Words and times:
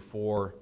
for 0.00 0.54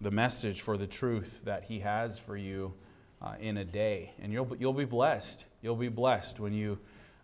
the 0.00 0.10
message, 0.10 0.60
for 0.60 0.76
the 0.76 0.86
truth 0.86 1.42
that 1.44 1.64
He 1.64 1.80
has 1.80 2.18
for 2.18 2.36
you 2.36 2.72
uh, 3.22 3.34
in 3.40 3.58
a 3.58 3.64
day. 3.64 4.12
And 4.20 4.32
you'll, 4.32 4.56
you'll 4.58 4.72
be 4.72 4.84
blessed. 4.84 5.44
You'll 5.62 5.76
be 5.76 5.88
blessed 5.88 6.40
when 6.40 6.52
you 6.52 6.78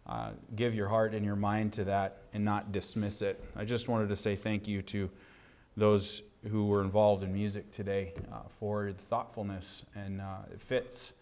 uh, 0.06 0.30
give 0.54 0.74
your 0.74 0.88
heart 0.88 1.14
and 1.14 1.24
your 1.24 1.36
mind 1.36 1.72
to 1.74 1.84
that 1.84 2.18
and 2.32 2.44
not 2.44 2.72
dismiss 2.72 3.22
it. 3.22 3.42
I 3.56 3.64
just 3.64 3.88
wanted 3.88 4.08
to 4.10 4.16
say 4.16 4.36
thank 4.36 4.68
you 4.68 4.82
to 4.82 5.10
those 5.76 6.22
who 6.50 6.66
were 6.66 6.82
involved 6.82 7.22
in 7.22 7.32
music 7.32 7.72
today 7.72 8.12
uh, 8.32 8.40
for 8.60 8.92
the 8.92 9.02
thoughtfulness, 9.02 9.84
and 9.94 10.20
uh, 10.20 10.38
it 10.52 10.60
fits 10.60 11.12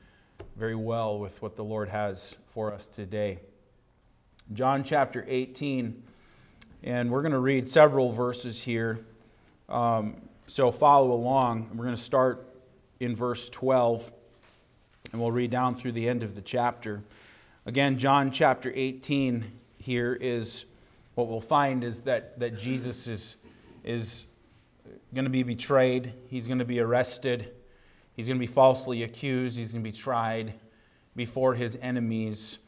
very 0.57 0.75
well 0.75 1.19
with 1.19 1.41
what 1.41 1.57
the 1.57 1.65
Lord 1.65 1.89
has 1.89 2.35
for 2.49 2.73
us 2.73 2.87
today. 2.87 3.39
John 4.53 4.85
chapter 4.85 5.25
18, 5.27 6.03
and 6.83 7.11
we're 7.11 7.23
going 7.23 7.33
to 7.33 7.39
read 7.39 7.69
several 7.69 8.13
verses 8.13 8.63
here. 8.63 9.07
Um, 9.69 10.17
so 10.47 10.71
follow 10.71 11.13
along. 11.13 11.71
We're 11.75 11.85
going 11.85 11.97
to 11.97 12.03
start 12.03 12.47
in 13.01 13.17
verse 13.17 13.49
12, 13.49 14.13
and 15.13 15.21
we'll 15.21 15.33
read 15.33 15.51
down 15.51 15.75
through 15.75 15.93
the 15.93 16.09
end 16.09 16.23
of 16.23 16.35
the 16.35 16.43
chapter. 16.43 17.03
Again, 17.67 17.99
John 17.99 18.31
chapter 18.31 18.71
18 18.75 19.45
here 19.79 20.13
is 20.21 20.67
what 21.15 21.29
we'll 21.29 21.41
find 21.41 21.83
is 21.83 22.03
that, 22.03 22.39
that 22.41 22.59
Jesus 22.59 23.07
is, 23.07 23.37
is 23.85 24.27
going 25.15 25.25
to 25.25 25.31
be 25.31 25.43
betrayed, 25.43 26.13
he's 26.29 26.47
going 26.47 26.59
to 26.59 26.65
be 26.67 26.81
arrested, 26.81 27.51
he's 28.15 28.27
going 28.27 28.37
to 28.37 28.47
be 28.47 28.53
falsely 28.53 29.03
accused, 29.03 29.57
he's 29.57 29.73
going 29.73 29.83
to 29.83 29.91
be 29.91 29.97
tried 29.97 30.55
before 31.17 31.55
his 31.55 31.79
enemies. 31.81 32.59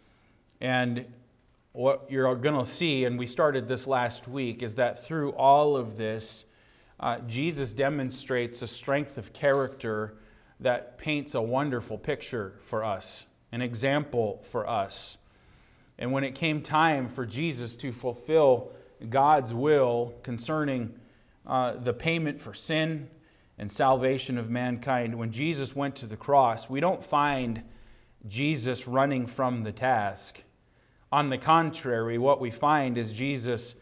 And 0.63 1.05
what 1.73 2.11
you're 2.11 2.35
going 2.37 2.59
to 2.59 2.65
see, 2.65 3.05
and 3.05 3.19
we 3.19 3.27
started 3.27 3.69
this 3.69 3.87
last 3.87 4.29
week, 4.29 4.63
is 4.63 4.77
that 4.77 5.05
through 5.05 5.33
all 5.33 5.77
of 5.77 5.99
this, 5.99 6.46
uh, 6.99 7.19
Jesus 7.21 7.73
demonstrates 7.73 8.63
a 8.63 8.67
strength 8.67 9.19
of 9.19 9.33
character 9.33 10.15
that 10.61 10.97
paints 10.99 11.35
a 11.35 11.43
wonderful 11.43 11.99
picture 11.99 12.55
for 12.63 12.85
us, 12.85 13.27
an 13.53 13.61
example 13.61 14.43
for 14.51 14.69
us. 14.69 15.19
And 15.99 16.13
when 16.13 16.25
it 16.25 16.35
came 16.35 16.63
time 16.63 17.09
for 17.09 17.27
Jesus 17.27 17.77
to 17.77 17.93
fulfill 17.93 18.73
God's 19.09 19.53
will 19.53 20.15
concerning 20.23 20.95
uh, 21.47 21.73
the 21.73 21.93
payment 21.93 22.41
for 22.41 22.55
sin 22.55 23.09
and 23.59 23.71
salvation 23.71 24.39
of 24.39 24.51
mankind, 24.51 25.19
when 25.19 25.31
Jesus 25.31 25.77
went 25.77 25.97
to 25.97 26.07
the 26.07 26.17
cross, 26.17 26.69
we 26.69 26.81
don't 26.81 27.05
find 27.05 27.63
Jesus 28.27 28.89
running 28.89 29.27
from 29.27 29.63
the 29.63 29.73
task. 29.73 30.43
On 31.13 31.31
the 31.31 31.39
contrary, 31.39 32.19
what 32.19 32.41
we 32.41 32.51
find 32.51 32.99
is 32.99 33.13
Jesus 33.13 33.75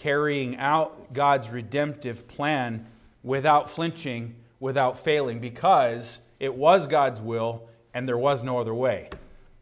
carrying 0.00 0.56
out 0.56 1.12
God's 1.12 1.50
redemptive 1.50 2.26
plan 2.26 2.86
without 3.22 3.68
flinching, 3.68 4.34
without 4.58 4.98
failing, 4.98 5.40
because 5.40 6.20
it 6.38 6.54
was 6.54 6.86
God's 6.86 7.20
will 7.20 7.68
and 7.92 8.08
there 8.08 8.16
was 8.16 8.42
no 8.42 8.58
other 8.58 8.74
way. 8.74 9.10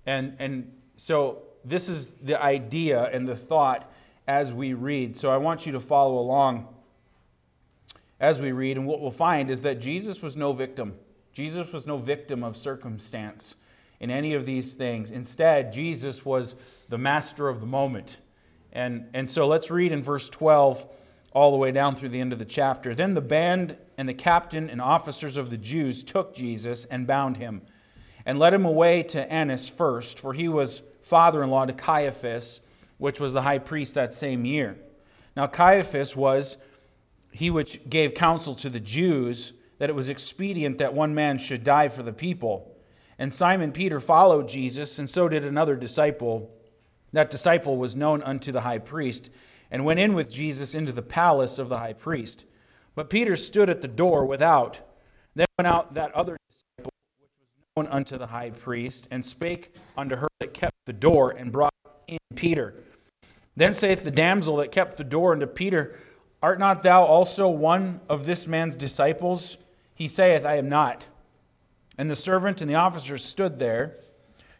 And, 0.06 0.36
and 0.38 0.72
so, 0.96 1.42
this 1.64 1.88
is 1.88 2.12
the 2.22 2.40
idea 2.40 3.10
and 3.12 3.26
the 3.26 3.34
thought 3.34 3.90
as 4.28 4.52
we 4.52 4.74
read. 4.74 5.16
So, 5.16 5.28
I 5.28 5.38
want 5.38 5.66
you 5.66 5.72
to 5.72 5.80
follow 5.80 6.18
along 6.18 6.68
as 8.20 8.40
we 8.40 8.52
read. 8.52 8.76
And 8.76 8.86
what 8.86 9.00
we'll 9.00 9.10
find 9.10 9.50
is 9.50 9.62
that 9.62 9.80
Jesus 9.80 10.22
was 10.22 10.36
no 10.36 10.52
victim. 10.52 10.94
Jesus 11.32 11.72
was 11.72 11.84
no 11.84 11.98
victim 11.98 12.44
of 12.44 12.56
circumstance 12.56 13.56
in 13.98 14.08
any 14.08 14.34
of 14.34 14.46
these 14.46 14.72
things. 14.72 15.10
Instead, 15.10 15.72
Jesus 15.72 16.24
was 16.24 16.54
the 16.88 16.98
master 16.98 17.48
of 17.48 17.58
the 17.58 17.66
moment. 17.66 18.18
And, 18.72 19.08
and 19.14 19.30
so 19.30 19.46
let's 19.46 19.70
read 19.70 19.92
in 19.92 20.02
verse 20.02 20.28
12 20.28 20.86
all 21.32 21.50
the 21.50 21.56
way 21.56 21.72
down 21.72 21.94
through 21.94 22.08
the 22.10 22.20
end 22.20 22.32
of 22.32 22.38
the 22.38 22.44
chapter. 22.44 22.94
Then 22.94 23.14
the 23.14 23.20
band 23.20 23.76
and 23.96 24.08
the 24.08 24.14
captain 24.14 24.70
and 24.70 24.80
officers 24.80 25.36
of 25.36 25.50
the 25.50 25.58
Jews 25.58 26.02
took 26.02 26.34
Jesus 26.34 26.84
and 26.84 27.06
bound 27.06 27.36
him 27.36 27.62
and 28.24 28.38
led 28.38 28.52
him 28.52 28.64
away 28.64 29.02
to 29.04 29.32
Annas 29.32 29.68
first, 29.68 30.18
for 30.18 30.32
he 30.34 30.48
was 30.48 30.82
father 31.02 31.42
in 31.42 31.50
law 31.50 31.64
to 31.64 31.72
Caiaphas, 31.72 32.60
which 32.98 33.20
was 33.20 33.32
the 33.32 33.42
high 33.42 33.58
priest 33.58 33.94
that 33.94 34.12
same 34.12 34.44
year. 34.44 34.78
Now, 35.36 35.46
Caiaphas 35.46 36.14
was 36.14 36.56
he 37.30 37.50
which 37.50 37.88
gave 37.88 38.14
counsel 38.14 38.54
to 38.56 38.68
the 38.68 38.80
Jews 38.80 39.52
that 39.78 39.88
it 39.88 39.94
was 39.94 40.10
expedient 40.10 40.78
that 40.78 40.92
one 40.92 41.14
man 41.14 41.38
should 41.38 41.64
die 41.64 41.88
for 41.88 42.02
the 42.02 42.12
people. 42.12 42.76
And 43.18 43.32
Simon 43.32 43.72
Peter 43.72 44.00
followed 44.00 44.48
Jesus, 44.48 44.98
and 44.98 45.08
so 45.08 45.28
did 45.28 45.44
another 45.44 45.76
disciple. 45.76 46.50
That 47.12 47.30
disciple 47.30 47.76
was 47.76 47.96
known 47.96 48.22
unto 48.22 48.52
the 48.52 48.62
high 48.62 48.78
priest, 48.78 49.30
and 49.70 49.84
went 49.84 50.00
in 50.00 50.14
with 50.14 50.30
Jesus 50.30 50.74
into 50.74 50.92
the 50.92 51.02
palace 51.02 51.58
of 51.58 51.68
the 51.68 51.78
high 51.78 51.92
priest. 51.92 52.44
But 52.94 53.10
Peter 53.10 53.36
stood 53.36 53.70
at 53.70 53.80
the 53.80 53.88
door 53.88 54.24
without. 54.24 54.80
Then 55.34 55.46
went 55.58 55.68
out 55.68 55.94
that 55.94 56.14
other 56.14 56.36
disciple, 56.50 56.90
which 57.20 57.30
was 57.76 57.84
known 57.84 57.92
unto 57.92 58.18
the 58.18 58.26
high 58.26 58.50
priest, 58.50 59.08
and 59.10 59.24
spake 59.24 59.74
unto 59.96 60.16
her 60.16 60.28
that 60.40 60.54
kept 60.54 60.74
the 60.86 60.92
door, 60.92 61.30
and 61.30 61.52
brought 61.52 61.74
in 62.06 62.18
Peter. 62.34 62.74
Then 63.56 63.74
saith 63.74 64.04
the 64.04 64.10
damsel 64.10 64.56
that 64.56 64.72
kept 64.72 64.96
the 64.96 65.04
door 65.04 65.32
unto 65.32 65.46
Peter, 65.46 65.98
Art 66.42 66.58
not 66.58 66.82
thou 66.82 67.02
also 67.02 67.48
one 67.48 68.00
of 68.08 68.24
this 68.24 68.46
man's 68.46 68.76
disciples? 68.76 69.58
He 69.94 70.06
saith, 70.06 70.44
I 70.44 70.56
am 70.56 70.68
not. 70.68 71.08
And 71.96 72.08
the 72.08 72.14
servant 72.14 72.60
and 72.60 72.70
the 72.70 72.76
officers 72.76 73.24
stood 73.24 73.58
there, 73.58 73.96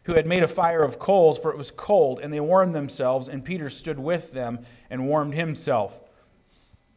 who 0.03 0.13
had 0.13 0.25
made 0.25 0.43
a 0.43 0.47
fire 0.47 0.83
of 0.83 0.99
coals, 0.99 1.37
for 1.37 1.51
it 1.51 1.57
was 1.57 1.71
cold, 1.71 2.19
and 2.21 2.33
they 2.33 2.39
warmed 2.39 2.73
themselves, 2.73 3.27
and 3.27 3.45
Peter 3.45 3.69
stood 3.69 3.99
with 3.99 4.31
them 4.31 4.59
and 4.89 5.07
warmed 5.07 5.33
himself. 5.33 6.01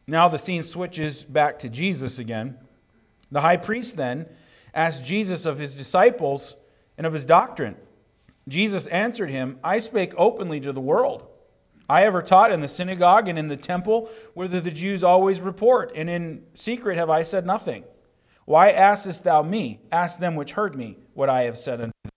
Now 0.07 0.27
the 0.27 0.37
scene 0.37 0.63
switches 0.63 1.23
back 1.23 1.59
to 1.59 1.69
Jesus 1.69 2.19
again. 2.19 2.57
The 3.31 3.41
high 3.41 3.57
priest 3.57 3.95
then 3.95 4.27
asked 4.73 5.05
Jesus 5.05 5.45
of 5.45 5.59
his 5.59 5.75
disciples 5.75 6.55
and 6.97 7.07
of 7.07 7.13
his 7.13 7.25
doctrine. 7.25 7.75
Jesus 8.47 8.87
answered 8.87 9.29
him, 9.29 9.59
I 9.63 9.79
spake 9.79 10.13
openly 10.17 10.59
to 10.61 10.73
the 10.73 10.81
world. 10.81 11.27
I 11.89 12.03
ever 12.03 12.21
taught 12.21 12.51
in 12.51 12.61
the 12.61 12.67
synagogue 12.67 13.27
and 13.27 13.37
in 13.37 13.47
the 13.47 13.57
temple, 13.57 14.09
whither 14.33 14.59
the 14.59 14.71
Jews 14.71 15.03
always 15.03 15.41
report, 15.41 15.91
and 15.95 16.09
in 16.09 16.43
secret 16.53 16.97
have 16.97 17.09
I 17.09 17.23
said 17.23 17.45
nothing. 17.45 17.83
Why 18.45 18.71
askest 18.71 19.23
thou 19.23 19.43
me? 19.43 19.81
Ask 19.91 20.19
them 20.19 20.35
which 20.35 20.53
heard 20.53 20.75
me 20.75 20.97
what 21.13 21.29
I 21.29 21.43
have 21.43 21.57
said 21.57 21.81
unto 21.81 21.93
them. 22.03 22.12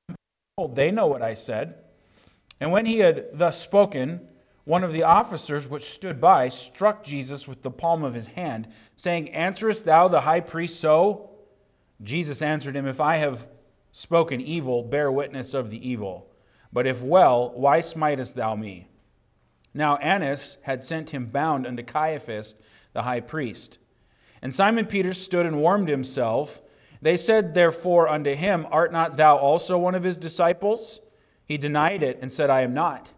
Well, 0.58 0.68
they 0.68 0.90
know 0.90 1.06
what 1.06 1.20
I 1.20 1.34
said. 1.34 1.74
And 2.60 2.72
when 2.72 2.86
he 2.86 3.00
had 3.00 3.26
thus 3.34 3.60
spoken, 3.60 4.26
one 4.64 4.84
of 4.84 4.92
the 4.92 5.02
officers 5.02 5.68
which 5.68 5.84
stood 5.84 6.18
by 6.18 6.48
struck 6.48 7.04
Jesus 7.04 7.46
with 7.46 7.60
the 7.60 7.70
palm 7.70 8.02
of 8.02 8.14
his 8.14 8.28
hand, 8.28 8.68
saying, 8.96 9.28
Answerest 9.34 9.84
thou 9.84 10.08
the 10.08 10.22
high 10.22 10.40
priest 10.40 10.80
so? 10.80 11.28
Jesus 12.02 12.40
answered 12.40 12.74
him, 12.74 12.86
If 12.86 13.02
I 13.02 13.16
have 13.18 13.46
spoken 13.92 14.40
evil, 14.40 14.82
bear 14.82 15.12
witness 15.12 15.52
of 15.52 15.68
the 15.68 15.86
evil. 15.86 16.26
But 16.72 16.86
if 16.86 17.02
well, 17.02 17.52
why 17.54 17.80
smitest 17.80 18.34
thou 18.34 18.54
me? 18.54 18.88
Now 19.74 19.96
Annas 19.96 20.56
had 20.62 20.82
sent 20.82 21.10
him 21.10 21.26
bound 21.26 21.66
unto 21.66 21.82
Caiaphas 21.82 22.54
the 22.94 23.02
high 23.02 23.20
priest. 23.20 23.76
And 24.40 24.54
Simon 24.54 24.86
Peter 24.86 25.12
stood 25.12 25.44
and 25.44 25.58
warmed 25.58 25.90
himself. 25.90 26.62
They 27.02 27.16
said 27.16 27.54
therefore 27.54 28.08
unto 28.08 28.34
him, 28.34 28.66
Art 28.70 28.92
not 28.92 29.16
thou 29.16 29.36
also 29.36 29.78
one 29.78 29.94
of 29.94 30.02
his 30.02 30.16
disciples? 30.16 31.00
He 31.44 31.58
denied 31.58 32.02
it 32.02 32.18
and 32.20 32.32
said, 32.32 32.50
I 32.50 32.62
am 32.62 32.74
not. 32.74 33.10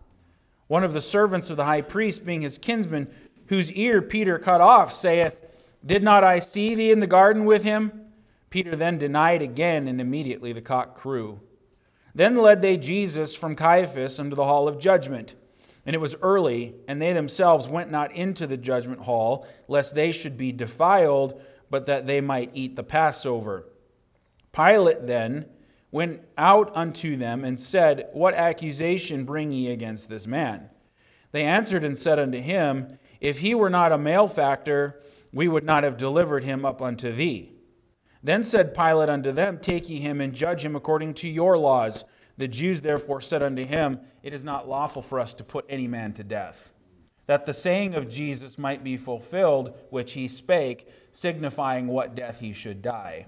One 0.67 0.85
of 0.85 0.93
the 0.93 1.01
servants 1.01 1.51
of 1.51 1.57
the 1.57 1.65
high 1.65 1.81
priest, 1.81 2.27
being 2.27 2.43
his 2.43 2.59
kinsman, 2.59 3.09
whose 3.47 3.73
ear 3.73 4.03
Peter 4.03 4.39
cut 4.39 4.61
off, 4.61 4.93
saith, 4.93 5.41
Did 5.85 6.03
not 6.03 6.25
I 6.25 6.39
see 6.39 6.75
thee 6.75 6.91
in 6.91 6.99
the 7.01 7.07
garden 7.07 7.47
with 7.47 7.65
him? 7.65 8.07
Peter 8.51 8.77
then 8.77 8.99
denied 8.99 9.43
again, 9.43 9.89
and 9.89 10.01
immediately 10.01 10.53
the 10.53 10.61
cock 10.61 10.97
crew. 10.97 11.41
Then 12.15 12.37
led 12.37 12.63
they 12.63 12.77
Jesus 12.77 13.35
from 13.35 13.57
Caiaphas 13.57 14.19
unto 14.19 14.37
the 14.37 14.45
hall 14.45 14.69
of 14.69 14.79
judgment. 14.79 15.35
And 15.87 15.95
it 15.95 16.01
was 16.01 16.17
early, 16.21 16.75
and 16.87 17.01
they 17.01 17.15
themselves 17.15 17.67
went 17.69 17.91
not 17.91 18.13
into 18.13 18.47
the 18.47 18.57
judgment 18.59 19.01
hall, 19.01 19.47
lest 19.69 19.95
they 19.95 20.13
should 20.13 20.37
be 20.37 20.53
defiled, 20.53 21.41
but 21.71 21.87
that 21.87 22.07
they 22.07 22.21
might 22.21 22.51
eat 22.53 22.77
the 22.77 22.83
Passover. 22.83 23.67
Pilate 24.53 25.07
then 25.07 25.47
went 25.91 26.23
out 26.37 26.75
unto 26.77 27.17
them 27.17 27.45
and 27.45 27.61
said, 27.61 28.09
What 28.13 28.35
accusation 28.35 29.25
bring 29.25 29.53
ye 29.53 29.71
against 29.71 30.09
this 30.09 30.27
man? 30.27 30.71
They 31.33 31.45
answered 31.45 31.85
and 31.85 31.99
said 31.99 32.19
unto 32.19 32.41
him, 32.41 32.99
If 33.21 33.39
he 33.39 33.55
were 33.55 33.71
not 33.71 33.93
a 33.93 33.99
malefactor, 33.99 35.01
we 35.33 35.49
would 35.49 35.65
not 35.65 35.85
have 35.85 35.97
delivered 35.97 36.45
him 36.45 36.65
up 36.65 36.81
unto 36.81 37.13
thee. 37.13 37.53
Then 38.23 38.43
said 38.43 38.75
Pilate 38.75 39.09
unto 39.09 39.33
them, 39.33 39.59
Take 39.59 39.89
ye 39.89 40.01
him 40.01 40.21
and 40.21 40.35
judge 40.35 40.65
him 40.65 40.75
according 40.75 41.15
to 41.15 41.29
your 41.29 41.57
laws. 41.57 42.05
The 42.37 42.49
Jews 42.49 42.81
therefore 42.81 43.21
said 43.21 43.43
unto 43.43 43.65
him, 43.65 44.01
It 44.23 44.33
is 44.33 44.45
not 44.45 44.69
lawful 44.69 45.03
for 45.03 45.21
us 45.21 45.35
to 45.35 45.45
put 45.45 45.67
any 45.69 45.87
man 45.87 46.13
to 46.15 46.25
death. 46.25 46.73
That 47.27 47.45
the 47.45 47.53
saying 47.53 47.95
of 47.95 48.09
Jesus 48.09 48.57
might 48.57 48.83
be 48.83 48.97
fulfilled, 48.97 49.77
which 49.91 50.13
he 50.13 50.29
spake, 50.29 50.89
signifying 51.13 51.87
what 51.87 52.15
death 52.15 52.41
he 52.41 52.53
should 52.53 52.81
die. 52.81 53.27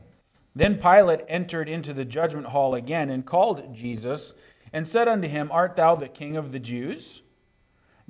Then 0.54 0.78
Pilate 0.78 1.20
entered 1.28 1.68
into 1.68 1.92
the 1.92 2.04
judgment 2.04 2.48
hall 2.48 2.74
again 2.74 3.10
and 3.10 3.24
called 3.24 3.74
Jesus 3.74 4.34
and 4.72 4.86
said 4.86 5.08
unto 5.08 5.28
him, 5.28 5.50
Art 5.52 5.76
thou 5.76 5.94
the 5.94 6.08
king 6.08 6.36
of 6.36 6.52
the 6.52 6.58
Jews? 6.58 7.22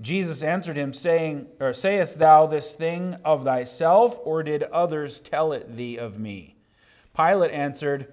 Jesus 0.00 0.42
answered 0.42 0.76
him, 0.76 0.92
saying, 0.94 1.46
or 1.60 1.75
sayest 1.75 2.19
thou 2.19 2.46
this 2.46 2.72
thing 2.72 3.16
of 3.25 3.44
thyself, 3.44 4.19
or 4.25 4.42
did 4.42 4.62
others 4.62 5.20
tell 5.20 5.52
it 5.52 5.76
thee 5.76 5.98
of 5.98 6.19
me? 6.19 6.56
Pilate 7.14 7.50
answered, 7.50 8.12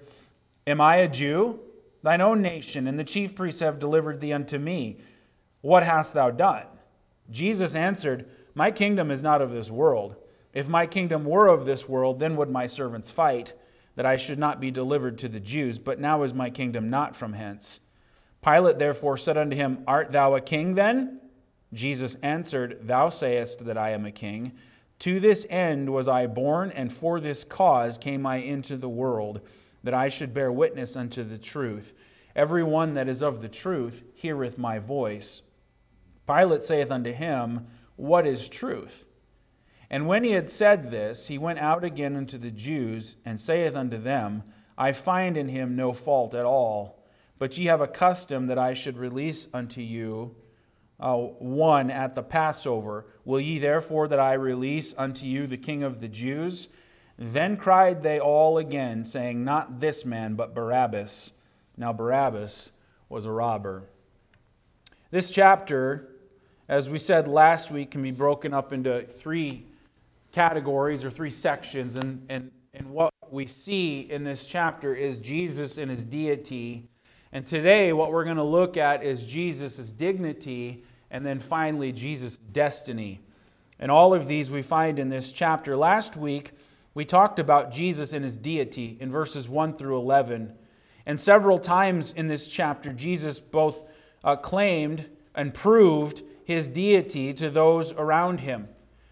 Am 0.66 0.80
I 0.80 0.96
a 0.96 1.08
Jew? 1.08 1.60
Thine 2.02 2.20
own 2.20 2.42
nation 2.42 2.86
and 2.86 2.98
the 2.98 3.04
chief 3.04 3.34
priests 3.34 3.60
have 3.60 3.78
delivered 3.78 4.20
thee 4.20 4.32
unto 4.32 4.58
me. 4.58 4.98
What 5.62 5.82
hast 5.82 6.14
thou 6.14 6.30
done? 6.30 6.66
Jesus 7.30 7.74
answered, 7.74 8.28
My 8.54 8.70
kingdom 8.70 9.10
is 9.10 9.22
not 9.22 9.42
of 9.42 9.50
this 9.50 9.70
world. 9.70 10.14
If 10.52 10.68
my 10.68 10.86
kingdom 10.86 11.24
were 11.24 11.48
of 11.48 11.66
this 11.66 11.88
world, 11.88 12.18
then 12.18 12.36
would 12.36 12.50
my 12.50 12.66
servants 12.66 13.10
fight, 13.10 13.54
that 13.98 14.06
I 14.06 14.16
should 14.16 14.38
not 14.38 14.60
be 14.60 14.70
delivered 14.70 15.18
to 15.18 15.28
the 15.28 15.40
Jews. 15.40 15.76
But 15.80 15.98
now 15.98 16.22
is 16.22 16.32
my 16.32 16.50
kingdom 16.50 16.88
not 16.88 17.16
from 17.16 17.32
hence. 17.32 17.80
Pilate 18.44 18.78
therefore 18.78 19.16
said 19.16 19.36
unto 19.36 19.56
him, 19.56 19.82
Art 19.88 20.12
thou 20.12 20.36
a 20.36 20.40
king 20.40 20.76
then? 20.76 21.20
Jesus 21.72 22.14
answered, 22.22 22.78
Thou 22.86 23.08
sayest 23.08 23.64
that 23.64 23.76
I 23.76 23.90
am 23.90 24.06
a 24.06 24.12
king. 24.12 24.52
To 25.00 25.18
this 25.18 25.44
end 25.50 25.92
was 25.92 26.06
I 26.06 26.28
born, 26.28 26.70
and 26.70 26.92
for 26.92 27.18
this 27.18 27.42
cause 27.42 27.98
came 27.98 28.24
I 28.24 28.36
into 28.36 28.76
the 28.76 28.88
world, 28.88 29.40
that 29.82 29.94
I 29.94 30.10
should 30.10 30.32
bear 30.32 30.52
witness 30.52 30.94
unto 30.94 31.24
the 31.24 31.36
truth. 31.36 31.92
Every 32.36 32.62
one 32.62 32.94
that 32.94 33.08
is 33.08 33.20
of 33.20 33.42
the 33.42 33.48
truth 33.48 34.04
heareth 34.14 34.58
my 34.58 34.78
voice. 34.78 35.42
Pilate 36.24 36.62
saith 36.62 36.92
unto 36.92 37.12
him, 37.12 37.66
What 37.96 38.28
is 38.28 38.48
truth? 38.48 39.07
And 39.90 40.06
when 40.06 40.24
he 40.24 40.32
had 40.32 40.50
said 40.50 40.90
this, 40.90 41.28
he 41.28 41.38
went 41.38 41.58
out 41.58 41.82
again 41.82 42.16
unto 42.16 42.36
the 42.36 42.50
Jews, 42.50 43.16
and 43.24 43.40
saith 43.40 43.74
unto 43.74 43.96
them, 43.96 44.42
I 44.76 44.92
find 44.92 45.36
in 45.36 45.48
him 45.48 45.76
no 45.76 45.92
fault 45.92 46.34
at 46.34 46.44
all. 46.44 47.02
But 47.38 47.56
ye 47.56 47.66
have 47.66 47.80
a 47.80 47.88
custom 47.88 48.46
that 48.48 48.58
I 48.58 48.74
should 48.74 48.98
release 48.98 49.48
unto 49.54 49.80
you 49.80 50.36
uh, 51.00 51.16
one 51.16 51.90
at 51.90 52.14
the 52.14 52.22
Passover. 52.22 53.06
Will 53.24 53.40
ye 53.40 53.58
therefore 53.58 54.08
that 54.08 54.18
I 54.18 54.34
release 54.34 54.94
unto 54.98 55.26
you 55.26 55.46
the 55.46 55.56
king 55.56 55.82
of 55.82 56.00
the 56.00 56.08
Jews? 56.08 56.68
Then 57.16 57.56
cried 57.56 58.02
they 58.02 58.20
all 58.20 58.58
again, 58.58 59.04
saying, 59.04 59.44
Not 59.44 59.80
this 59.80 60.04
man, 60.04 60.34
but 60.34 60.54
Barabbas. 60.54 61.32
Now 61.76 61.92
Barabbas 61.92 62.72
was 63.08 63.24
a 63.24 63.30
robber. 63.30 63.84
This 65.10 65.30
chapter, 65.30 66.08
as 66.68 66.88
we 66.88 66.98
said 66.98 67.26
last 67.26 67.70
week, 67.70 67.92
can 67.92 68.02
be 68.02 68.10
broken 68.10 68.52
up 68.52 68.72
into 68.72 69.02
three 69.02 69.64
categories 70.32 71.04
or 71.04 71.10
three 71.10 71.30
sections. 71.30 71.96
And, 71.96 72.24
and, 72.28 72.50
and 72.74 72.90
what 72.90 73.12
we 73.30 73.46
see 73.46 74.00
in 74.00 74.24
this 74.24 74.46
chapter 74.46 74.94
is 74.94 75.18
Jesus 75.20 75.78
and 75.78 75.90
his 75.90 76.04
deity. 76.04 76.88
And 77.32 77.46
today, 77.46 77.92
what 77.92 78.12
we're 78.12 78.24
going 78.24 78.36
to 78.36 78.42
look 78.42 78.76
at 78.76 79.02
is 79.02 79.26
Jesus' 79.26 79.90
dignity 79.92 80.84
and 81.10 81.24
then 81.24 81.38
finally, 81.38 81.92
Jesus' 81.92 82.38
destiny. 82.38 83.20
And 83.78 83.90
all 83.90 84.14
of 84.14 84.26
these 84.26 84.50
we 84.50 84.62
find 84.62 84.98
in 84.98 85.08
this 85.08 85.32
chapter. 85.32 85.76
Last 85.76 86.16
week, 86.16 86.52
we 86.94 87.04
talked 87.04 87.38
about 87.38 87.70
Jesus 87.70 88.12
and 88.12 88.24
his 88.24 88.36
deity 88.36 88.96
in 89.00 89.10
verses 89.10 89.48
1 89.48 89.74
through 89.74 89.98
11. 89.98 90.52
And 91.06 91.18
several 91.18 91.58
times 91.58 92.12
in 92.12 92.26
this 92.26 92.48
chapter, 92.48 92.92
Jesus 92.92 93.40
both 93.40 93.84
uh, 94.24 94.36
claimed 94.36 95.08
and 95.34 95.54
proved 95.54 96.22
his 96.44 96.68
deity 96.68 97.32
to 97.34 97.50
those 97.50 97.92
around 97.92 98.40
him. 98.40 98.68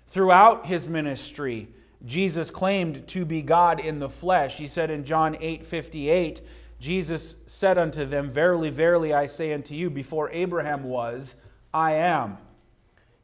Throughout 0.08 0.66
his 0.66 0.86
ministry, 0.86 1.68
Jesus 2.04 2.50
claimed 2.50 3.06
to 3.08 3.24
be 3.24 3.42
God 3.42 3.80
in 3.80 3.98
the 3.98 4.08
flesh. 4.08 4.56
He 4.56 4.68
said 4.68 4.90
in 4.90 5.04
John 5.04 5.36
8 5.40 5.66
58, 5.66 6.42
Jesus 6.78 7.36
said 7.46 7.78
unto 7.78 8.04
them, 8.04 8.30
Verily, 8.30 8.70
verily, 8.70 9.12
I 9.12 9.26
say 9.26 9.52
unto 9.52 9.74
you, 9.74 9.90
before 9.90 10.30
Abraham 10.30 10.84
was, 10.84 11.36
I 11.72 11.92
am. 11.94 12.38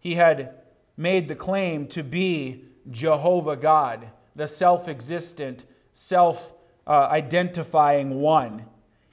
He 0.00 0.14
had 0.14 0.54
made 0.96 1.28
the 1.28 1.34
claim 1.34 1.86
to 1.88 2.02
be 2.02 2.64
Jehovah 2.90 3.56
God, 3.56 4.08
the 4.34 4.48
self 4.48 4.88
existent, 4.88 5.64
self 5.92 6.52
identifying 6.88 8.14
one. 8.20 8.64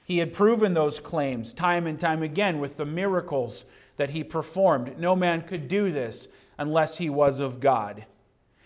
He 0.04 0.18
had 0.18 0.34
proven 0.34 0.74
those 0.74 0.98
claims 0.98 1.54
time 1.54 1.86
and 1.86 2.00
time 2.00 2.22
again 2.22 2.58
with 2.58 2.76
the 2.76 2.86
miracles 2.86 3.64
that 3.96 4.10
he 4.10 4.24
performed. 4.24 4.98
No 4.98 5.14
man 5.14 5.42
could 5.42 5.68
do 5.68 5.92
this 5.92 6.26
unless 6.60 6.98
he 6.98 7.10
was 7.10 7.40
of 7.40 7.58
God. 7.58 8.04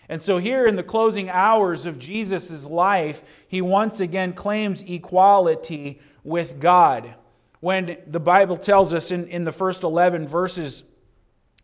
And 0.07 0.21
so, 0.21 0.37
here 0.37 0.67
in 0.67 0.75
the 0.75 0.83
closing 0.83 1.29
hours 1.31 1.87
of 1.87 1.97
Jesus' 1.97 2.65
life, 2.65 3.23
he 3.47 3.61
once 3.61 3.99
again 3.99 4.33
claims 4.33 4.83
equality 4.83 5.99
with 6.23 6.59
God 6.59 7.15
when 7.61 7.97
the 8.05 8.19
Bible 8.19 8.57
tells 8.57 8.93
us 8.93 9.09
in, 9.09 9.27
in 9.29 9.45
the 9.45 9.51
first 9.51 9.83
11 9.83 10.27
verses 10.27 10.83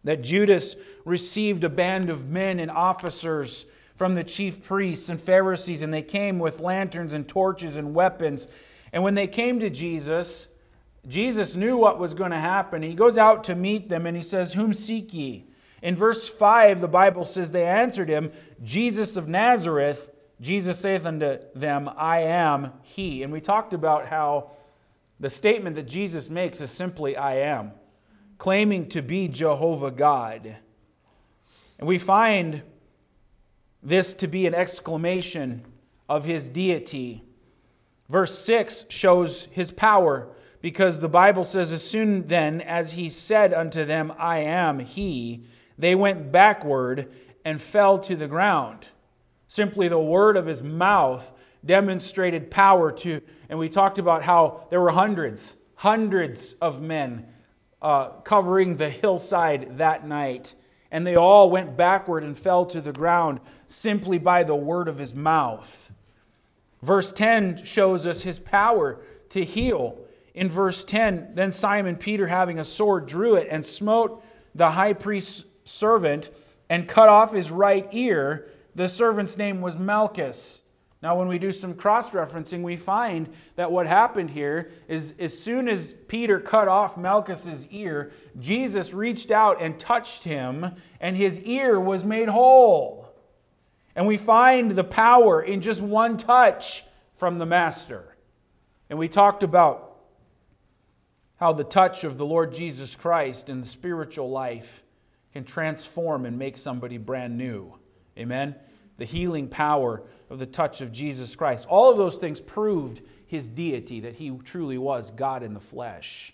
that 0.04 0.24
Judas 0.24 0.76
received 1.06 1.64
a 1.64 1.70
band 1.70 2.10
of 2.10 2.28
men 2.28 2.60
and 2.60 2.72
officers 2.72 3.68
from 3.96 4.16
the 4.16 4.24
chief 4.24 4.64
priests 4.64 5.10
and 5.10 5.22
Pharisees, 5.22 5.84
and 5.84 5.94
they 5.94 6.02
came 6.02 6.40
with 6.40 6.60
lanterns 6.62 7.14
and 7.14 7.28
torches 7.28 7.76
and 7.76 7.94
weapons. 7.94 8.48
And 8.92 9.04
when 9.04 9.14
they 9.14 9.28
came 9.28 9.60
to 9.60 9.70
Jesus, 9.70 10.48
Jesus 11.08 11.56
knew 11.56 11.78
what 11.78 12.00
was 12.00 12.16
going 12.16 12.32
to 12.32 12.40
happen. 12.40 12.82
He 12.82 12.96
goes 12.96 13.18
out 13.18 13.44
to 13.44 13.54
meet 13.54 13.90
them 13.90 14.08
and 14.08 14.18
he 14.18 14.24
says, 14.24 14.54
Whom 14.54 14.74
seek 14.74 15.14
ye? 15.14 15.46
In 15.82 15.96
verse 15.96 16.30
5, 16.30 16.80
the 16.80 16.88
Bible 16.88 17.26
says, 17.26 17.52
They 17.52 17.66
answered 17.66 18.10
him, 18.10 18.32
Jesus 18.64 19.16
of 19.18 19.28
Nazareth. 19.28 20.12
Jesus 20.40 20.80
saith 20.80 21.06
unto 21.06 21.40
them, 21.56 21.90
I 21.96 22.22
am 22.22 22.74
he. 22.82 23.24
And 23.24 23.32
we 23.32 23.42
talked 23.42 23.74
about 23.74 24.08
how 24.08 24.52
the 25.20 25.30
statement 25.30 25.76
that 25.76 25.88
Jesus 25.88 26.30
makes 26.30 26.62
is 26.62 26.72
simply, 26.72 27.16
I 27.16 27.36
am, 27.38 27.72
claiming 28.38 28.90
to 28.90 29.02
be 29.02 29.28
Jehovah 29.28 29.92
God. 29.92 30.58
And 31.78 31.88
we 31.88 32.00
find 32.00 32.64
this 33.84 34.14
to 34.16 34.28
be 34.28 34.46
an 34.48 34.56
exclamation 34.56 35.64
of 36.10 36.26
his 36.26 36.48
deity. 36.48 37.24
Verse 38.10 38.38
6 38.40 38.86
shows 38.90 39.48
his 39.52 39.72
power 39.72 40.28
because 40.62 41.00
the 41.00 41.10
Bible 41.10 41.44
says, 41.44 41.72
As 41.72 41.84
soon 41.84 42.28
then 42.28 42.62
as 42.62 42.94
he 42.94 43.10
said 43.10 43.54
unto 43.54 43.86
them, 43.86 44.14
I 44.18 44.40
am 44.40 44.80
he, 44.80 45.46
they 45.78 45.96
went 45.96 46.32
backward 46.32 47.12
and 47.44 47.62
fell 47.62 47.98
to 48.00 48.16
the 48.16 48.28
ground. 48.28 48.88
Simply 49.48 49.88
the 49.88 50.00
word 50.00 50.38
of 50.38 50.46
his 50.46 50.64
mouth 50.64 51.32
demonstrated 51.66 52.50
power 52.50 52.92
to, 52.92 53.22
and 53.50 53.60
we 53.60 53.70
talked 53.70 53.98
about 53.98 54.24
how 54.24 54.66
there 54.70 54.82
were 54.82 54.92
hundreds, 54.92 55.56
hundreds 55.76 56.54
of 56.62 56.82
men 56.82 57.28
uh, 57.82 58.10
covering 58.24 58.78
the 58.78 58.90
hillside 58.90 59.78
that 59.78 60.08
night. 60.08 60.56
And 60.92 61.08
they 61.08 61.16
all 61.16 61.50
went 61.50 61.78
backward 61.78 62.24
and 62.24 62.38
fell 62.38 62.66
to 62.68 62.82
the 62.82 62.92
ground 62.92 63.40
simply 63.68 64.18
by 64.18 64.44
the 64.44 64.56
word 64.56 64.88
of 64.88 64.98
his 64.98 65.16
mouth. 65.16 65.92
Verse 66.82 67.12
10 67.12 67.64
shows 67.64 68.06
us 68.08 68.22
his 68.22 68.40
power 68.40 69.02
to 69.30 69.44
heal. 69.44 69.98
In 70.34 70.50
verse 70.50 70.84
10, 70.84 71.32
then 71.36 71.52
Simon 71.52 71.96
Peter, 71.96 72.28
having 72.28 72.60
a 72.60 72.64
sword, 72.64 73.06
drew 73.06 73.36
it 73.36 73.48
and 73.50 73.66
smote 73.66 74.24
the 74.56 74.72
high 74.72 74.94
priest's 74.94 75.46
servant 75.64 76.30
and 76.70 76.88
cut 76.88 77.10
off 77.10 77.34
his 77.34 77.52
right 77.52 77.88
ear. 77.92 78.50
The 78.76 78.88
servant's 78.88 79.38
name 79.38 79.62
was 79.62 79.78
Malchus. 79.78 80.62
Now, 81.02 81.18
when 81.18 81.28
we 81.28 81.40
do 81.40 81.52
some 81.52 81.74
cross 81.74 82.12
referencing, 82.12 82.62
we 82.62 82.78
find 82.78 83.28
that 83.56 83.72
what 83.72 83.88
happened 83.88 84.30
here 84.30 84.70
is 84.88 85.16
as 85.18 85.38
soon 85.38 85.68
as 85.68 85.96
Peter 86.08 86.40
cut 86.40 86.68
off 86.68 86.96
Malchus's 86.96 87.68
ear, 87.72 88.12
Jesus 88.40 88.94
reached 88.94 89.32
out 89.32 89.62
and 89.62 89.80
touched 89.80 90.24
him, 90.24 90.76
and 91.00 91.18
his 91.18 91.40
ear 91.42 91.80
was 91.80 92.06
made 92.06 92.30
whole. 92.30 93.10
And 93.96 94.06
we 94.06 94.16
find 94.16 94.72
the 94.72 94.84
power 94.84 95.42
in 95.42 95.62
just 95.62 95.82
one 95.82 96.18
touch 96.18 96.86
from 97.16 97.40
the 97.40 97.48
Master. 97.48 98.16
And 98.90 99.00
we 99.00 99.08
talked 99.08 99.42
about 99.42 99.98
how 101.38 101.52
the 101.52 101.64
touch 101.64 102.04
of 102.04 102.20
the 102.20 102.26
Lord 102.26 102.54
Jesus 102.54 102.96
Christ 102.96 103.50
in 103.50 103.62
the 103.62 103.66
spiritual 103.66 104.30
life 104.30 104.84
can 105.34 105.44
transform 105.44 106.26
and 106.26 106.38
make 106.38 106.58
somebody 106.58 106.98
brand 106.98 107.38
new. 107.38 107.74
Amen? 108.18 108.56
The 108.98 109.06
healing 109.06 109.48
power 109.48 110.04
of 110.30 110.40
the 110.40 110.46
touch 110.46 110.82
of 110.82 110.92
Jesus 110.92 111.36
Christ. 111.36 111.66
All 111.68 111.92
of 111.92 111.98
those 111.98 112.18
things 112.18 112.40
proved 112.40 113.02
his 113.26 113.48
deity, 113.48 114.02
that 114.02 114.16
he 114.16 114.30
truly 114.44 114.78
was 114.78 115.12
God 115.12 115.44
in 115.44 115.54
the 115.54 115.60
flesh. 115.60 116.34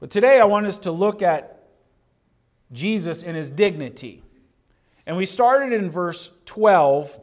But 0.00 0.10
today 0.10 0.40
I 0.40 0.44
want 0.44 0.66
us 0.66 0.78
to 0.78 0.90
look 0.90 1.22
at 1.22 1.68
Jesus 2.72 3.22
in 3.22 3.34
his 3.34 3.50
dignity. 3.50 4.22
And 5.06 5.16
we 5.16 5.26
started 5.26 5.72
in 5.72 5.90
verse 5.90 6.30
12, 6.46 7.20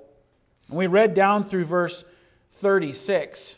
and 0.69 0.77
we 0.77 0.87
read 0.87 1.13
down 1.13 1.43
through 1.43 1.65
verse 1.65 2.05
36. 2.53 3.57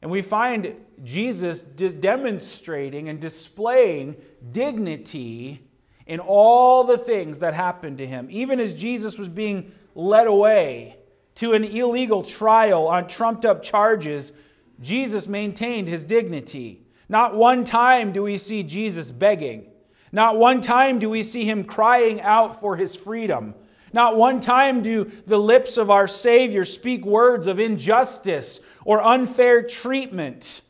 And 0.00 0.10
we 0.10 0.22
find 0.22 0.76
Jesus 1.02 1.62
demonstrating 1.62 3.08
and 3.08 3.20
displaying 3.20 4.16
dignity 4.52 5.62
in 6.06 6.20
all 6.20 6.84
the 6.84 6.98
things 6.98 7.38
that 7.38 7.54
happened 7.54 7.98
to 7.98 8.06
him. 8.06 8.28
Even 8.30 8.60
as 8.60 8.74
Jesus 8.74 9.18
was 9.18 9.28
being 9.28 9.72
led 9.94 10.26
away 10.26 10.96
to 11.36 11.52
an 11.52 11.64
illegal 11.64 12.22
trial 12.22 12.86
on 12.86 13.08
trumped 13.08 13.44
up 13.44 13.62
charges, 13.62 14.32
Jesus 14.80 15.26
maintained 15.26 15.88
his 15.88 16.04
dignity. 16.04 16.86
Not 17.08 17.34
one 17.34 17.64
time 17.64 18.12
do 18.12 18.22
we 18.22 18.38
see 18.38 18.62
Jesus 18.62 19.10
begging. 19.10 19.66
Not 20.12 20.36
one 20.36 20.60
time 20.60 20.98
do 20.98 21.10
we 21.10 21.22
see 21.22 21.44
him 21.44 21.64
crying 21.64 22.20
out 22.20 22.60
for 22.60 22.76
his 22.76 22.94
freedom. 22.94 23.54
Not 23.92 24.16
one 24.16 24.40
time 24.40 24.82
do 24.82 25.10
the 25.26 25.38
lips 25.38 25.76
of 25.76 25.90
our 25.90 26.06
Savior 26.06 26.64
speak 26.64 27.04
words 27.04 27.46
of 27.46 27.58
injustice 27.58 28.60
or 28.84 29.02
unfair 29.02 29.62
treatment. 29.62 30.62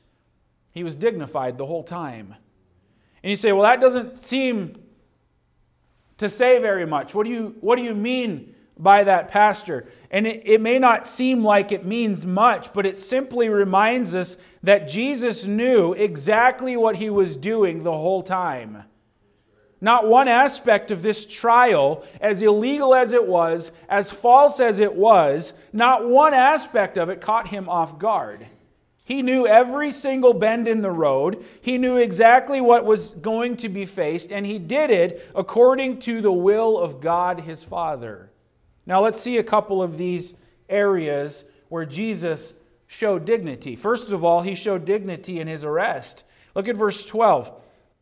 He 0.73 0.85
was 0.85 0.97
dignified 0.97 1.57
the 1.57 1.67
whole 1.67 1.85
time. 1.85 2.35
And 3.23 3.31
you 3.31 3.37
say, 3.37 3.53
well, 3.53 3.63
that 3.63 3.81
doesn't 3.81 4.17
seem 4.17 4.77
to 6.19 6.29
say 6.29 6.59
very 6.59 6.87
much. 6.87 7.15
What 7.15 7.27
do 7.27 7.33
you, 7.33 7.57
what 7.61 7.77
do 7.77 7.83
you 7.83 7.95
mean 7.95 8.55
by 8.79 9.05
that, 9.05 9.29
Pastor? 9.29 9.89
And 10.11 10.27
it, 10.27 10.43
it 10.45 10.61
may 10.61 10.79
not 10.79 11.07
seem 11.07 11.45
like 11.45 11.73
it 11.73 11.85
means 11.85 12.25
much, 12.25 12.73
but 12.73 12.87
it 12.87 12.99
simply 12.99 13.49
reminds 13.49 14.15
us 14.15 14.37
that 14.63 14.89
Jesus 14.89 15.45
knew 15.45 15.93
exactly 15.93 16.77
what 16.77 16.97
he 16.97 17.11
was 17.11 17.37
doing 17.37 17.83
the 17.83 17.93
whole 17.93 18.23
time. 18.23 18.85
Not 19.81 20.09
one 20.09 20.29
aspect 20.29 20.91
of 20.91 21.03
this 21.03 21.27
trial, 21.27 22.05
as 22.21 22.43
illegal 22.43 22.95
as 22.95 23.13
it 23.13 23.27
was, 23.27 23.73
as 23.89 24.11
false 24.11 24.59
as 24.59 24.79
it 24.79 24.95
was, 24.95 25.53
not 25.75 26.09
one 26.09 26.33
aspect 26.33 26.97
of 26.97 27.11
it 27.11 27.21
caught 27.21 27.49
him 27.49 27.69
off 27.69 27.99
guard. 27.99 28.47
He 29.05 29.21
knew 29.21 29.47
every 29.47 29.91
single 29.91 30.33
bend 30.33 30.67
in 30.67 30.81
the 30.81 30.91
road. 30.91 31.45
He 31.61 31.77
knew 31.77 31.99
exactly 31.99 32.61
what 32.61 32.87
was 32.87 33.13
going 33.13 33.59
to 33.59 33.69
be 33.69 33.85
faced, 33.85 34.33
and 34.33 34.47
he 34.47 34.59
did 34.59 34.91
it 34.91 35.31
according 35.35 35.99
to 36.01 36.23
the 36.23 36.33
will 36.33 36.79
of 36.79 37.03
God 37.03 37.41
his 37.41 37.63
Father. 37.63 38.31
Now, 38.87 39.03
let's 39.03 39.21
see 39.21 39.37
a 39.37 39.45
couple 39.45 39.83
of 39.83 39.99
these 39.99 40.35
areas 40.71 41.45
where 41.69 41.85
Jesus 41.85 42.55
showed 42.87 43.27
dignity. 43.27 43.77
First 43.77 44.11
of 44.11 44.25
all, 44.25 44.41
he 44.41 44.55
showed 44.55 44.87
dignity 44.87 45.39
in 45.39 45.49
his 45.49 45.65
arrest. 45.65 46.25
Look 46.55 46.69
at 46.69 46.77
verse 46.77 47.05
12. 47.05 47.53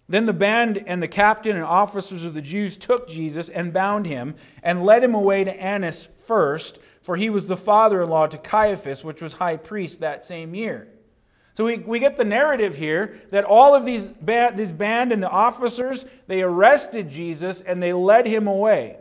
Then 0.09 0.27
the 0.27 0.33
band 0.33 0.85
and 0.87 1.03
the 1.03 1.09
captain 1.09 1.57
and 1.57 1.65
officers 1.65 2.23
of 2.23 2.35
the 2.35 2.43
Jews 2.43 2.77
took 2.77 3.09
Jesus 3.09 3.49
and 3.49 3.73
bound 3.73 4.07
him 4.07 4.35
and 4.63 4.85
led 4.85 5.03
him 5.03 5.15
away 5.15 5.43
to 5.45 5.61
Annas 5.61 6.09
first, 6.27 6.79
for 7.03 7.17
he 7.17 7.29
was 7.31 7.47
the 7.47 7.57
father 7.57 8.03
in 8.03 8.09
law 8.09 8.27
to 8.27 8.39
Caiaphas, 8.39 9.05
which 9.05 9.21
was 9.21 9.35
high 9.35 9.57
priest 9.57 10.01
that 10.01 10.25
same 10.25 10.55
year. 10.55 10.89
So 11.55 11.65
we, 11.67 11.79
we 11.79 11.99
get 11.99 12.17
the 12.17 12.25
narrative 12.25 12.77
here 12.77 13.21
that 13.31 13.45
all 13.45 13.75
of 13.75 13.85
these 13.85 14.09
band, 14.09 14.57
this 14.57 14.73
band 14.73 15.13
and 15.13 15.23
the 15.23 15.29
officers, 15.29 16.07
they 16.27 16.43
arrested 16.43 17.11
Jesus 17.11 17.61
and 17.61 17.83
they 17.83 17.93
led 17.93 18.27
him 18.27 18.47
away. 18.47 18.97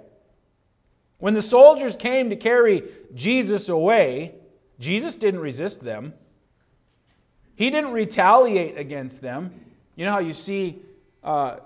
When 1.20 1.34
the 1.34 1.42
soldiers 1.42 1.96
came 1.96 2.30
to 2.32 2.36
carry 2.36 2.84
Jesus 3.14 3.70
away, 3.70 4.34
Jesus 4.80 5.16
didn't 5.16 5.40
resist 5.40 5.82
them. 5.82 6.14
He 7.56 7.70
didn't 7.70 7.92
retaliate 7.92 8.78
against 8.78 9.22
them. 9.22 9.54
You 9.96 10.06
know 10.06 10.12
how 10.12 10.20
you 10.20 10.34
see, 10.34 10.82
uh, 11.24 11.58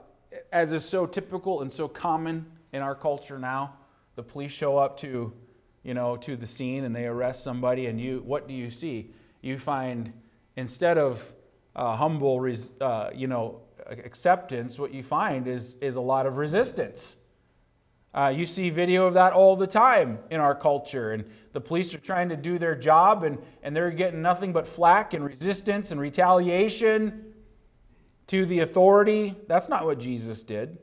as 0.51 0.73
is 0.73 0.83
so 0.83 1.05
typical 1.05 1.61
and 1.61 1.71
so 1.71 1.87
common 1.87 2.45
in 2.73 2.81
our 2.81 2.95
culture 2.95 3.39
now, 3.39 3.75
the 4.15 4.23
police 4.23 4.51
show 4.51 4.77
up 4.77 4.97
to, 4.97 5.31
you 5.85 5.93
know, 5.93 6.17
to 6.17 6.35
the 6.35 6.47
scene 6.47 6.83
and 6.83 6.95
they 6.95 7.05
arrest 7.05 7.43
somebody, 7.43 7.85
and 7.85 8.01
you, 8.01 8.21
what 8.25 8.47
do 8.47 8.53
you 8.53 8.69
see? 8.69 9.11
You 9.41 9.59
find 9.59 10.11
instead 10.57 10.97
of 10.97 11.33
uh, 11.75 11.95
humble, 11.95 12.51
uh, 12.81 13.09
you 13.13 13.27
know, 13.27 13.61
acceptance, 13.87 14.79
what 14.79 14.93
you 14.93 15.03
find 15.03 15.47
is, 15.47 15.75
is 15.81 15.95
a 15.95 16.01
lot 16.01 16.25
of 16.25 16.37
resistance. 16.37 17.17
Uh, 18.15 18.33
you 18.35 18.45
see 18.45 18.69
video 18.69 19.05
of 19.05 19.13
that 19.13 19.33
all 19.33 19.55
the 19.55 19.67
time 19.67 20.17
in 20.31 20.39
our 20.39 20.55
culture, 20.55 21.11
and 21.11 21.25
the 21.51 21.61
police 21.61 21.93
are 21.93 21.99
trying 21.99 22.29
to 22.29 22.37
do 22.37 22.57
their 22.57 22.73
job, 22.73 23.23
and, 23.23 23.37
and 23.61 23.75
they're 23.75 23.91
getting 23.91 24.21
nothing 24.21 24.51
but 24.51 24.65
flack 24.65 25.13
and 25.13 25.23
resistance 25.23 25.91
and 25.91 26.01
retaliation 26.01 27.33
to 28.25 28.45
the 28.45 28.61
authority. 28.61 29.35
That's 29.47 29.69
not 29.69 29.85
what 29.85 29.99
Jesus 29.99 30.41
did. 30.43 30.79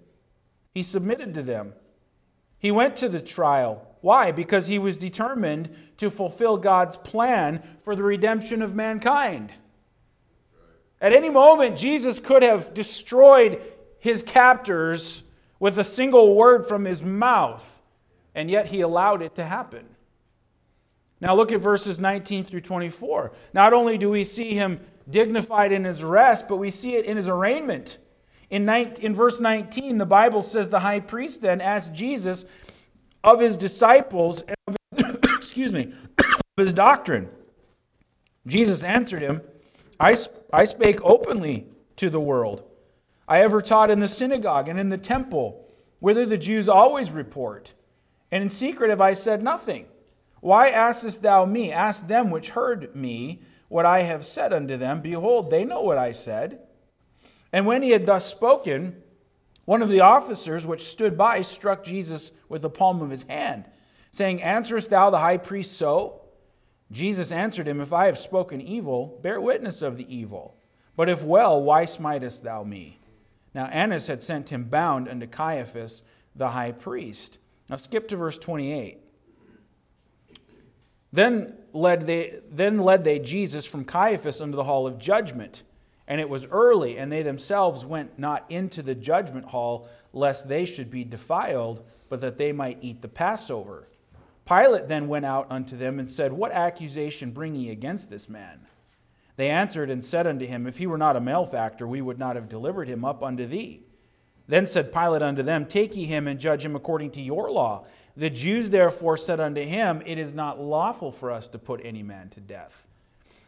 He 0.74 0.82
submitted 0.82 1.34
to 1.34 1.42
them. 1.42 1.72
He 2.58 2.70
went 2.70 2.94
to 2.96 3.08
the 3.08 3.20
trial. 3.20 3.88
Why? 4.02 4.32
Because 4.32 4.66
he 4.66 4.78
was 4.78 4.98
determined 4.98 5.70
to 5.96 6.10
fulfill 6.10 6.58
God's 6.58 6.96
plan 6.96 7.62
for 7.84 7.96
the 7.96 8.02
redemption 8.02 8.60
of 8.60 8.74
mankind. 8.74 9.52
At 11.00 11.12
any 11.12 11.30
moment, 11.30 11.78
Jesus 11.78 12.18
could 12.18 12.42
have 12.42 12.74
destroyed 12.74 13.62
his 13.98 14.22
captors 14.22 15.22
with 15.58 15.78
a 15.78 15.84
single 15.84 16.34
word 16.34 16.66
from 16.66 16.84
his 16.84 17.02
mouth, 17.02 17.80
and 18.34 18.50
yet 18.50 18.66
he 18.66 18.80
allowed 18.80 19.22
it 19.22 19.36
to 19.36 19.44
happen. 19.44 19.86
Now, 21.20 21.36
look 21.36 21.52
at 21.52 21.60
verses 21.60 22.00
19 22.00 22.44
through 22.44 22.62
24. 22.62 23.32
Not 23.54 23.72
only 23.72 23.96
do 23.96 24.10
we 24.10 24.24
see 24.24 24.54
him 24.54 24.80
dignified 25.08 25.70
in 25.70 25.84
his 25.84 26.02
rest, 26.02 26.48
but 26.48 26.56
we 26.56 26.72
see 26.72 26.96
it 26.96 27.04
in 27.04 27.16
his 27.16 27.28
arraignment. 27.28 27.98
In, 28.50 28.64
19, 28.64 29.04
in 29.04 29.14
verse 29.14 29.38
19, 29.38 29.98
the 29.98 30.06
Bible 30.06 30.42
says 30.42 30.68
the 30.68 30.80
high 30.80 30.98
priest 30.98 31.40
then 31.40 31.60
asked 31.60 31.94
Jesus 31.94 32.44
of 33.24 33.40
his 33.40 33.56
disciples 33.56 34.42
and 34.42 34.56
of 34.66 34.76
his, 34.96 35.14
excuse 35.36 35.72
me, 35.72 35.92
of 36.18 36.42
his 36.56 36.72
doctrine. 36.72 37.28
Jesus 38.46 38.82
answered 38.82 39.22
him, 39.22 39.40
I, 40.00 40.16
I 40.52 40.64
spake 40.64 41.00
openly 41.02 41.66
to 41.96 42.10
the 42.10 42.20
world. 42.20 42.64
I 43.28 43.40
ever 43.40 43.62
taught 43.62 43.90
in 43.90 44.00
the 44.00 44.08
synagogue 44.08 44.68
and 44.68 44.78
in 44.78 44.88
the 44.88 44.98
temple, 44.98 45.64
whither 46.00 46.26
the 46.26 46.38
Jews 46.38 46.68
always 46.68 47.10
report. 47.10 47.74
And 48.30 48.42
in 48.42 48.48
secret 48.48 48.90
have 48.90 49.00
I 49.00 49.12
said 49.12 49.42
nothing. 49.42 49.86
Why 50.40 50.70
askest 50.70 51.22
thou 51.22 51.44
me? 51.44 51.70
Ask 51.70 52.08
them 52.08 52.30
which 52.30 52.50
heard 52.50 52.96
me 52.96 53.42
what 53.68 53.86
I 53.86 54.02
have 54.02 54.24
said 54.24 54.52
unto 54.52 54.76
them. 54.76 55.00
Behold, 55.00 55.50
they 55.50 55.64
know 55.64 55.82
what 55.82 55.98
I 55.98 56.12
said. 56.12 56.58
And 57.52 57.64
when 57.64 57.82
he 57.82 57.90
had 57.90 58.06
thus 58.06 58.26
spoken, 58.26 58.96
one 59.64 59.82
of 59.82 59.88
the 59.88 60.00
officers 60.00 60.66
which 60.66 60.82
stood 60.82 61.16
by 61.16 61.42
struck 61.42 61.84
Jesus 61.84 62.32
with 62.48 62.62
the 62.62 62.70
palm 62.70 63.00
of 63.00 63.10
his 63.10 63.22
hand, 63.24 63.66
saying, 64.10 64.42
Answerest 64.42 64.90
thou 64.90 65.10
the 65.10 65.18
high 65.18 65.36
priest 65.36 65.76
so? 65.76 66.22
Jesus 66.90 67.32
answered 67.32 67.66
him, 67.66 67.80
If 67.80 67.92
I 67.92 68.06
have 68.06 68.18
spoken 68.18 68.60
evil, 68.60 69.18
bear 69.22 69.40
witness 69.40 69.82
of 69.82 69.96
the 69.96 70.14
evil. 70.14 70.56
But 70.96 71.08
if 71.08 71.22
well, 71.22 71.62
why 71.62 71.86
smitest 71.86 72.42
thou 72.42 72.64
me? 72.64 72.98
Now 73.54 73.66
Annas 73.66 74.06
had 74.06 74.22
sent 74.22 74.50
him 74.50 74.64
bound 74.64 75.08
unto 75.08 75.26
Caiaphas 75.26 76.02
the 76.34 76.50
high 76.50 76.72
priest. 76.72 77.38
Now 77.68 77.76
skip 77.76 78.08
to 78.08 78.16
verse 78.16 78.38
28. 78.38 78.98
Then 81.12 81.54
led 81.72 82.02
they, 82.02 82.40
then 82.50 82.78
led 82.78 83.04
they 83.04 83.18
Jesus 83.18 83.66
from 83.66 83.84
Caiaphas 83.84 84.40
unto 84.40 84.56
the 84.56 84.64
hall 84.64 84.86
of 84.86 84.98
judgment. 84.98 85.62
And 86.08 86.20
it 86.20 86.28
was 86.28 86.46
early, 86.46 86.98
and 86.98 87.10
they 87.10 87.22
themselves 87.22 87.84
went 87.84 88.18
not 88.18 88.44
into 88.48 88.82
the 88.82 88.94
judgment 88.94 89.46
hall, 89.46 89.88
lest 90.12 90.48
they 90.48 90.64
should 90.64 90.90
be 90.90 91.04
defiled, 91.04 91.84
but 92.08 92.20
that 92.20 92.36
they 92.36 92.52
might 92.52 92.78
eat 92.80 93.02
the 93.02 93.08
Passover. 93.08 93.88
Pilate 94.44 94.88
then 94.88 95.08
went 95.08 95.24
out 95.24 95.46
unto 95.50 95.76
them 95.76 95.98
and 95.98 96.10
said, 96.10 96.32
What 96.32 96.52
accusation 96.52 97.30
bring 97.30 97.54
ye 97.54 97.70
against 97.70 98.10
this 98.10 98.28
man? 98.28 98.66
They 99.36 99.48
answered 99.48 99.90
and 99.90 100.04
said 100.04 100.26
unto 100.26 100.46
him, 100.46 100.66
If 100.66 100.78
he 100.78 100.86
were 100.86 100.98
not 100.98 101.16
a 101.16 101.20
malefactor, 101.20 101.86
we 101.86 102.02
would 102.02 102.18
not 102.18 102.36
have 102.36 102.48
delivered 102.48 102.88
him 102.88 103.04
up 103.04 103.22
unto 103.22 103.46
thee. 103.46 103.82
Then 104.48 104.66
said 104.66 104.92
Pilate 104.92 105.22
unto 105.22 105.42
them, 105.42 105.66
Take 105.66 105.96
ye 105.96 106.04
him 106.04 106.26
and 106.26 106.40
judge 106.40 106.64
him 106.64 106.76
according 106.76 107.12
to 107.12 107.22
your 107.22 107.50
law. 107.50 107.86
The 108.16 108.28
Jews 108.28 108.68
therefore 108.68 109.16
said 109.16 109.40
unto 109.40 109.62
him, 109.62 110.02
It 110.04 110.18
is 110.18 110.34
not 110.34 110.60
lawful 110.60 111.10
for 111.12 111.30
us 111.30 111.46
to 111.48 111.58
put 111.58 111.80
any 111.84 112.02
man 112.02 112.28
to 112.30 112.40
death. 112.40 112.86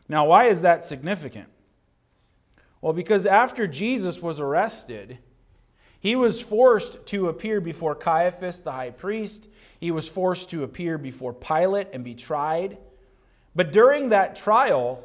Now, 0.09 0.27
why 0.27 0.47
is 0.47 0.63
that 0.63 0.85
significant? 0.85 1.49
Well, 2.85 2.93
because 2.93 3.25
after 3.25 3.67
Jesus 3.67 4.21
was 4.21 4.41
arrested, 4.41 5.17
he 6.01 6.17
was 6.17 6.43
forced 6.43 7.07
to 7.07 7.31
appear 7.31 7.59
before 7.63 7.95
Caiaphas, 7.95 8.61
the 8.61 8.73
high 8.73 8.91
priest. 8.91 9.49
He 9.81 9.91
was 9.91 10.07
forced 10.07 10.51
to 10.51 10.65
appear 10.65 10.99
before 10.99 11.33
Pilate 11.33 11.89
and 11.95 12.05
be 12.05 12.15
tried. 12.15 12.77
But 13.57 13.73
during 13.73 14.11
that 14.11 14.37
trial, 14.37 15.03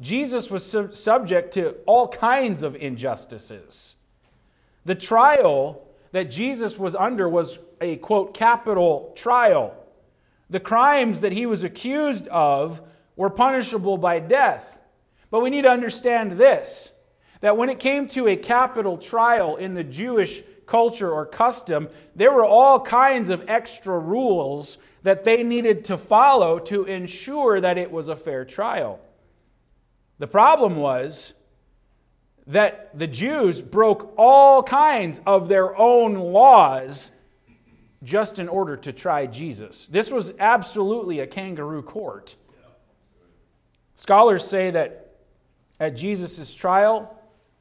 Jesus 0.00 0.50
was 0.50 0.70
sub- 0.70 0.94
subject 0.94 1.54
to 1.54 1.76
all 1.86 2.08
kinds 2.08 2.62
of 2.62 2.76
injustices. 2.76 3.96
The 4.84 4.94
trial 4.94 5.82
that 6.12 6.24
Jesus 6.24 6.78
was 6.78 6.94
under 6.94 7.26
was 7.26 7.58
a 7.80 7.96
quote 7.96 8.34
capital 8.34 9.14
trial. 9.16 9.74
The 10.50 10.60
crimes 10.60 11.20
that 11.20 11.32
he 11.32 11.46
was 11.46 11.64
accused 11.64 12.28
of 12.28 12.82
were 13.16 13.30
punishable 13.30 13.96
by 13.96 14.18
death. 14.18 14.78
But 15.30 15.40
we 15.40 15.48
need 15.48 15.62
to 15.62 15.70
understand 15.70 16.32
this 16.32 16.90
that 17.44 17.58
when 17.58 17.68
it 17.68 17.78
came 17.78 18.08
to 18.08 18.26
a 18.26 18.36
capital 18.36 18.96
trial 18.96 19.56
in 19.56 19.74
the 19.74 19.84
Jewish 19.84 20.40
culture 20.64 21.12
or 21.12 21.26
custom, 21.26 21.90
there 22.16 22.32
were 22.32 22.46
all 22.46 22.80
kinds 22.80 23.28
of 23.28 23.44
extra 23.50 23.98
rules 23.98 24.78
that 25.02 25.24
they 25.24 25.42
needed 25.42 25.84
to 25.84 25.98
follow 25.98 26.58
to 26.58 26.84
ensure 26.84 27.60
that 27.60 27.76
it 27.76 27.90
was 27.90 28.08
a 28.08 28.16
fair 28.16 28.46
trial. 28.46 28.98
The 30.18 30.26
problem 30.26 30.76
was 30.76 31.34
that 32.46 32.98
the 32.98 33.06
Jews 33.06 33.60
broke 33.60 34.14
all 34.16 34.62
kinds 34.62 35.20
of 35.26 35.46
their 35.46 35.76
own 35.76 36.14
laws 36.14 37.10
just 38.02 38.38
in 38.38 38.48
order 38.48 38.78
to 38.78 38.90
try 38.90 39.26
Jesus. 39.26 39.86
This 39.88 40.10
was 40.10 40.32
absolutely 40.38 41.20
a 41.20 41.26
kangaroo 41.26 41.82
court. 41.82 42.36
Scholars 43.96 44.48
say 44.48 44.70
that 44.70 45.16
at 45.78 45.94
Jesus' 45.94 46.54
trial, 46.54 47.13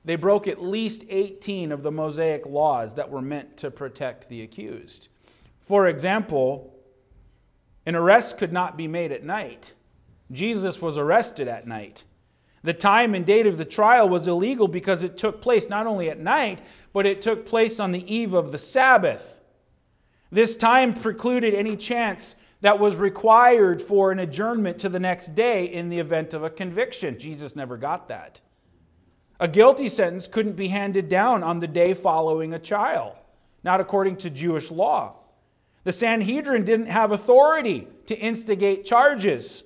They 0.05 0.15
broke 0.15 0.48
at 0.48 0.62
least 0.62 1.05
18 1.10 1.72
of 1.72 1.83
the 1.83 1.91
Mosaic 1.91 2.45
laws 2.45 2.95
that 2.95 3.10
were 3.10 3.22
meant 3.22 3.57
to 3.57 3.72
protect 3.72 4.27
the 4.27 4.41
accused. 4.41 5.07
For 5.62 5.88
example, 5.88 6.75
an 7.86 7.95
arrest 7.95 8.38
could 8.38 8.51
not 8.51 8.77
be 8.77 8.88
made 8.88 9.12
at 9.12 9.24
night. 9.24 9.74
Jesus 10.31 10.81
was 10.81 10.98
arrested 10.98 11.48
at 11.48 11.67
night. 11.67 12.03
The 12.63 12.74
time 12.74 13.13
and 13.13 13.25
date 13.25 13.45
of 13.45 13.57
the 13.57 13.65
trial 13.65 14.07
was 14.07 14.27
illegal 14.27 14.67
because 14.67 15.03
it 15.03 15.17
took 15.17 15.41
place 15.41 15.67
not 15.67 15.86
only 15.86 16.10
at 16.10 16.19
night, 16.19 16.62
but 16.93 17.05
it 17.05 17.22
took 17.22 17.45
place 17.45 17.79
on 17.79 17.91
the 17.91 18.13
eve 18.13 18.33
of 18.33 18.51
the 18.51 18.57
Sabbath. 18.57 19.41
This 20.31 20.55
time 20.55 20.93
precluded 20.93 21.53
any 21.53 21.75
chance 21.75 22.36
that 22.62 22.79
was 22.79 22.95
required 22.95 23.81
for 23.81 24.12
an 24.12 24.19
adjournment 24.19 24.79
to 24.79 24.89
the 24.89 25.00
next 25.00 25.36
day 25.36 25.65
in 25.65 25.89
the 25.89 26.00
event 26.00 26.33
of 26.33 26.43
a 26.43 26.50
conviction. 26.50 27.19
Jesus 27.19 27.55
never 27.55 27.75
got 27.75 28.07
that. 28.07 28.39
A 29.39 29.47
guilty 29.47 29.87
sentence 29.87 30.27
couldn't 30.27 30.55
be 30.55 30.67
handed 30.69 31.09
down 31.09 31.43
on 31.43 31.59
the 31.59 31.67
day 31.67 31.93
following 31.93 32.53
a 32.53 32.59
trial, 32.59 33.17
not 33.63 33.81
according 33.81 34.17
to 34.17 34.29
Jewish 34.29 34.71
law. 34.71 35.15
The 35.83 35.91
Sanhedrin 35.91 36.63
didn't 36.63 36.87
have 36.87 37.11
authority 37.11 37.87
to 38.05 38.17
instigate 38.17 38.85
charges. 38.85 39.63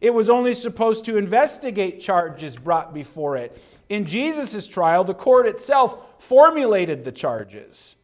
It 0.00 0.12
was 0.12 0.28
only 0.28 0.54
supposed 0.54 1.04
to 1.04 1.16
investigate 1.16 2.00
charges 2.00 2.56
brought 2.56 2.92
before 2.92 3.36
it. 3.36 3.62
In 3.88 4.04
Jesus' 4.04 4.66
trial, 4.66 5.04
the 5.04 5.14
court 5.14 5.46
itself 5.46 5.96
formulated 6.18 7.04
the 7.04 7.12
charges. 7.12 7.96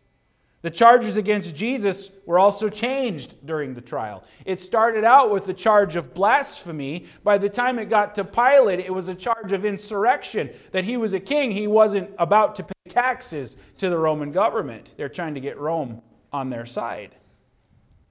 The 0.62 0.70
charges 0.70 1.16
against 1.16 1.54
Jesus 1.54 2.10
were 2.26 2.38
also 2.38 2.68
changed 2.68 3.46
during 3.46 3.72
the 3.72 3.80
trial. 3.80 4.24
It 4.44 4.60
started 4.60 5.04
out 5.04 5.30
with 5.30 5.46
the 5.46 5.54
charge 5.54 5.96
of 5.96 6.12
blasphemy. 6.12 7.06
By 7.24 7.38
the 7.38 7.48
time 7.48 7.78
it 7.78 7.88
got 7.88 8.14
to 8.16 8.24
Pilate, 8.24 8.80
it 8.80 8.92
was 8.92 9.08
a 9.08 9.14
charge 9.14 9.52
of 9.52 9.64
insurrection 9.64 10.50
that 10.72 10.84
he 10.84 10.98
was 10.98 11.14
a 11.14 11.20
king. 11.20 11.50
He 11.50 11.66
wasn't 11.66 12.10
about 12.18 12.54
to 12.56 12.64
pay 12.64 12.72
taxes 12.88 13.56
to 13.78 13.88
the 13.88 13.96
Roman 13.96 14.32
government. 14.32 14.92
They're 14.98 15.08
trying 15.08 15.34
to 15.34 15.40
get 15.40 15.58
Rome 15.58 16.02
on 16.30 16.50
their 16.50 16.66
side. 16.66 17.16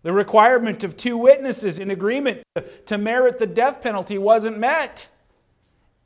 The 0.02 0.14
requirement 0.14 0.84
of 0.84 0.98
two 0.98 1.18
witnesses 1.18 1.78
in 1.78 1.92
agreement 1.92 2.42
to 2.88 2.98
merit 2.98 3.38
the 3.38 3.46
death 3.46 3.82
penalty 3.82 4.18
wasn't 4.18 4.58
met. 4.58 5.10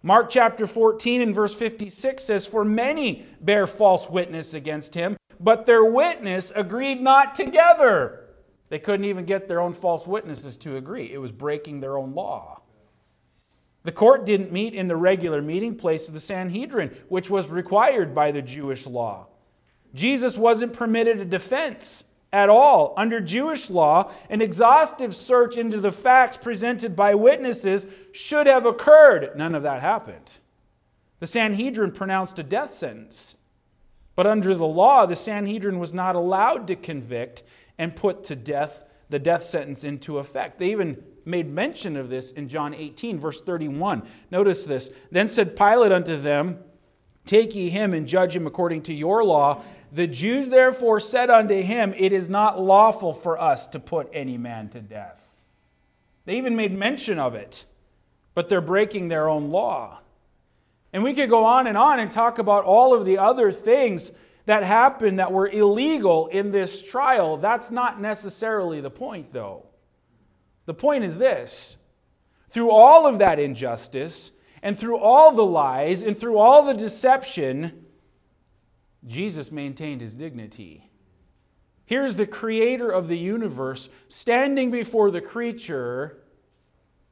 Mark 0.01 0.29
chapter 0.29 0.67
14 0.67 1.21
and 1.21 1.33
verse 1.33 1.55
56 1.55 2.21
says, 2.21 2.45
For 2.45 2.65
many 2.65 3.25
bear 3.39 3.65
false 3.65 4.09
witness 4.09 4.53
against 4.53 4.93
him, 4.93 5.15
but 5.43 5.65
their 5.65 5.83
witness 5.83 6.51
agreed 6.55 7.01
not 7.01 7.35
together. 7.35 8.21
They 8.69 8.79
couldn't 8.79 9.05
even 9.05 9.25
get 9.25 9.47
their 9.47 9.59
own 9.59 9.73
false 9.73 10.07
witnesses 10.07 10.57
to 10.57 10.77
agree. 10.77 11.11
It 11.11 11.19
was 11.19 11.31
breaking 11.31 11.79
their 11.79 11.97
own 11.97 12.15
law. 12.15 12.61
The 13.83 13.91
court 13.91 14.25
didn't 14.25 14.53
meet 14.53 14.73
in 14.73 14.87
the 14.87 14.95
regular 14.95 15.41
meeting 15.41 15.75
place 15.75 16.07
of 16.07 16.13
the 16.13 16.19
Sanhedrin, 16.19 16.95
which 17.09 17.29
was 17.29 17.49
required 17.49 18.15
by 18.15 18.31
the 18.31 18.41
Jewish 18.41 18.87
law. 18.87 19.27
Jesus 19.93 20.37
wasn't 20.37 20.73
permitted 20.73 21.19
a 21.19 21.25
defense 21.25 22.05
at 22.31 22.49
all. 22.49 22.93
Under 22.97 23.19
Jewish 23.19 23.69
law, 23.69 24.11
an 24.29 24.41
exhaustive 24.41 25.13
search 25.13 25.57
into 25.57 25.79
the 25.79 25.91
facts 25.91 26.37
presented 26.37 26.95
by 26.95 27.13
witnesses 27.13 27.85
should 28.13 28.47
have 28.47 28.65
occurred. 28.65 29.37
None 29.37 29.53
of 29.53 29.63
that 29.63 29.81
happened. 29.81 30.31
The 31.19 31.27
Sanhedrin 31.27 31.91
pronounced 31.91 32.39
a 32.39 32.43
death 32.43 32.73
sentence. 32.73 33.35
But 34.15 34.27
under 34.27 34.53
the 34.53 34.67
law, 34.67 35.05
the 35.05 35.15
Sanhedrin 35.15 35.79
was 35.79 35.93
not 35.93 36.15
allowed 36.15 36.67
to 36.67 36.75
convict 36.75 37.43
and 37.77 37.95
put 37.95 38.23
to 38.25 38.35
death 38.35 38.83
the 39.09 39.19
death 39.19 39.43
sentence 39.43 39.83
into 39.83 40.17
effect. 40.17 40.57
They 40.57 40.71
even 40.71 41.03
made 41.25 41.47
mention 41.47 41.97
of 41.97 42.09
this 42.09 42.31
in 42.31 42.47
John 42.47 42.73
18, 42.73 43.19
verse 43.19 43.41
31. 43.41 44.03
Notice 44.31 44.63
this. 44.63 44.89
Then 45.11 45.27
said 45.27 45.55
Pilate 45.55 45.91
unto 45.91 46.17
them, 46.17 46.59
Take 47.25 47.55
ye 47.55 47.69
him 47.69 47.93
and 47.93 48.07
judge 48.07 48.35
him 48.35 48.47
according 48.47 48.81
to 48.83 48.93
your 48.93 49.23
law. 49.23 49.61
The 49.91 50.07
Jews 50.07 50.49
therefore 50.49 50.99
said 50.99 51.29
unto 51.29 51.61
him, 51.61 51.93
It 51.95 52.11
is 52.11 52.27
not 52.27 52.59
lawful 52.59 53.13
for 53.13 53.39
us 53.39 53.67
to 53.67 53.79
put 53.79 54.09
any 54.13 54.37
man 54.37 54.69
to 54.69 54.81
death. 54.81 55.35
They 56.25 56.37
even 56.37 56.55
made 56.55 56.77
mention 56.77 57.19
of 57.19 57.35
it, 57.35 57.65
but 58.33 58.49
they're 58.49 58.61
breaking 58.61 59.07
their 59.07 59.29
own 59.29 59.51
law. 59.51 59.99
And 60.93 61.03
we 61.03 61.13
could 61.13 61.29
go 61.29 61.43
on 61.43 61.67
and 61.67 61.77
on 61.77 61.99
and 61.99 62.11
talk 62.11 62.37
about 62.37 62.63
all 62.63 62.93
of 62.93 63.03
the 63.03 63.17
other 63.17 63.51
things 63.51 64.11
that 64.45 64.63
happened 64.63 65.19
that 65.19 65.31
were 65.31 65.47
illegal 65.47 66.27
in 66.27 66.51
this 66.51 66.83
trial. 66.83 67.37
That's 67.37 67.71
not 67.71 67.99
necessarily 67.99 68.79
the 68.79 68.91
point, 68.91 69.33
though. 69.33 69.65
The 70.65 70.73
point 70.73 71.03
is 71.03 71.17
this 71.17 71.77
through 72.49 72.69
all 72.69 73.07
of 73.07 73.17
that 73.17 73.39
injustice, 73.39 74.31
and 74.61 74.77
through 74.77 74.97
all 74.97 75.31
the 75.31 75.43
lies, 75.43 76.03
and 76.03 76.17
through 76.17 76.37
all 76.37 76.63
the 76.63 76.73
deception, 76.73 77.85
Jesus 79.05 79.51
maintained 79.51 80.01
his 80.01 80.13
dignity. 80.13 80.89
Here's 81.85 82.15
the 82.15 82.27
creator 82.27 82.89
of 82.89 83.07
the 83.07 83.17
universe 83.17 83.89
standing 84.07 84.71
before 84.71 85.11
the 85.11 85.19
creature, 85.19 86.22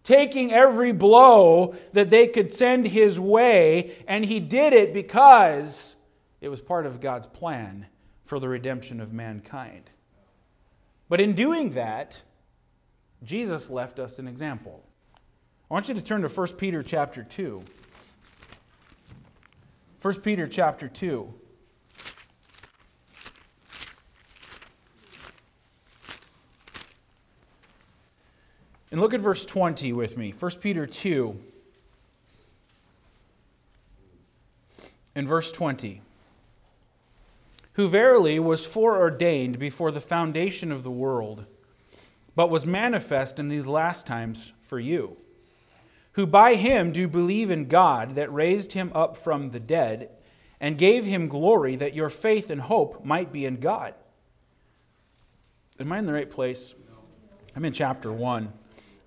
taking 0.03 0.51
every 0.51 0.91
blow 0.91 1.75
that 1.93 2.09
they 2.09 2.27
could 2.27 2.51
send 2.51 2.85
his 2.85 3.19
way, 3.19 3.97
and 4.07 4.25
he 4.25 4.39
did 4.39 4.73
it 4.73 4.93
because 4.93 5.95
it 6.39 6.49
was 6.49 6.61
part 6.61 6.85
of 6.85 6.99
God's 7.01 7.27
plan 7.27 7.85
for 8.25 8.39
the 8.39 8.47
redemption 8.47 8.99
of 8.99 9.13
mankind. 9.13 9.89
But 11.09 11.19
in 11.19 11.33
doing 11.33 11.71
that, 11.71 12.21
Jesus 13.23 13.69
left 13.69 13.99
us 13.99 14.17
an 14.17 14.27
example. 14.27 14.83
I 15.69 15.73
want 15.73 15.87
you 15.87 15.93
to 15.93 16.01
turn 16.01 16.21
to 16.21 16.27
1 16.27 16.47
Peter 16.57 16.81
chapter 16.81 17.23
2. 17.23 17.61
1 20.01 20.21
Peter 20.21 20.47
chapter 20.47 20.87
2. 20.87 21.33
And 28.91 28.99
look 28.99 29.13
at 29.13 29.21
verse 29.21 29.45
20 29.45 29.93
with 29.93 30.17
me. 30.17 30.33
1 30.37 30.51
Peter 30.59 30.85
2 30.85 31.39
and 35.15 35.27
verse 35.27 35.51
20. 35.51 36.01
Who 37.73 37.87
verily 37.87 38.37
was 38.37 38.65
foreordained 38.65 39.57
before 39.57 39.91
the 39.91 40.01
foundation 40.01 40.73
of 40.73 40.83
the 40.83 40.91
world, 40.91 41.45
but 42.35 42.49
was 42.49 42.65
manifest 42.65 43.39
in 43.39 43.47
these 43.47 43.65
last 43.65 44.05
times 44.05 44.51
for 44.61 44.77
you, 44.77 45.15
who 46.13 46.27
by 46.27 46.55
him 46.55 46.91
do 46.91 47.07
believe 47.07 47.49
in 47.49 47.69
God 47.69 48.15
that 48.15 48.33
raised 48.33 48.73
him 48.73 48.91
up 48.93 49.15
from 49.15 49.51
the 49.51 49.59
dead 49.59 50.09
and 50.59 50.77
gave 50.77 51.05
him 51.05 51.29
glory 51.29 51.77
that 51.77 51.95
your 51.95 52.09
faith 52.09 52.49
and 52.49 52.61
hope 52.61 53.05
might 53.05 53.31
be 53.31 53.45
in 53.45 53.55
God. 53.55 53.93
Am 55.79 55.91
I 55.93 55.99
in 55.99 56.05
the 56.05 56.13
right 56.13 56.29
place? 56.29 56.75
I'm 57.55 57.65
in 57.65 57.73
chapter 57.73 58.11
1 58.11 58.51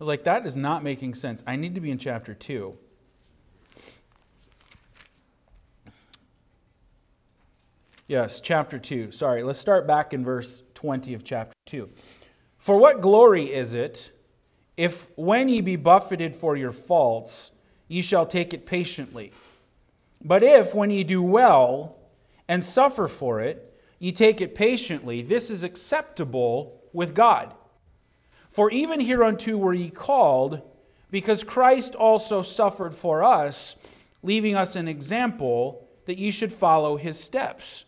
was 0.04 0.08
like, 0.08 0.24
that 0.24 0.44
is 0.44 0.54
not 0.54 0.84
making 0.84 1.14
sense. 1.14 1.42
I 1.46 1.56
need 1.56 1.74
to 1.76 1.80
be 1.80 1.90
in 1.90 1.96
chapter 1.96 2.34
2. 2.34 2.76
Yes, 8.06 8.42
chapter 8.42 8.78
2. 8.78 9.12
Sorry, 9.12 9.42
let's 9.42 9.58
start 9.58 9.86
back 9.86 10.12
in 10.12 10.22
verse 10.22 10.62
20 10.74 11.14
of 11.14 11.24
chapter 11.24 11.54
2. 11.66 11.88
For 12.58 12.76
what 12.76 13.00
glory 13.00 13.50
is 13.50 13.72
it 13.72 14.12
if, 14.76 15.08
when 15.16 15.48
ye 15.48 15.62
be 15.62 15.76
buffeted 15.76 16.36
for 16.36 16.54
your 16.54 16.72
faults, 16.72 17.50
ye 17.88 18.02
shall 18.02 18.26
take 18.26 18.52
it 18.52 18.66
patiently? 18.66 19.32
But 20.22 20.42
if, 20.42 20.74
when 20.74 20.90
ye 20.90 21.02
do 21.02 21.22
well 21.22 21.96
and 22.46 22.62
suffer 22.62 23.08
for 23.08 23.40
it, 23.40 23.74
ye 23.98 24.12
take 24.12 24.42
it 24.42 24.54
patiently, 24.54 25.22
this 25.22 25.48
is 25.48 25.64
acceptable 25.64 26.82
with 26.92 27.14
God. 27.14 27.54
For 28.54 28.70
even 28.70 29.00
hereunto 29.00 29.56
were 29.56 29.74
ye 29.74 29.90
called, 29.90 30.62
because 31.10 31.42
Christ 31.42 31.96
also 31.96 32.40
suffered 32.40 32.94
for 32.94 33.24
us, 33.24 33.74
leaving 34.22 34.54
us 34.54 34.76
an 34.76 34.86
example 34.86 35.88
that 36.04 36.18
ye 36.18 36.30
should 36.30 36.52
follow 36.52 36.96
his 36.96 37.18
steps, 37.18 37.84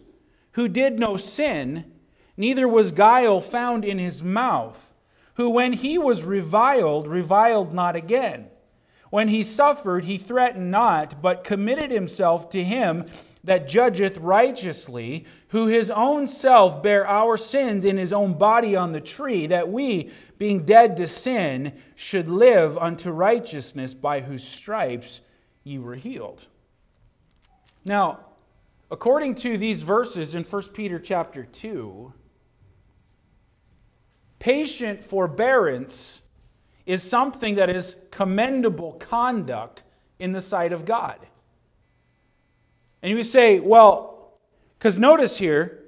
who 0.55 0.67
did 0.67 0.99
no 0.99 1.17
sin, 1.17 1.93
neither 2.37 2.67
was 2.67 2.91
guile 2.91 3.41
found 3.41 3.85
in 3.85 4.01
his 4.01 4.25
mouth, 4.25 4.93
who 5.35 5.49
when 5.49 5.73
he 5.73 5.99
was 5.99 6.25
reviled, 6.25 7.07
reviled 7.07 7.73
not 7.73 7.95
again. 7.95 8.49
When 9.11 9.29
he 9.29 9.43
suffered, 9.43 10.05
he 10.05 10.19
threatened 10.19 10.71
not, 10.71 11.23
but 11.23 11.45
committed 11.45 11.91
himself 11.91 12.51
to 12.51 12.65
him 12.65 13.07
that 13.45 13.69
judgeth 13.69 14.19
righteously, 14.19 15.25
who 15.49 15.67
his 15.67 15.91
own 15.91 16.27
self 16.27 16.83
bare 16.83 17.07
our 17.07 17.37
sins 17.37 17.85
in 17.85 17.97
his 17.97 18.13
own 18.13 18.35
body 18.35 18.75
on 18.75 18.93
the 18.93 19.01
tree, 19.01 19.47
that 19.47 19.69
we, 19.69 20.11
being 20.39 20.65
dead 20.65 20.97
to 20.97 21.07
sin, 21.07 21.73
should 21.95 22.27
live 22.27 22.77
unto 22.77 23.11
righteousness, 23.11 23.95
by 23.95 24.21
whose 24.21 24.47
stripes 24.47 25.21
ye 25.63 25.79
were 25.79 25.95
healed. 25.95 26.47
Now, 27.85 28.21
according 28.91 29.37
to 29.37 29.57
these 29.57 29.83
verses 29.83 30.35
in 30.35 30.43
1 30.43 30.63
Peter 30.75 30.99
chapter 30.99 31.45
2, 31.45 32.13
patient 34.41 35.05
forbearance 35.05 36.23
is 36.87 37.03
something 37.03 37.57
that 37.57 37.69
is 37.69 37.97
commendable 38.11 38.93
conduct 38.93 39.83
in 40.19 40.33
the 40.33 40.41
sight 40.41 40.73
of 40.73 40.85
God. 40.85 41.19
And 43.03 43.17
you 43.17 43.23
say, 43.23 43.61
well, 43.61 44.39
because 44.79 44.99
notice 44.99 45.37
here, 45.37 45.83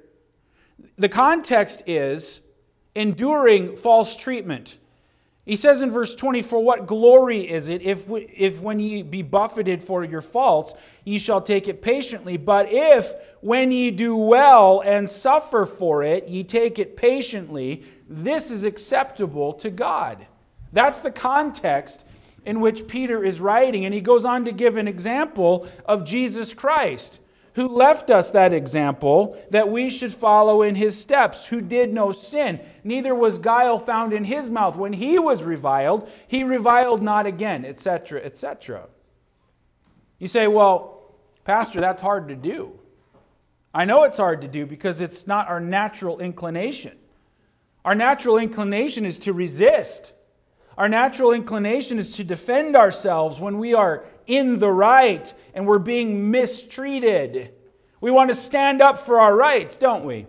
the 0.97 1.09
context 1.09 1.83
is 1.87 2.41
enduring 2.95 3.77
false 3.77 4.15
treatment. 4.15 4.77
He 5.45 5.55
says 5.55 5.81
in 5.81 5.89
verse 5.89 6.13
24, 6.13 6.63
What 6.63 6.85
glory 6.85 7.49
is 7.49 7.69
it 7.69 7.81
if, 7.81 8.05
if 8.07 8.59
when 8.59 8.79
ye 8.79 9.01
be 9.01 9.23
buffeted 9.23 9.83
for 9.83 10.03
your 10.03 10.21
faults, 10.21 10.75
ye 11.05 11.17
shall 11.17 11.41
take 11.41 11.67
it 11.67 11.81
patiently? 11.81 12.37
But 12.37 12.67
if 12.69 13.13
when 13.41 13.71
ye 13.71 13.89
do 13.89 14.15
well 14.15 14.81
and 14.81 15.09
suffer 15.09 15.65
for 15.65 16.03
it, 16.03 16.27
ye 16.27 16.43
take 16.43 16.77
it 16.77 16.95
patiently, 16.95 17.83
this 18.07 18.51
is 18.51 18.63
acceptable 18.63 19.53
to 19.53 19.71
God. 19.71 20.27
That's 20.71 20.99
the 20.99 21.11
context 21.11 22.05
in 22.45 22.59
which 22.59 22.87
Peter 22.87 23.23
is 23.23 23.41
writing. 23.41 23.85
And 23.85 23.93
he 23.93 24.01
goes 24.01 24.25
on 24.25 24.45
to 24.45 24.51
give 24.51 24.77
an 24.77 24.87
example 24.87 25.67
of 25.85 26.05
Jesus 26.05 26.53
Christ 26.53 27.19
who 27.59 27.67
left 27.67 28.09
us 28.09 28.31
that 28.31 28.53
example 28.53 29.37
that 29.49 29.69
we 29.69 29.89
should 29.89 30.13
follow 30.13 30.61
in 30.61 30.75
his 30.75 30.97
steps, 30.97 31.47
who 31.47 31.59
did 31.59 31.93
no 31.93 32.11
sin. 32.11 32.59
Neither 32.83 33.13
was 33.13 33.37
guile 33.37 33.79
found 33.79 34.13
in 34.13 34.23
his 34.23 34.49
mouth. 34.49 34.77
When 34.77 34.93
he 34.93 35.19
was 35.19 35.43
reviled, 35.43 36.09
he 36.27 36.43
reviled 36.43 37.01
not 37.01 37.25
again, 37.25 37.65
etc., 37.65 38.21
etc. 38.23 38.87
You 40.19 40.27
say, 40.27 40.47
well, 40.47 41.15
Pastor, 41.43 41.81
that's 41.81 42.01
hard 42.01 42.27
to 42.29 42.35
do. 42.35 42.79
I 43.73 43.85
know 43.85 44.03
it's 44.03 44.19
hard 44.19 44.41
to 44.41 44.47
do 44.47 44.65
because 44.65 45.01
it's 45.01 45.27
not 45.27 45.47
our 45.47 45.59
natural 45.59 46.19
inclination. 46.19 46.97
Our 47.83 47.95
natural 47.95 48.37
inclination 48.37 49.05
is 49.05 49.19
to 49.19 49.33
resist. 49.33 50.13
Our 50.79 50.87
natural 50.87 51.33
inclination 51.33 51.99
is 51.99 52.13
to 52.13 52.23
defend 52.23 52.77
ourselves 52.77 53.37
when 53.37 53.57
we 53.57 53.73
are 53.73 54.05
in 54.27 54.59
the 54.59 54.71
right 54.71 55.31
and 55.53 55.67
we're 55.67 55.77
being 55.77 56.31
mistreated. 56.31 57.53
We 57.99 58.11
want 58.11 58.29
to 58.29 58.35
stand 58.35 58.81
up 58.81 58.97
for 58.97 59.19
our 59.19 59.35
rights, 59.35 59.75
don't 59.75 60.05
we? 60.05 60.25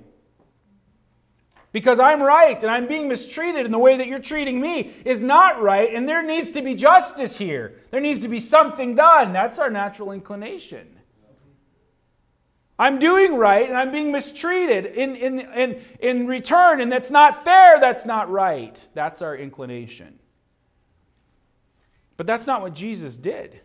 Because 1.71 2.01
I'm 2.01 2.21
right 2.21 2.61
and 2.61 2.69
I'm 2.69 2.89
being 2.89 3.07
mistreated 3.07 3.65
and 3.65 3.73
the 3.73 3.79
way 3.79 3.99
that 3.99 4.09
you're 4.09 4.19
treating 4.19 4.61
me 4.61 4.93
is 5.05 5.23
not 5.23 5.63
right 5.63 5.95
and 5.95 6.09
there 6.09 6.27
needs 6.27 6.51
to 6.51 6.63
be 6.63 6.75
justice 6.75 7.37
here. 7.37 7.77
There 7.93 8.01
needs 8.01 8.19
to 8.21 8.29
be 8.29 8.41
something 8.41 8.97
done. 8.97 9.33
That's 9.33 9.61
our 9.61 9.71
natural 9.71 10.11
inclination. 10.11 10.97
I'm 12.77 12.99
doing 12.99 13.37
right 13.37 13.69
and 13.69 13.77
I'm 13.77 13.93
being 13.93 14.11
mistreated 14.11 14.87
in, 14.87 15.15
in, 15.15 15.39
in, 15.39 15.81
in 16.01 16.27
return, 16.27 16.81
and 16.81 16.91
that's 16.91 17.13
not 17.13 17.45
fair, 17.45 17.79
that's 17.79 18.05
not 18.05 18.29
right. 18.29 18.89
That's 18.95 19.23
our 19.23 19.37
inclination. 19.37 20.20
But 22.21 22.27
that's 22.27 22.47
not 22.47 22.61
what 22.61 22.75
Jesus 22.75 23.17
did. 23.17 23.63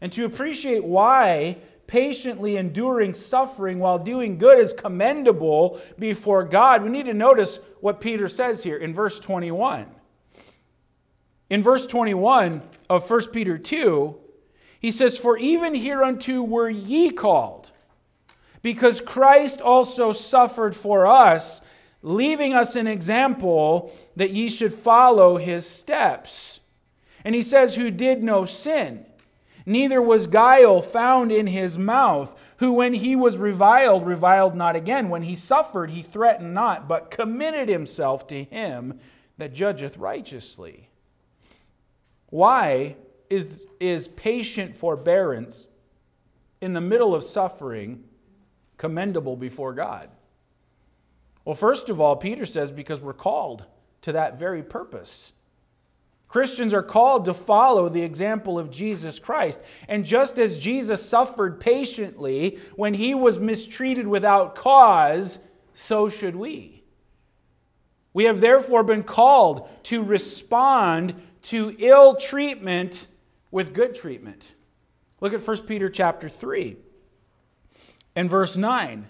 And 0.00 0.10
to 0.12 0.24
appreciate 0.24 0.82
why 0.82 1.58
patiently 1.86 2.56
enduring 2.56 3.12
suffering 3.12 3.80
while 3.80 3.98
doing 3.98 4.38
good 4.38 4.58
is 4.58 4.72
commendable 4.72 5.78
before 5.98 6.42
God, 6.42 6.82
we 6.82 6.88
need 6.88 7.04
to 7.04 7.12
notice 7.12 7.58
what 7.82 8.00
Peter 8.00 8.30
says 8.30 8.62
here 8.62 8.78
in 8.78 8.94
verse 8.94 9.20
21. 9.20 9.84
In 11.50 11.62
verse 11.62 11.84
21 11.86 12.62
of 12.88 13.10
1 13.10 13.26
Peter 13.26 13.58
2, 13.58 14.16
he 14.80 14.90
says, 14.90 15.18
For 15.18 15.36
even 15.36 15.74
hereunto 15.74 16.40
were 16.40 16.70
ye 16.70 17.10
called, 17.10 17.72
because 18.62 19.02
Christ 19.02 19.60
also 19.60 20.12
suffered 20.12 20.74
for 20.74 21.06
us, 21.06 21.60
leaving 22.00 22.54
us 22.54 22.74
an 22.74 22.86
example 22.86 23.92
that 24.16 24.30
ye 24.30 24.48
should 24.48 24.72
follow 24.72 25.36
his 25.36 25.68
steps. 25.68 26.59
And 27.24 27.34
he 27.34 27.42
says, 27.42 27.76
Who 27.76 27.90
did 27.90 28.22
no 28.22 28.44
sin 28.44 29.06
Neither 29.66 30.00
was 30.00 30.26
guile 30.26 30.80
found 30.80 31.30
in 31.30 31.46
his 31.46 31.76
mouth, 31.76 32.38
who 32.58 32.72
when 32.72 32.94
he 32.94 33.14
was 33.14 33.38
reviled, 33.38 34.06
reviled 34.06 34.56
not 34.56 34.76
again. 34.76 35.08
When 35.08 35.22
he 35.22 35.34
suffered, 35.34 35.90
he 35.90 36.02
threatened 36.02 36.54
not, 36.54 36.88
but 36.88 37.10
committed 37.10 37.68
himself 37.68 38.26
to 38.28 38.44
him 38.44 38.98
that 39.38 39.54
judgeth 39.54 39.96
righteously. 39.96 40.88
Why 42.30 42.96
is, 43.28 43.66
is 43.78 44.08
patient 44.08 44.74
forbearance 44.74 45.68
in 46.60 46.72
the 46.72 46.80
middle 46.80 47.14
of 47.14 47.24
suffering 47.24 48.04
commendable 48.76 49.36
before 49.36 49.72
God? 49.72 50.10
Well, 51.44 51.54
first 51.54 51.90
of 51.90 52.00
all, 52.00 52.16
Peter 52.16 52.46
says 52.46 52.70
because 52.70 53.00
we're 53.00 53.12
called 53.12 53.64
to 54.02 54.12
that 54.12 54.38
very 54.38 54.62
purpose. 54.62 55.32
Christians 56.30 56.72
are 56.72 56.82
called 56.82 57.24
to 57.24 57.34
follow 57.34 57.88
the 57.88 58.02
example 58.02 58.56
of 58.56 58.70
Jesus 58.70 59.18
Christ. 59.18 59.60
And 59.88 60.04
just 60.04 60.38
as 60.38 60.60
Jesus 60.60 61.04
suffered 61.04 61.58
patiently 61.58 62.60
when 62.76 62.94
he 62.94 63.14
was 63.14 63.40
mistreated 63.40 64.06
without 64.06 64.54
cause, 64.54 65.40
so 65.74 66.08
should 66.08 66.36
we. 66.36 66.84
We 68.12 68.24
have 68.24 68.40
therefore 68.40 68.84
been 68.84 69.02
called 69.02 69.68
to 69.84 70.04
respond 70.04 71.14
to 71.42 71.74
ill 71.80 72.14
treatment 72.14 73.08
with 73.50 73.74
good 73.74 73.96
treatment. 73.96 74.54
Look 75.20 75.34
at 75.34 75.44
1 75.44 75.56
Peter 75.62 75.90
chapter 75.90 76.28
3 76.28 76.76
and 78.14 78.30
verse 78.30 78.56
9. 78.56 79.04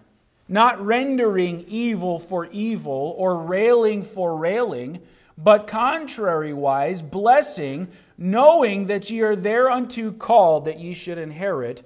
Not 0.48 0.84
rendering 0.84 1.66
evil 1.68 2.18
for 2.18 2.46
evil 2.46 3.14
or 3.18 3.36
railing 3.36 4.04
for 4.04 4.38
railing 4.38 5.02
but 5.42 5.66
contrariwise, 5.66 7.08
blessing, 7.08 7.88
knowing 8.18 8.86
that 8.86 9.10
ye 9.10 9.22
are 9.22 9.36
thereunto 9.36 10.12
called 10.12 10.66
that 10.66 10.78
ye 10.78 10.94
should 10.94 11.18
inherit 11.18 11.82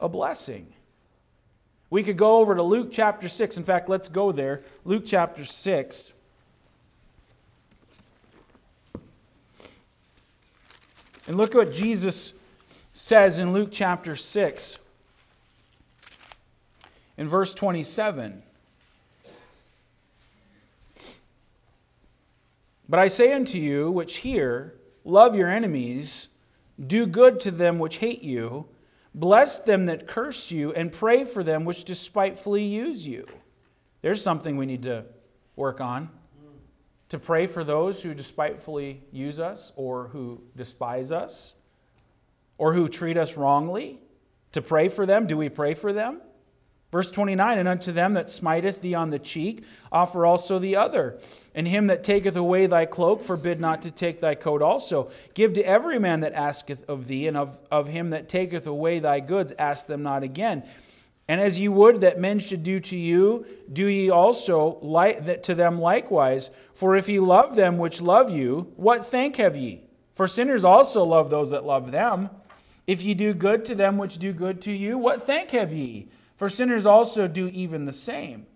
a 0.00 0.08
blessing. 0.08 0.66
We 1.88 2.02
could 2.02 2.16
go 2.16 2.38
over 2.38 2.54
to 2.54 2.62
Luke 2.62 2.88
chapter 2.90 3.28
6. 3.28 3.56
In 3.56 3.64
fact, 3.64 3.88
let's 3.88 4.08
go 4.08 4.32
there. 4.32 4.62
Luke 4.84 5.04
chapter 5.06 5.44
6. 5.44 6.12
And 11.28 11.36
look 11.36 11.54
what 11.54 11.72
Jesus 11.72 12.32
says 12.92 13.38
in 13.38 13.52
Luke 13.52 13.70
chapter 13.72 14.16
6, 14.16 14.78
in 17.18 17.28
verse 17.28 17.52
27. 17.52 18.42
But 22.88 23.00
I 23.00 23.08
say 23.08 23.32
unto 23.32 23.58
you, 23.58 23.90
which 23.90 24.18
hear, 24.18 24.78
love 25.04 25.34
your 25.34 25.48
enemies, 25.48 26.28
do 26.84 27.06
good 27.06 27.40
to 27.40 27.50
them 27.50 27.78
which 27.78 27.96
hate 27.96 28.22
you, 28.22 28.66
bless 29.14 29.58
them 29.58 29.86
that 29.86 30.06
curse 30.06 30.50
you, 30.50 30.72
and 30.72 30.92
pray 30.92 31.24
for 31.24 31.42
them 31.42 31.64
which 31.64 31.84
despitefully 31.84 32.64
use 32.64 33.06
you. 33.06 33.26
There's 34.02 34.22
something 34.22 34.56
we 34.56 34.66
need 34.66 34.82
to 34.82 35.04
work 35.56 35.80
on. 35.80 36.10
To 37.10 37.18
pray 37.18 37.46
for 37.46 37.64
those 37.64 38.02
who 38.02 38.14
despitefully 38.14 39.02
use 39.12 39.38
us 39.40 39.72
or 39.76 40.08
who 40.08 40.42
despise 40.56 41.12
us 41.12 41.54
or 42.58 42.74
who 42.74 42.88
treat 42.88 43.16
us 43.16 43.36
wrongly. 43.36 44.00
To 44.52 44.62
pray 44.62 44.88
for 44.88 45.06
them. 45.06 45.26
Do 45.26 45.36
we 45.36 45.48
pray 45.48 45.74
for 45.74 45.92
them? 45.92 46.20
Verse 46.96 47.10
29 47.10 47.58
And 47.58 47.68
unto 47.68 47.92
them 47.92 48.14
that 48.14 48.30
smiteth 48.30 48.80
thee 48.80 48.94
on 48.94 49.10
the 49.10 49.18
cheek, 49.18 49.64
offer 49.92 50.24
also 50.24 50.58
the 50.58 50.76
other. 50.76 51.18
And 51.54 51.68
him 51.68 51.88
that 51.88 52.02
taketh 52.02 52.36
away 52.36 52.66
thy 52.66 52.86
cloak, 52.86 53.22
forbid 53.22 53.60
not 53.60 53.82
to 53.82 53.90
take 53.90 54.18
thy 54.18 54.34
coat 54.34 54.62
also. 54.62 55.10
Give 55.34 55.52
to 55.52 55.62
every 55.62 55.98
man 55.98 56.20
that 56.20 56.32
asketh 56.32 56.88
of 56.88 57.06
thee, 57.06 57.28
and 57.28 57.36
of, 57.36 57.58
of 57.70 57.88
him 57.88 58.08
that 58.10 58.30
taketh 58.30 58.66
away 58.66 58.98
thy 58.98 59.20
goods, 59.20 59.52
ask 59.58 59.86
them 59.86 60.02
not 60.02 60.22
again. 60.22 60.66
And 61.28 61.38
as 61.38 61.58
ye 61.58 61.68
would 61.68 62.00
that 62.00 62.18
men 62.18 62.38
should 62.38 62.62
do 62.62 62.80
to 62.80 62.96
you, 62.96 63.44
do 63.70 63.84
ye 63.84 64.08
also 64.08 64.78
like, 64.80 65.42
to 65.42 65.54
them 65.54 65.78
likewise. 65.78 66.48
For 66.72 66.96
if 66.96 67.10
ye 67.10 67.18
love 67.18 67.56
them 67.56 67.76
which 67.76 68.00
love 68.00 68.30
you, 68.30 68.72
what 68.76 69.04
thank 69.04 69.36
have 69.36 69.54
ye? 69.54 69.82
For 70.14 70.26
sinners 70.26 70.64
also 70.64 71.04
love 71.04 71.28
those 71.28 71.50
that 71.50 71.66
love 71.66 71.90
them. 71.90 72.30
If 72.86 73.02
ye 73.02 73.12
do 73.12 73.34
good 73.34 73.66
to 73.66 73.74
them 73.74 73.98
which 73.98 74.16
do 74.16 74.32
good 74.32 74.62
to 74.62 74.72
you, 74.72 74.96
what 74.96 75.24
thank 75.24 75.50
have 75.50 75.74
ye? 75.74 76.08
For 76.36 76.50
sinners 76.50 76.86
also 76.86 77.26
do 77.26 77.48
even 77.48 77.84
the 77.84 77.92
same. 77.92 78.46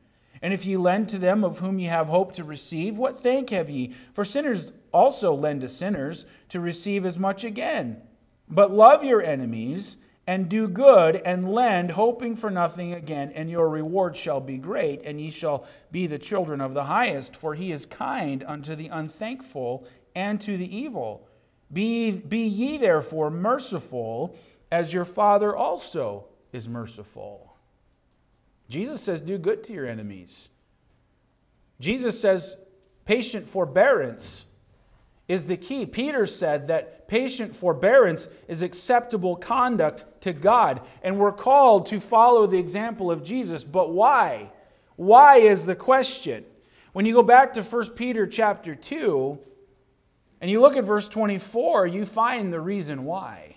And 0.43 0.55
if 0.55 0.65
ye 0.65 0.77
lend 0.77 1.09
to 1.11 1.19
them 1.19 1.45
of 1.45 1.59
whom 1.59 1.79
ye 1.79 1.87
have 1.87 2.09
hope 2.09 2.33
to 2.35 2.45
receive, 2.45 2.97
what 2.97 3.23
thank 3.23 3.51
have 3.51 3.69
ye? 3.69 3.95
For 4.15 4.25
sinners 4.25 4.73
also 4.93 5.35
lend 5.35 5.61
to 5.63 5.69
sinners 5.69 6.25
to 6.49 6.61
receive 6.61 7.05
as 7.05 7.19
much 7.19 7.45
again. 7.45 8.01
But 8.49 8.73
love 8.73 9.05
your 9.05 9.23
enemies, 9.23 9.99
and 10.27 10.49
do 10.49 10.69
good, 10.69 11.17
and 11.25 11.53
lend, 11.53 11.91
hoping 11.91 12.37
for 12.37 12.51
nothing 12.51 12.95
again, 12.95 13.33
and 13.35 13.51
your 13.51 13.69
reward 13.69 14.17
shall 14.17 14.41
be 14.41 14.59
great, 14.59 15.03
and 15.05 15.21
ye 15.21 15.31
shall 15.31 15.67
be 15.91 16.07
the 16.07 16.19
children 16.19 16.61
of 16.61 16.75
the 16.75 16.85
highest. 16.85 17.35
For 17.35 17.55
he 17.55 17.73
is 17.73 17.85
kind 17.85 18.45
unto 18.47 18.75
the 18.75 18.89
unthankful 18.89 19.87
and 20.15 20.41
to 20.41 20.57
the 20.57 20.77
evil. 20.77 21.27
Be, 21.73 22.13
be 22.13 22.47
ye 22.47 22.79
therefore 22.79 23.31
merciful, 23.31 24.37
as 24.71 24.93
your 24.93 25.05
Father 25.05 25.57
also 25.57 26.27
is 26.53 26.69
merciful. 26.69 27.50
Jesus 28.71 29.03
says, 29.03 29.21
do 29.21 29.37
good 29.37 29.65
to 29.65 29.75
your 29.75 29.87
enemies. 29.87 30.49
Jesus 31.81 32.19
says, 32.19 32.57
patient 33.05 33.47
forbearance 33.47 34.45
is 35.29 35.45
the 35.47 35.57
key. 35.57 35.85
Peter 35.87 36.25
said 36.25 36.69
that 36.69 37.09
patient 37.09 37.55
forbearance 37.55 38.29
is 38.49 38.63
acceptable 38.63 39.37
conduct 39.37 40.05
to 40.23 40.33
God, 40.33 40.81
and 41.03 41.19
we're 41.19 41.33
called 41.33 41.87
to 41.87 42.01
follow 42.01 42.47
the 42.47 42.59
example 42.59 43.11
of 43.11 43.25
Jesus. 43.25 43.65
But 43.65 43.93
why? 43.93 44.51
Why 44.97 45.37
is 45.37 45.67
the 45.67 45.77
question? 45.77 46.45
When 46.93 47.07
you 47.07 47.15
go 47.15 47.23
back 47.23 47.55
to 47.55 47.63
1 47.63 47.91
Peter 47.91 48.27
chapter 48.27 48.75
2 48.75 49.39
and 50.41 50.51
you 50.51 50.61
look 50.61 50.77
at 50.77 50.85
verse 50.85 51.09
24, 51.09 51.87
you 51.87 52.07
find 52.07 52.53
the 52.53 52.61
reason 52.61 53.05
why. 53.05 53.50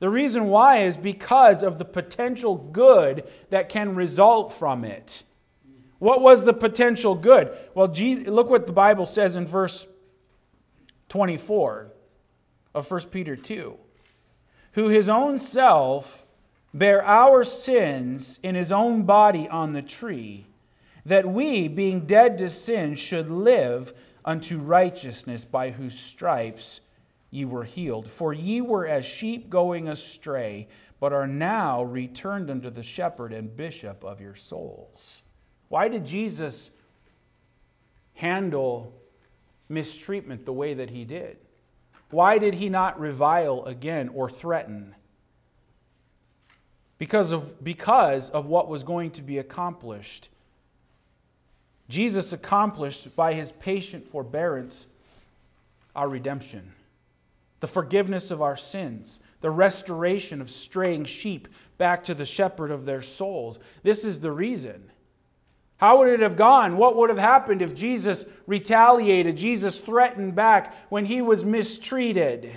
The 0.00 0.10
reason 0.10 0.46
why 0.46 0.78
is 0.78 0.96
because 0.96 1.62
of 1.62 1.78
the 1.78 1.84
potential 1.84 2.56
good 2.56 3.24
that 3.50 3.68
can 3.68 3.94
result 3.94 4.52
from 4.52 4.84
it. 4.84 5.24
What 5.98 6.20
was 6.20 6.44
the 6.44 6.52
potential 6.52 7.14
good? 7.14 7.50
Well, 7.74 7.88
Jesus, 7.88 8.26
look 8.26 8.50
what 8.50 8.66
the 8.66 8.72
Bible 8.72 9.06
says 9.06 9.36
in 9.36 9.46
verse 9.46 9.86
24 11.08 11.92
of 12.74 12.90
1 12.90 13.00
Peter 13.04 13.36
2. 13.36 13.76
Who 14.72 14.88
his 14.88 15.08
own 15.08 15.38
self 15.38 16.24
bare 16.74 17.04
our 17.04 17.44
sins 17.44 18.40
in 18.42 18.56
his 18.56 18.72
own 18.72 19.04
body 19.04 19.48
on 19.48 19.72
the 19.72 19.82
tree, 19.82 20.44
that 21.06 21.26
we, 21.26 21.68
being 21.68 22.04
dead 22.04 22.36
to 22.38 22.48
sin, 22.48 22.96
should 22.96 23.30
live 23.30 23.92
unto 24.24 24.58
righteousness, 24.58 25.44
by 25.44 25.70
whose 25.70 25.98
stripes 25.98 26.80
ye 27.34 27.44
were 27.44 27.64
healed. 27.64 28.08
For 28.08 28.32
ye 28.32 28.60
were 28.60 28.86
as 28.86 29.04
sheep 29.04 29.50
going 29.50 29.88
astray, 29.88 30.68
but 31.00 31.12
are 31.12 31.26
now 31.26 31.82
returned 31.82 32.48
unto 32.48 32.70
the 32.70 32.84
shepherd 32.84 33.32
and 33.32 33.56
bishop 33.56 34.04
of 34.04 34.20
your 34.20 34.36
souls. 34.36 35.22
Why 35.68 35.88
did 35.88 36.06
Jesus 36.06 36.70
handle 38.14 38.94
mistreatment 39.68 40.46
the 40.46 40.52
way 40.52 40.74
that 40.74 40.90
he 40.90 41.04
did? 41.04 41.36
Why 42.10 42.38
did 42.38 42.54
he 42.54 42.68
not 42.68 43.00
revile 43.00 43.64
again 43.64 44.10
or 44.10 44.30
threaten? 44.30 44.94
Because 46.98 47.32
of, 47.32 47.64
because 47.64 48.30
of 48.30 48.46
what 48.46 48.68
was 48.68 48.84
going 48.84 49.10
to 49.10 49.22
be 49.22 49.38
accomplished. 49.38 50.28
Jesus 51.88 52.32
accomplished 52.32 53.16
by 53.16 53.34
his 53.34 53.50
patient 53.50 54.06
forbearance 54.06 54.86
our 55.96 56.08
redemption 56.08 56.73
the 57.64 57.68
forgiveness 57.68 58.30
of 58.30 58.42
our 58.42 58.58
sins, 58.58 59.20
the 59.40 59.50
restoration 59.50 60.42
of 60.42 60.50
straying 60.50 61.02
sheep 61.02 61.48
back 61.78 62.04
to 62.04 62.12
the 62.12 62.26
shepherd 62.26 62.70
of 62.70 62.84
their 62.84 63.00
souls. 63.00 63.58
This 63.82 64.04
is 64.04 64.20
the 64.20 64.30
reason. 64.30 64.90
How 65.78 65.96
would 65.96 66.08
it 66.08 66.20
have 66.20 66.36
gone? 66.36 66.76
What 66.76 66.94
would 66.94 67.08
have 67.08 67.18
happened 67.18 67.62
if 67.62 67.74
Jesus 67.74 68.26
retaliated, 68.46 69.38
Jesus 69.38 69.80
threatened 69.80 70.34
back 70.34 70.74
when 70.90 71.06
he 71.06 71.22
was 71.22 71.42
mistreated? 71.42 72.52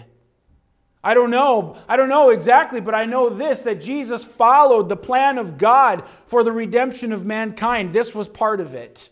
I 1.01 1.13
don't 1.13 1.31
know. 1.31 1.77
I 1.87 1.95
don't 1.95 2.09
know 2.09 2.31
exactly, 2.31 2.81
but 2.81 2.93
I 2.93 3.05
know 3.05 3.29
this 3.29 3.61
that 3.61 3.79
Jesus 3.79 4.25
followed 4.25 4.89
the 4.89 4.97
plan 4.97 5.37
of 5.37 5.57
God 5.57 6.03
for 6.25 6.43
the 6.43 6.51
redemption 6.51 7.13
of 7.13 7.25
mankind. 7.25 7.93
This 7.93 8.13
was 8.13 8.27
part 8.27 8.59
of 8.59 8.73
it 8.73 9.09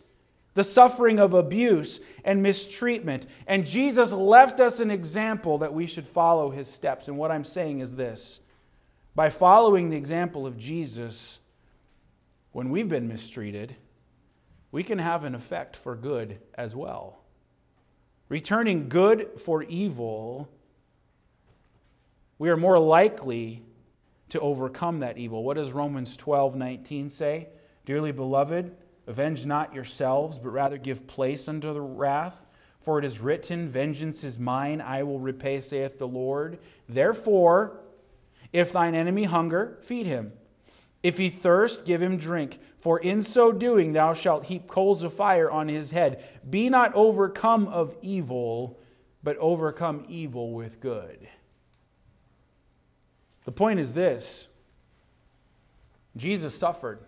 the 0.56 0.64
suffering 0.64 1.20
of 1.20 1.34
abuse 1.34 2.00
and 2.24 2.42
mistreatment. 2.42 3.28
And 3.46 3.66
Jesus 3.66 4.12
left 4.12 4.60
us 4.60 4.80
an 4.80 4.90
example 4.90 5.60
that 5.60 5.74
we 5.74 5.86
should 5.86 6.08
follow 6.08 6.50
his 6.50 6.68
steps. 6.68 7.08
And 7.08 7.18
what 7.18 7.30
I'm 7.30 7.44
saying 7.44 7.82
is 7.82 7.94
this 7.94 8.40
by 9.14 9.30
following 9.30 9.90
the 9.90 9.98
example 9.98 10.48
of 10.48 10.58
Jesus, 10.58 11.40
when 12.52 12.70
we've 12.70 12.90
been 12.90 13.08
mistreated, 13.08 13.76
we 14.72 14.84
can 14.84 14.98
have 14.98 15.24
an 15.26 15.36
effect 15.36 15.76
for 15.76 15.96
good 15.96 16.40
as 16.56 16.76
well. 16.76 17.20
Returning 18.28 18.90
good 18.90 19.40
for 19.40 19.62
evil, 19.64 20.50
we 22.40 22.50
are 22.50 22.58
more 22.58 22.80
likely 22.80 23.62
to 24.30 24.40
overcome 24.40 25.00
that 25.00 25.18
evil. 25.18 25.44
What 25.44 25.58
does 25.58 25.74
Romans 25.74 26.16
12 26.18 26.56
19 26.56 27.10
say? 27.10 27.50
Dearly 27.86 28.12
beloved, 28.12 28.76
Avenge 29.08 29.46
not 29.46 29.74
yourselves, 29.74 30.40
but 30.40 30.50
rather 30.50 30.78
give 30.78 31.08
place 31.08 31.48
unto 31.48 31.74
the 31.74 31.82
wrath. 31.82 32.48
For 32.82 33.00
it 33.00 33.06
is 33.06 33.20
written, 33.20 33.70
Vengeance 33.70 34.24
is 34.24 34.38
mine, 34.38 34.82
I 34.82 35.04
will 35.04 35.20
repay, 35.20 35.60
saith 35.60 35.98
the 35.98 36.08
Lord. 36.08 36.60
Therefore, 36.88 37.78
if 38.54 38.72
thine 38.72 38.96
enemy 38.96 39.26
hunger, 39.26 39.78
feed 39.82 40.06
him. 40.06 40.34
If 41.04 41.18
he 41.18 41.30
thirst, 41.30 41.86
give 41.86 42.02
him 42.02 42.18
drink. 42.18 42.60
For 42.80 43.00
in 43.00 43.22
so 43.22 43.52
doing, 43.52 43.94
thou 43.94 44.14
shalt 44.14 44.46
heap 44.46 44.68
coals 44.68 45.04
of 45.04 45.14
fire 45.14 45.50
on 45.52 45.68
his 45.68 45.92
head. 45.92 46.24
Be 46.50 46.70
not 46.70 46.94
overcome 46.96 47.68
of 47.68 47.96
evil, 48.02 48.80
but 49.24 49.38
overcome 49.38 50.06
evil 50.08 50.54
with 50.54 50.80
good. 50.80 51.28
The 53.46 53.52
point 53.52 53.80
is 53.80 53.94
this 53.94 54.48
Jesus 56.16 56.56
suffered. 56.56 57.00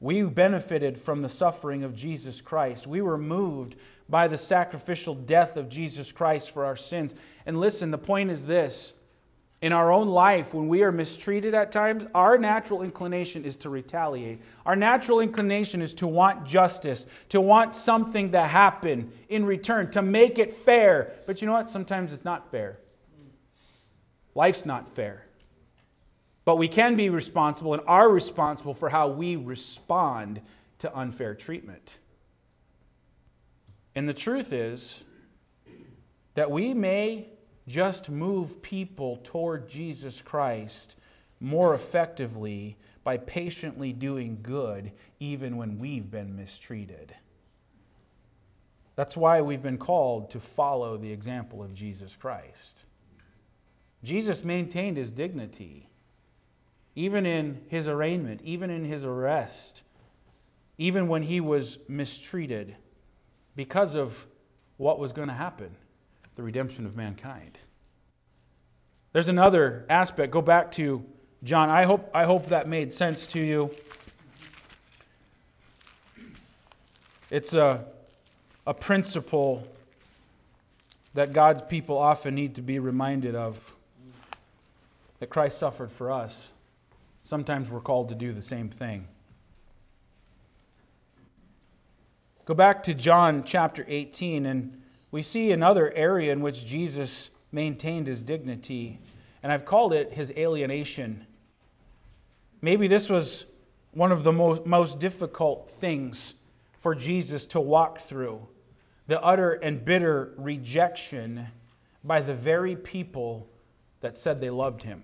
We 0.00 0.22
benefited 0.22 0.98
from 0.98 1.22
the 1.22 1.28
suffering 1.28 1.82
of 1.82 1.94
Jesus 1.94 2.40
Christ. 2.40 2.86
We 2.86 3.00
were 3.00 3.18
moved 3.18 3.76
by 4.08 4.28
the 4.28 4.38
sacrificial 4.38 5.14
death 5.14 5.56
of 5.56 5.68
Jesus 5.68 6.12
Christ 6.12 6.50
for 6.50 6.64
our 6.64 6.76
sins. 6.76 7.14
And 7.46 7.58
listen, 7.58 7.90
the 7.90 7.98
point 7.98 8.30
is 8.30 8.44
this 8.44 8.92
in 9.62 9.72
our 9.72 9.90
own 9.90 10.08
life, 10.08 10.52
when 10.52 10.68
we 10.68 10.82
are 10.82 10.92
mistreated 10.92 11.54
at 11.54 11.72
times, 11.72 12.04
our 12.14 12.36
natural 12.36 12.82
inclination 12.82 13.44
is 13.44 13.56
to 13.58 13.70
retaliate. 13.70 14.42
Our 14.66 14.76
natural 14.76 15.20
inclination 15.20 15.80
is 15.80 15.94
to 15.94 16.06
want 16.06 16.44
justice, 16.44 17.06
to 17.30 17.40
want 17.40 17.74
something 17.74 18.32
to 18.32 18.42
happen 18.42 19.10
in 19.30 19.46
return, 19.46 19.90
to 19.92 20.02
make 20.02 20.38
it 20.38 20.52
fair. 20.52 21.14
But 21.26 21.40
you 21.40 21.46
know 21.46 21.54
what? 21.54 21.70
Sometimes 21.70 22.12
it's 22.12 22.24
not 22.24 22.50
fair. 22.50 22.78
Life's 24.34 24.66
not 24.66 24.94
fair. 24.94 25.25
But 26.46 26.56
we 26.56 26.68
can 26.68 26.94
be 26.94 27.10
responsible 27.10 27.74
and 27.74 27.82
are 27.88 28.08
responsible 28.08 28.72
for 28.72 28.88
how 28.88 29.08
we 29.08 29.34
respond 29.34 30.40
to 30.78 30.96
unfair 30.96 31.34
treatment. 31.34 31.98
And 33.96 34.08
the 34.08 34.14
truth 34.14 34.52
is 34.52 35.02
that 36.34 36.50
we 36.50 36.72
may 36.72 37.30
just 37.66 38.08
move 38.08 38.62
people 38.62 39.18
toward 39.24 39.68
Jesus 39.68 40.22
Christ 40.22 40.96
more 41.40 41.74
effectively 41.74 42.76
by 43.02 43.16
patiently 43.16 43.92
doing 43.92 44.38
good, 44.40 44.92
even 45.18 45.56
when 45.56 45.80
we've 45.80 46.10
been 46.10 46.36
mistreated. 46.36 47.12
That's 48.94 49.16
why 49.16 49.40
we've 49.40 49.62
been 49.62 49.78
called 49.78 50.30
to 50.30 50.38
follow 50.38 50.96
the 50.96 51.12
example 51.12 51.60
of 51.60 51.74
Jesus 51.74 52.14
Christ. 52.14 52.84
Jesus 54.04 54.44
maintained 54.44 54.96
his 54.96 55.10
dignity 55.10 55.88
even 56.96 57.26
in 57.26 57.60
his 57.68 57.86
arraignment, 57.86 58.40
even 58.42 58.70
in 58.70 58.84
his 58.84 59.04
arrest, 59.04 59.82
even 60.78 61.06
when 61.08 61.22
he 61.22 61.40
was 61.40 61.78
mistreated 61.86 62.74
because 63.54 63.94
of 63.94 64.26
what 64.78 64.98
was 64.98 65.12
going 65.12 65.28
to 65.28 65.34
happen 65.34 65.70
the 66.36 66.42
redemption 66.42 66.84
of 66.84 66.96
mankind. 66.96 67.58
There's 69.12 69.28
another 69.28 69.86
aspect. 69.88 70.32
Go 70.32 70.42
back 70.42 70.72
to 70.72 71.04
John. 71.44 71.70
I 71.70 71.84
hope, 71.84 72.10
I 72.14 72.24
hope 72.24 72.46
that 72.46 72.68
made 72.68 72.92
sense 72.92 73.26
to 73.28 73.40
you. 73.40 73.70
It's 77.30 77.54
a, 77.54 77.84
a 78.66 78.74
principle 78.74 79.66
that 81.14 81.32
God's 81.32 81.62
people 81.62 81.96
often 81.96 82.34
need 82.34 82.56
to 82.56 82.62
be 82.62 82.78
reminded 82.78 83.34
of 83.34 83.72
that 85.18 85.30
Christ 85.30 85.58
suffered 85.58 85.90
for 85.90 86.12
us 86.12 86.50
sometimes 87.26 87.68
we're 87.68 87.80
called 87.80 88.08
to 88.08 88.14
do 88.14 88.32
the 88.32 88.40
same 88.40 88.68
thing. 88.68 89.08
Go 92.44 92.54
back 92.54 92.84
to 92.84 92.94
John 92.94 93.42
chapter 93.42 93.84
18, 93.88 94.46
and 94.46 94.80
we 95.10 95.22
see 95.22 95.50
another 95.50 95.92
area 95.92 96.32
in 96.32 96.40
which 96.40 96.64
Jesus 96.64 97.30
maintained 97.50 98.06
his 98.06 98.22
dignity, 98.22 99.00
and 99.42 99.50
I've 99.50 99.64
called 99.64 99.92
it 99.92 100.12
his 100.12 100.30
alienation. 100.36 101.26
Maybe 102.62 102.86
this 102.86 103.10
was 103.10 103.46
one 103.90 104.12
of 104.12 104.22
the 104.22 104.32
most, 104.32 104.64
most 104.64 105.00
difficult 105.00 105.68
things 105.68 106.34
for 106.78 106.94
Jesus 106.94 107.44
to 107.46 107.60
walk 107.60 108.00
through 108.00 108.46
the 109.08 109.20
utter 109.20 109.52
and 109.52 109.84
bitter 109.84 110.32
rejection 110.36 111.48
by 112.04 112.20
the 112.20 112.34
very 112.34 112.76
people 112.76 113.48
that 114.00 114.16
said 114.16 114.40
they 114.40 114.50
loved 114.50 114.84
him. 114.84 115.02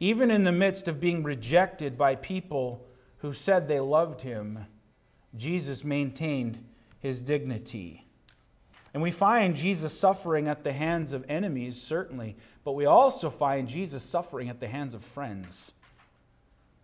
Even 0.00 0.30
in 0.30 0.44
the 0.44 0.52
midst 0.52 0.88
of 0.88 1.00
being 1.00 1.22
rejected 1.22 1.98
by 1.98 2.14
people 2.14 2.86
who 3.18 3.32
said 3.32 3.66
they 3.66 3.80
loved 3.80 4.20
him, 4.20 4.66
Jesus 5.36 5.84
maintained 5.84 6.64
his 7.00 7.20
dignity. 7.20 8.06
And 8.94 9.02
we 9.02 9.10
find 9.10 9.54
Jesus 9.54 9.96
suffering 9.96 10.48
at 10.48 10.64
the 10.64 10.72
hands 10.72 11.12
of 11.12 11.24
enemies, 11.28 11.80
certainly, 11.80 12.36
but 12.64 12.72
we 12.72 12.86
also 12.86 13.28
find 13.28 13.68
Jesus 13.68 14.02
suffering 14.02 14.48
at 14.48 14.60
the 14.60 14.68
hands 14.68 14.94
of 14.94 15.04
friends. 15.04 15.74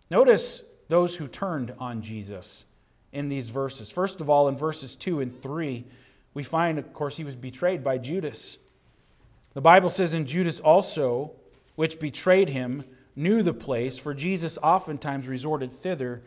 Notice 0.09 0.63
those 0.87 1.15
who 1.15 1.27
turned 1.27 1.73
on 1.79 2.01
Jesus 2.01 2.65
in 3.11 3.29
these 3.29 3.49
verses. 3.49 3.89
First 3.89 4.21
of 4.21 4.29
all, 4.29 4.47
in 4.47 4.57
verses 4.57 4.95
2 4.95 5.21
and 5.21 5.33
3, 5.33 5.85
we 6.33 6.43
find, 6.43 6.77
of 6.77 6.93
course, 6.93 7.17
he 7.17 7.23
was 7.23 7.35
betrayed 7.35 7.83
by 7.83 7.97
Judas. 7.97 8.57
The 9.53 9.61
Bible 9.61 9.89
says, 9.89 10.13
And 10.13 10.27
Judas 10.27 10.59
also, 10.59 11.31
which 11.75 11.99
betrayed 11.99 12.49
him, 12.49 12.83
knew 13.15 13.43
the 13.43 13.53
place, 13.53 13.97
for 13.97 14.13
Jesus 14.13 14.57
oftentimes 14.61 15.27
resorted 15.27 15.71
thither 15.71 16.23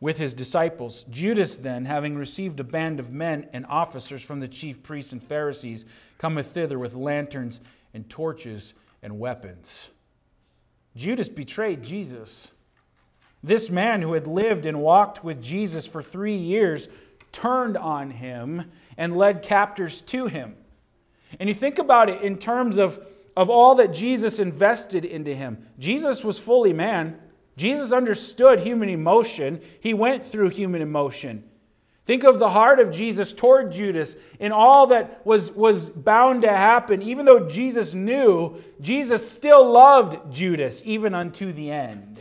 with 0.00 0.16
his 0.16 0.32
disciples. 0.32 1.04
Judas, 1.10 1.56
then, 1.56 1.84
having 1.84 2.16
received 2.16 2.58
a 2.58 2.64
band 2.64 2.98
of 2.98 3.12
men 3.12 3.46
and 3.52 3.66
officers 3.66 4.22
from 4.22 4.40
the 4.40 4.48
chief 4.48 4.82
priests 4.82 5.12
and 5.12 5.22
Pharisees, 5.22 5.84
cometh 6.16 6.52
thither 6.52 6.78
with 6.78 6.94
lanterns 6.94 7.60
and 7.92 8.08
torches 8.08 8.72
and 9.02 9.18
weapons. 9.18 9.90
Judas 10.96 11.28
betrayed 11.28 11.82
Jesus. 11.82 12.52
This 13.42 13.70
man 13.70 14.02
who 14.02 14.14
had 14.14 14.26
lived 14.26 14.66
and 14.66 14.80
walked 14.80 15.22
with 15.22 15.42
Jesus 15.42 15.86
for 15.86 16.02
three 16.02 16.36
years 16.36 16.88
turned 17.32 17.76
on 17.76 18.10
him 18.10 18.70
and 18.96 19.16
led 19.16 19.42
captors 19.42 20.00
to 20.02 20.26
him. 20.26 20.56
And 21.38 21.48
you 21.48 21.54
think 21.54 21.78
about 21.78 22.08
it 22.10 22.22
in 22.22 22.38
terms 22.38 22.76
of, 22.76 23.00
of 23.36 23.48
all 23.48 23.76
that 23.76 23.92
Jesus 23.92 24.38
invested 24.38 25.04
into 25.04 25.34
him. 25.34 25.66
Jesus 25.78 26.24
was 26.24 26.38
fully 26.38 26.72
man. 26.72 27.18
Jesus 27.56 27.92
understood 27.92 28.60
human 28.60 28.88
emotion. 28.88 29.60
He 29.80 29.94
went 29.94 30.22
through 30.22 30.50
human 30.50 30.82
emotion. 30.82 31.44
Think 32.04 32.24
of 32.24 32.38
the 32.38 32.50
heart 32.50 32.80
of 32.80 32.90
Jesus 32.90 33.32
toward 33.32 33.70
Judas 33.70 34.16
and 34.40 34.52
all 34.52 34.88
that 34.88 35.24
was, 35.24 35.50
was 35.52 35.88
bound 35.90 36.42
to 36.42 36.50
happen. 36.50 37.02
Even 37.02 37.26
though 37.26 37.48
Jesus 37.48 37.94
knew, 37.94 38.56
Jesus 38.80 39.30
still 39.30 39.70
loved 39.70 40.32
Judas, 40.32 40.82
even 40.84 41.14
unto 41.14 41.52
the 41.52 41.70
end. 41.70 42.20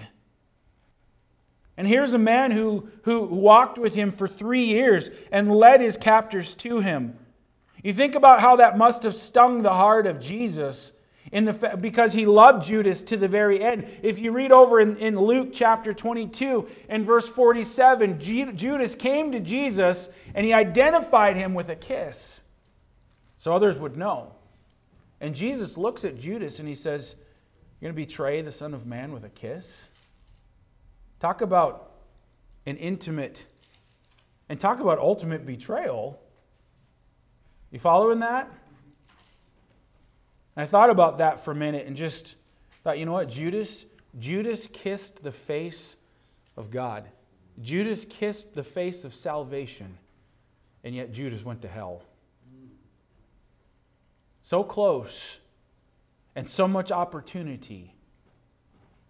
And 1.78 1.88
here's 1.88 2.14
a 2.14 2.20
man 2.20 2.52
who, 2.52 2.90
who 3.04 3.22
walked 3.22 3.78
with 3.78 3.96
him 3.96 4.12
for 4.12 4.28
three 4.28 4.66
years 4.66 5.10
and 5.32 5.50
led 5.50 5.80
his 5.80 5.98
captors 5.98 6.54
to 6.56 6.82
him. 6.82 7.18
You 7.82 7.94
think 7.94 8.16
about 8.16 8.42
how 8.42 8.58
that 8.58 8.78
must 8.78 9.04
have 9.04 9.16
stung 9.16 9.62
the 9.62 9.74
heart 9.74 10.06
of 10.06 10.20
Jesus 10.20 10.92
in 11.32 11.46
the, 11.46 11.78
because 11.80 12.14
he 12.14 12.26
loved 12.26 12.66
Judas 12.66 13.02
to 13.04 13.18
the 13.18 13.28
very 13.28 13.64
end. 13.64 13.88
If 14.02 14.20
you 14.20 14.32
read 14.32 14.52
over 14.52 14.80
in, 14.80 14.98
in 14.98 15.20
Luke 15.20 15.50
chapter 15.54 15.94
22 15.94 16.68
and 16.90 17.06
verse 17.06 17.30
47, 17.30 18.20
G, 18.20 18.52
Judas 18.54 18.96
came 18.96 19.32
to 19.32 19.40
Jesus 19.40 20.10
and 20.34 20.46
he 20.46 20.54
identified 20.54 21.36
him 21.36 21.54
with 21.54 21.70
a 21.70 21.76
kiss 21.76 22.42
so 23.36 23.54
others 23.54 23.78
would 23.78 23.96
know. 23.96 24.34
And 25.22 25.36
Jesus 25.36 25.78
looks 25.78 26.04
at 26.04 26.18
Judas 26.18 26.60
and 26.60 26.68
he 26.68 26.76
says, 26.76 27.16
You're 27.80 27.92
going 27.92 27.96
to 27.96 28.08
betray 28.08 28.42
the 28.42 28.52
Son 28.52 28.74
of 28.74 28.86
Man 28.86 29.14
with 29.14 29.24
a 29.24 29.30
kiss? 29.30 29.86
Talk 31.20 31.42
about 31.42 31.92
an 32.66 32.78
intimate, 32.78 33.46
and 34.50 34.60
talk 34.60 34.80
about 34.80 35.00
ultimate 35.00 35.46
betrayal. 35.46 36.20
You 37.72 37.80
following 37.80 38.20
that? 38.20 38.52
And 40.60 40.66
I 40.66 40.68
thought 40.68 40.90
about 40.90 41.20
that 41.20 41.40
for 41.40 41.52
a 41.52 41.56
minute 41.56 41.88
and 41.88 41.96
just 41.96 42.36
thought, 42.84 43.00
you 43.00 43.06
know 43.06 43.14
what, 43.14 43.30
Judas, 43.30 43.86
Judas 44.20 44.68
kissed 44.68 45.24
the 45.24 45.32
face 45.32 45.96
of 46.58 46.70
God. 46.70 47.06
Judas 47.62 48.04
kissed 48.04 48.56
the 48.56 48.64
face 48.66 49.06
of 49.06 49.16
salvation, 49.16 49.98
and 50.84 50.94
yet 50.94 51.14
Judas 51.14 51.46
went 51.46 51.62
to 51.62 51.70
hell. 51.70 52.04
So 54.42 54.66
close, 54.66 55.40
and 56.36 56.50
so 56.50 56.68
much 56.68 56.92
opportunity, 56.92 57.96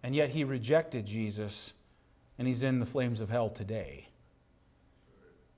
and 0.03 0.13
yet 0.13 0.29
he 0.29 0.43
rejected 0.43 1.07
Jesus 1.07 1.73
and 2.37 2.47
he's 2.47 2.61
in 2.61 2.79
the 2.79 2.85
flames 2.85 3.19
of 3.19 3.31
hell 3.31 3.49
today. 3.49 4.09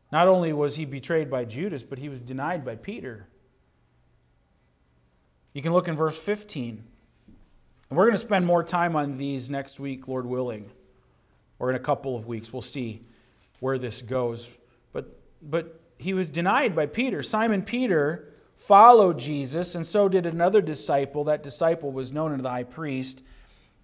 Not 0.10 0.30
only 0.30 0.54
was 0.54 0.78
he 0.78 0.86
betrayed 0.86 1.30
by 1.30 1.44
Judas, 1.44 1.84
but 1.84 2.00
he 2.00 2.08
was 2.08 2.22
denied 2.22 2.64
by 2.64 2.78
Peter. 2.78 3.28
You 5.54 5.62
can 5.62 5.74
look 5.74 5.88
in 5.88 5.96
verse 5.96 6.18
15. 6.18 6.84
And 7.90 7.98
we're 7.98 8.06
going 8.06 8.16
to 8.16 8.18
spend 8.18 8.46
more 8.46 8.64
time 8.64 8.96
on 8.96 9.18
these 9.18 9.50
next 9.50 9.80
week, 9.80 10.08
Lord 10.08 10.26
willing, 10.26 10.70
or 11.60 11.70
in 11.70 11.76
a 11.76 11.80
couple 11.80 12.16
of 12.16 12.26
weeks. 12.26 12.54
We'll 12.54 12.62
see 12.62 13.02
where 13.60 13.78
this 13.78 14.02
goes. 14.02 14.58
But, 14.94 15.20
but 15.42 15.82
he 15.98 16.14
was 16.14 16.30
denied 16.30 16.76
by 16.76 16.86
Peter. 16.86 17.22
Simon 17.22 17.64
Peter 17.64 18.34
followed 18.56 19.20
Jesus, 19.20 19.76
and 19.76 19.86
so 19.86 20.08
did 20.08 20.26
another 20.26 20.62
disciple. 20.62 21.26
That 21.26 21.44
disciple 21.44 21.92
was 21.92 22.14
known 22.14 22.32
unto 22.32 22.44
the 22.44 22.50
high 22.50 22.64
priest. 22.64 23.24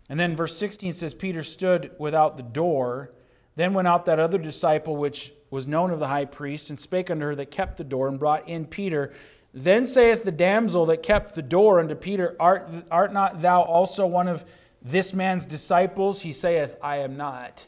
And 0.10 0.18
then 0.20 0.36
verse 0.36 0.58
16 0.58 0.94
says, 0.94 1.14
Peter 1.14 1.44
stood 1.44 1.92
without 1.98 2.38
the 2.38 2.44
door. 2.44 3.12
Then 3.56 3.74
went 3.74 3.88
out 3.88 4.06
that 4.06 4.20
other 4.20 4.38
disciple, 4.38 4.96
which 4.96 5.34
was 5.50 5.68
known 5.68 5.92
of 5.92 6.00
the 6.00 6.08
high 6.08 6.26
priest, 6.26 6.70
and 6.70 6.80
spake 6.80 7.12
unto 7.12 7.26
her 7.26 7.36
that 7.36 7.52
kept 7.52 7.78
the 7.78 7.84
door, 7.84 8.08
and 8.08 8.20
brought 8.20 8.48
in 8.48 8.66
Peter. 8.66 9.14
Then 9.60 9.88
saith 9.88 10.24
the 10.24 10.32
damsel 10.32 10.86
that 10.86 11.02
kept 11.02 11.34
the 11.34 11.42
door 11.42 11.80
unto 11.80 11.96
Peter, 11.96 12.36
Art, 12.40 12.70
art 12.92 13.12
not 13.12 13.42
thou 13.42 13.64
also 13.64 14.06
one 14.06 14.28
of 14.28 14.46
this 14.84 15.16
man's 15.16 15.48
disciples? 15.48 16.22
He 16.22 16.32
saith, 16.32 16.76
I 16.80 16.98
am 16.98 17.18
not. 17.18 17.66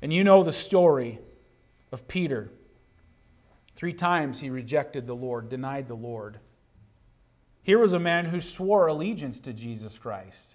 And 0.00 0.12
you 0.12 0.22
know 0.22 0.44
the 0.44 0.52
story 0.52 1.18
of 1.90 2.06
Peter. 2.06 2.48
Three 3.74 3.92
times 3.92 4.38
he 4.38 4.50
rejected 4.50 5.08
the 5.08 5.16
Lord, 5.16 5.48
denied 5.48 5.88
the 5.88 5.96
Lord. 5.96 6.38
Here 7.64 7.80
was 7.80 7.92
a 7.92 7.98
man 7.98 8.26
who 8.26 8.40
swore 8.40 8.86
allegiance 8.86 9.40
to 9.40 9.52
Jesus 9.52 9.98
Christ. 9.98 10.54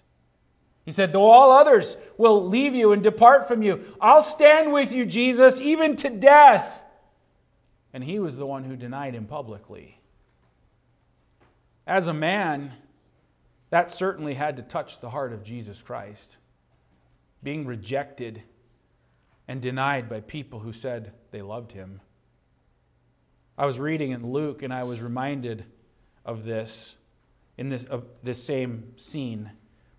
He 0.86 0.90
said, 0.90 1.12
Though 1.12 1.30
all 1.30 1.52
others 1.52 1.98
will 2.16 2.46
leave 2.46 2.74
you 2.74 2.92
and 2.92 3.02
depart 3.02 3.46
from 3.46 3.62
you, 3.62 3.84
I'll 4.00 4.22
stand 4.22 4.72
with 4.72 4.90
you, 4.90 5.04
Jesus, 5.04 5.60
even 5.60 5.96
to 5.96 6.08
death. 6.08 6.86
And 7.92 8.02
he 8.02 8.18
was 8.18 8.38
the 8.38 8.46
one 8.46 8.64
who 8.64 8.74
denied 8.74 9.14
him 9.14 9.26
publicly. 9.26 9.97
As 11.88 12.06
a 12.06 12.12
man, 12.12 12.74
that 13.70 13.90
certainly 13.90 14.34
had 14.34 14.56
to 14.56 14.62
touch 14.62 15.00
the 15.00 15.08
heart 15.08 15.32
of 15.32 15.42
Jesus 15.42 15.80
Christ. 15.80 16.36
Being 17.42 17.64
rejected 17.64 18.42
and 19.48 19.62
denied 19.62 20.06
by 20.06 20.20
people 20.20 20.60
who 20.60 20.74
said 20.74 21.12
they 21.30 21.40
loved 21.40 21.72
him. 21.72 22.02
I 23.56 23.64
was 23.64 23.78
reading 23.78 24.10
in 24.10 24.30
Luke 24.30 24.62
and 24.62 24.72
I 24.72 24.82
was 24.82 25.00
reminded 25.00 25.64
of 26.26 26.44
this 26.44 26.96
in 27.56 27.70
this, 27.70 27.84
of 27.84 28.04
this 28.22 28.40
same 28.42 28.92
scene. 28.96 29.50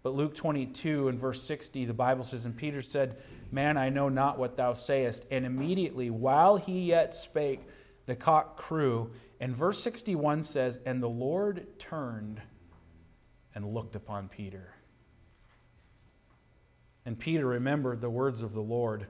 But 0.04 0.14
Luke 0.14 0.36
22 0.36 1.08
and 1.08 1.20
verse 1.20 1.42
60, 1.42 1.86
the 1.86 1.94
Bible 1.94 2.24
says, 2.24 2.46
And 2.46 2.56
Peter 2.56 2.84
said, 2.84 3.18
Man, 3.52 3.78
I 3.78 3.90
know 3.90 4.10
not 4.10 4.38
what 4.38 4.56
thou 4.56 4.74
sayest. 4.74 5.26
And 5.32 5.44
immediately, 5.44 6.12
while 6.12 6.56
he 6.56 6.82
yet 6.82 7.16
spake, 7.16 7.62
the 8.06 8.16
cock 8.16 8.58
crew. 8.58 9.12
And 9.40 9.56
verse 9.56 9.82
61 9.82 10.44
says, 10.44 10.80
And 10.86 11.02
the 11.02 11.10
Lord 11.10 11.80
turned 11.80 12.42
and 13.56 13.74
looked 13.74 13.96
upon 13.96 14.30
Peter. 14.30 14.74
And 17.06 17.18
Peter 17.18 17.46
remembered 17.46 18.02
the 18.02 18.10
words 18.10 18.42
of 18.42 18.54
the 18.54 18.62
Lord, 18.62 19.08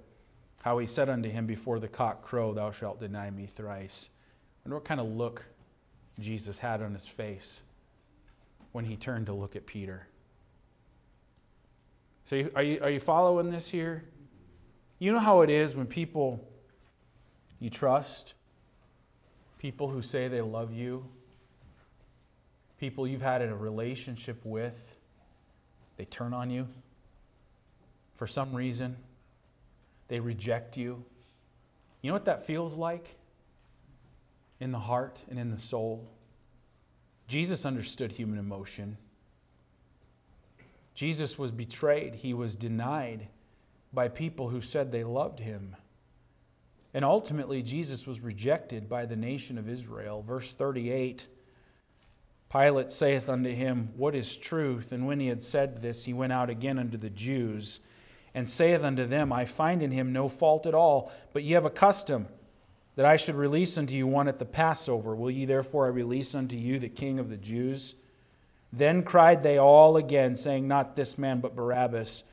how 0.62 0.78
he 0.78 0.86
said 0.86 1.10
unto 1.10 1.30
him, 1.30 1.46
Before 1.46 1.80
the 1.80 1.88
cock 1.88 2.24
crow, 2.24 2.54
thou 2.54 2.72
shalt 2.72 3.00
deny 3.00 3.30
me 3.30 3.48
thrice. 3.48 4.10
And 4.63 4.74
what 4.74 4.86
kind 4.86 5.00
of 5.00 5.08
look 5.08 5.44
Jesus 6.20 6.58
had 6.60 6.82
on 6.82 6.94
his 6.94 7.06
face 7.06 7.62
when 8.72 8.86
he 8.86 8.96
turned 8.96 9.26
to 9.26 9.34
look 9.34 9.56
at 9.56 9.65
Peter. 9.65 10.08
So, 12.24 12.48
are 12.56 12.62
you, 12.62 12.80
are 12.82 12.89
you 12.89 13.00
following 13.00 13.50
this 13.50 13.68
here? 13.68 14.04
You 15.00 15.13
know 15.13 15.20
how 15.20 15.42
it 15.42 15.50
is 15.50 15.76
when 15.76 15.88
people 15.88 16.48
you 17.60 17.70
trust, 17.70 18.36
people 19.60 19.89
who 19.89 20.02
say 20.02 20.28
they 20.28 20.41
love 20.41 20.74
you, 20.74 21.06
people 22.80 23.08
you've 23.08 23.22
had 23.22 23.43
a 23.43 23.56
relationship 23.56 24.43
with, 24.43 24.95
they 25.98 26.06
turn 26.06 26.34
on 26.34 26.50
you 26.50 26.67
for 28.19 28.28
some 28.28 28.54
reason, 28.54 28.98
they 30.10 30.19
reject 30.19 30.76
you. 30.76 31.06
You 32.02 32.10
know 32.10 32.13
what 32.13 32.26
that 32.26 32.45
feels 32.45 32.76
like 32.76 33.15
in 34.60 34.74
the 34.74 34.80
heart 34.80 35.24
and 35.30 35.39
in 35.39 35.52
the 35.52 35.58
soul? 35.58 36.06
Jesus 37.30 37.65
understood 37.65 38.12
human 38.12 38.38
emotion. 38.38 38.98
Jesus 40.93 41.39
was 41.39 41.50
betrayed, 41.50 42.15
he 42.15 42.34
was 42.34 42.58
denied 42.58 43.30
by 43.93 44.10
people 44.10 44.50
who 44.50 44.60
said 44.60 44.91
they 44.91 45.06
loved 45.06 45.40
him. 45.40 45.77
And 46.94 47.06
ultimately, 47.06 47.62
Jesus 47.62 48.08
was 48.08 48.19
rejected 48.19 48.90
by 48.90 49.06
the 49.06 49.15
nation 49.15 49.58
of 49.58 49.69
Israel. 49.69 50.21
Verse 50.21 50.54
38 50.54 51.27
Pilate 52.52 52.92
saith 52.92 53.29
unto 53.29 53.54
him, 53.54 53.92
What 53.96 54.15
is 54.15 54.35
truth? 54.35 54.92
And 54.92 55.06
when 55.06 55.19
he 55.19 55.27
had 55.27 55.44
said 55.44 55.81
this, 55.81 56.06
he 56.06 56.13
went 56.13 56.33
out 56.33 56.50
again 56.50 56.79
unto 56.79 56.98
the 56.98 57.12
Jews, 57.12 57.79
and 58.33 58.50
saith 58.50 58.83
unto 58.83 59.06
them, 59.06 59.31
I 59.31 59.46
find 59.46 59.83
in 59.83 59.92
him 59.92 60.12
no 60.12 60.27
fault 60.27 60.65
at 60.65 60.73
all, 60.73 61.12
but 61.31 61.44
ye 61.44 61.52
have 61.52 61.65
a 61.65 61.69
custom 61.69 62.27
that 62.96 63.06
I 63.06 63.17
should 63.17 63.35
release 63.35 63.77
unto 63.77 63.94
you 63.94 64.08
one 64.08 64.27
at 64.27 64.40
the 64.40 64.46
Passover. 64.46 65.15
Will 65.15 65.29
ye 65.29 65.46
therefore 65.46 65.85
I 65.85 65.90
release 65.90 66.33
unto 66.33 66.56
you 66.56 66.79
the 66.79 66.90
king 66.90 67.19
of 67.19 67.29
the 67.29 67.37
Jews? 67.37 67.94
Then 68.73 69.04
cried 69.04 69.44
they 69.44 69.58
all 69.58 69.98
again, 69.98 70.35
saying, 70.35 70.67
Not 70.67 70.96
this 70.96 71.17
man, 71.17 71.42
but 71.42 71.56
Barabbas. 71.56 72.23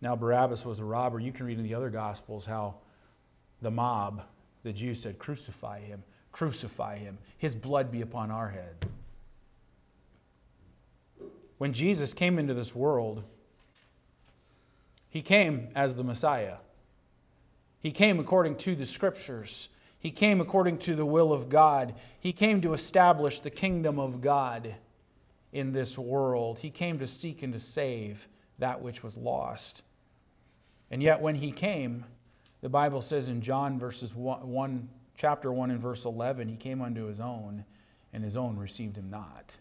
Now, 0.00 0.14
Barabbas 0.14 0.64
was 0.64 0.78
a 0.78 0.84
robber. 0.84 1.18
You 1.18 1.32
can 1.32 1.46
read 1.46 1.58
in 1.58 1.64
the 1.64 1.74
other 1.74 1.90
Gospels 1.90 2.46
how 2.46 2.76
the 3.62 3.70
mob, 3.70 4.22
the 4.62 4.72
Jews 4.72 5.00
said, 5.00 5.18
Crucify 5.18 5.80
him, 5.80 6.02
Crucify 6.32 6.98
him. 6.98 7.18
His 7.38 7.54
blood 7.54 7.90
be 7.90 8.02
upon 8.02 8.30
our 8.30 8.48
head. 8.48 8.86
When 11.58 11.72
Jesus 11.72 12.12
came 12.12 12.38
into 12.38 12.52
this 12.52 12.74
world, 12.74 13.22
he 15.08 15.22
came 15.22 15.68
as 15.74 15.96
the 15.96 16.04
Messiah. 16.04 16.56
He 17.80 17.90
came 17.90 18.20
according 18.20 18.56
to 18.56 18.74
the 18.74 18.84
scriptures. 18.84 19.70
He 19.98 20.10
came 20.10 20.40
according 20.40 20.78
to 20.78 20.94
the 20.94 21.06
will 21.06 21.32
of 21.32 21.48
God. 21.48 21.94
He 22.20 22.32
came 22.32 22.60
to 22.60 22.74
establish 22.74 23.40
the 23.40 23.50
kingdom 23.50 23.98
of 23.98 24.20
God 24.20 24.74
in 25.52 25.72
this 25.72 25.96
world. 25.96 26.58
He 26.58 26.68
came 26.70 26.98
to 26.98 27.06
seek 27.06 27.42
and 27.42 27.52
to 27.54 27.58
save 27.58 28.28
that 28.58 28.82
which 28.82 29.02
was 29.02 29.16
lost. 29.16 29.82
And 30.90 31.02
yet, 31.02 31.22
when 31.22 31.36
he 31.36 31.50
came, 31.50 32.04
the 32.66 32.70
Bible 32.70 33.00
says 33.00 33.28
in 33.28 33.42
John 33.42 33.78
verses 33.78 34.12
1, 34.12 34.40
1 34.40 34.88
chapter 35.14 35.52
1 35.52 35.70
and 35.70 35.78
verse 35.78 36.04
11, 36.04 36.48
he 36.48 36.56
came 36.56 36.82
unto 36.82 37.04
his 37.04 37.20
own, 37.20 37.64
and 38.12 38.24
his 38.24 38.36
own 38.36 38.56
received 38.56 38.98
him 38.98 39.08
not. 39.08 39.56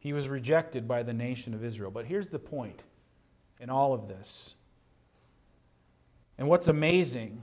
He 0.00 0.12
was 0.12 0.28
rejected 0.28 0.88
by 0.88 1.04
the 1.04 1.14
nation 1.14 1.54
of 1.54 1.62
Israel. 1.62 1.92
But 1.92 2.06
here's 2.06 2.26
the 2.26 2.40
point 2.40 2.82
in 3.60 3.70
all 3.70 3.94
of 3.94 4.08
this. 4.08 4.56
And 6.38 6.48
what's 6.48 6.66
amazing 6.66 7.40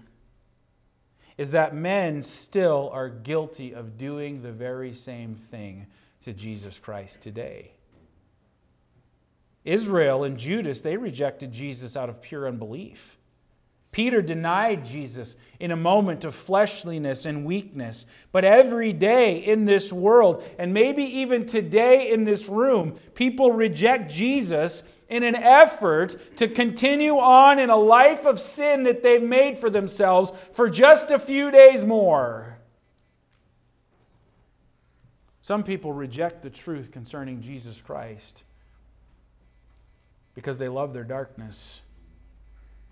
is 1.37 1.51
that 1.51 1.73
men 1.73 2.21
still 2.21 2.89
are 2.91 3.07
guilty 3.07 3.73
of 3.73 3.97
doing 3.97 4.41
the 4.41 4.51
very 4.51 4.93
same 4.93 5.35
thing 5.35 5.87
to 6.23 6.33
Jesus 6.33 6.79
Christ 6.79 7.21
today. 7.21 7.71
Israel 9.63 10.25
and 10.25 10.37
Judas, 10.37 10.81
they 10.81 10.97
rejected 10.97 11.53
Jesus 11.53 11.95
out 11.95 12.09
of 12.09 12.21
pure 12.21 12.45
unbelief. 12.45 13.17
Peter 13.91 14.21
denied 14.21 14.85
Jesus 14.85 15.35
in 15.59 15.71
a 15.71 15.75
moment 15.75 16.23
of 16.23 16.33
fleshliness 16.33 17.25
and 17.25 17.45
weakness. 17.45 18.05
But 18.31 18.45
every 18.45 18.93
day 18.93 19.37
in 19.37 19.65
this 19.65 19.91
world, 19.91 20.43
and 20.57 20.73
maybe 20.73 21.03
even 21.03 21.45
today 21.45 22.11
in 22.11 22.23
this 22.23 22.47
room, 22.47 22.97
people 23.15 23.51
reject 23.51 24.09
Jesus 24.09 24.83
in 25.09 25.23
an 25.23 25.35
effort 25.35 26.37
to 26.37 26.47
continue 26.47 27.17
on 27.17 27.59
in 27.59 27.69
a 27.69 27.75
life 27.75 28.25
of 28.25 28.39
sin 28.39 28.83
that 28.83 29.03
they've 29.03 29.21
made 29.21 29.57
for 29.57 29.69
themselves 29.69 30.31
for 30.53 30.69
just 30.69 31.11
a 31.11 31.19
few 31.19 31.51
days 31.51 31.83
more. 31.83 32.57
Some 35.41 35.63
people 35.63 35.91
reject 35.91 36.43
the 36.43 36.49
truth 36.49 36.91
concerning 36.91 37.41
Jesus 37.41 37.81
Christ 37.81 38.45
because 40.33 40.57
they 40.57 40.69
love 40.69 40.93
their 40.93 41.03
darkness. 41.03 41.81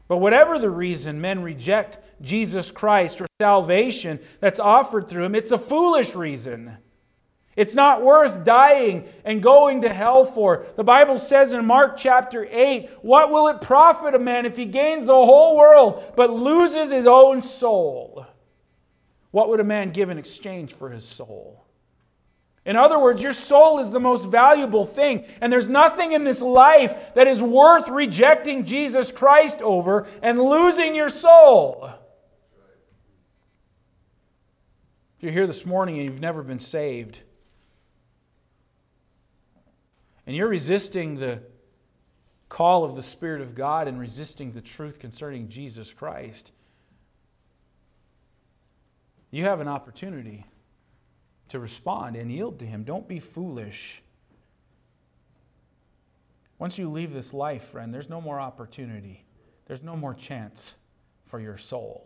But 0.10 0.18
whatever 0.18 0.58
the 0.58 0.72
reason 0.72 1.22
men 1.22 1.44
reject 1.44 2.00
Jesus 2.20 2.72
Christ 2.72 3.22
or 3.22 3.28
salvation 3.40 4.20
that's 4.42 4.60
offered 4.60 5.08
through 5.08 5.24
him, 5.24 5.36
it's 5.36 5.52
a 5.52 5.58
foolish 5.58 6.16
reason. 6.16 6.78
It's 7.56 7.76
not 7.76 8.02
worth 8.02 8.44
dying 8.44 9.08
and 9.24 9.44
going 9.44 9.82
to 9.82 9.94
hell 9.94 10.26
for. 10.26 10.66
The 10.76 10.84
Bible 10.84 11.20
says 11.20 11.54
in 11.54 11.64
Mark 11.66 11.96
chapter 11.96 12.48
8, 12.50 12.90
What 13.02 13.32
will 13.32 13.50
it 13.50 13.62
profit 13.62 14.16
a 14.16 14.20
man 14.20 14.48
if 14.48 14.58
he 14.58 14.66
gains 14.66 15.06
the 15.06 15.14
whole 15.14 15.56
world 15.56 16.14
but 16.16 16.34
loses 16.34 16.92
his 16.92 17.06
own 17.06 17.44
soul? 17.44 18.26
What 19.30 19.50
would 19.50 19.60
a 19.60 19.66
man 19.66 19.92
give 19.92 20.10
in 20.10 20.18
exchange 20.18 20.74
for 20.74 20.90
his 20.90 21.06
soul? 21.06 21.69
In 22.66 22.76
other 22.76 23.00
words, 23.00 23.24
your 23.24 23.34
soul 23.34 23.80
is 23.80 23.90
the 23.90 24.00
most 24.00 24.26
valuable 24.26 24.86
thing, 24.86 25.26
and 25.42 25.52
there's 25.52 25.70
nothing 25.70 26.12
in 26.12 26.24
this 26.24 26.42
life 26.42 27.14
that 27.16 27.28
is 27.28 27.42
worth 27.42 27.88
rejecting 27.90 28.66
Jesus 28.66 29.12
Christ 29.12 29.62
over 29.62 30.08
and 30.22 30.40
losing 30.40 30.94
your 30.94 31.10
soul. 31.10 31.90
If 35.18 35.24
you're 35.24 35.32
here 35.32 35.48
this 35.48 35.66
morning 35.66 35.98
and 35.98 36.06
you've 36.06 36.22
never 36.22 36.44
been 36.44 36.60
saved, 36.60 37.22
and 40.28 40.36
you're 40.36 40.48
resisting 40.48 41.16
the 41.16 41.42
call 42.50 42.84
of 42.84 42.96
the 42.96 43.02
Spirit 43.02 43.42
of 43.42 43.56
God 43.56 43.88
and 43.88 44.00
resisting 44.00 44.52
the 44.52 44.62
truth 44.62 45.00
concerning 45.00 45.50
Jesus 45.50 45.94
Christ, 45.94 46.52
you 49.32 49.46
have 49.46 49.60
an 49.60 49.68
opportunity 49.68 50.46
to 51.50 51.60
respond 51.60 52.16
and 52.16 52.32
yield 52.32 52.60
to 52.60 52.66
Him. 52.66 52.84
Don't 52.84 53.08
be 53.08 53.20
foolish. 53.20 54.02
Once 56.58 56.78
you 56.78 56.90
leave 56.90 57.14
this 57.14 57.34
life, 57.34 57.64
friend, 57.64 57.94
there's 57.94 58.10
no 58.10 58.22
more 58.22 58.40
opportunity, 58.40 59.24
there's 59.66 59.84
no 59.84 59.96
more 59.96 60.14
chance 60.14 60.76
for 61.26 61.40
your 61.40 61.58
soul. 61.58 62.06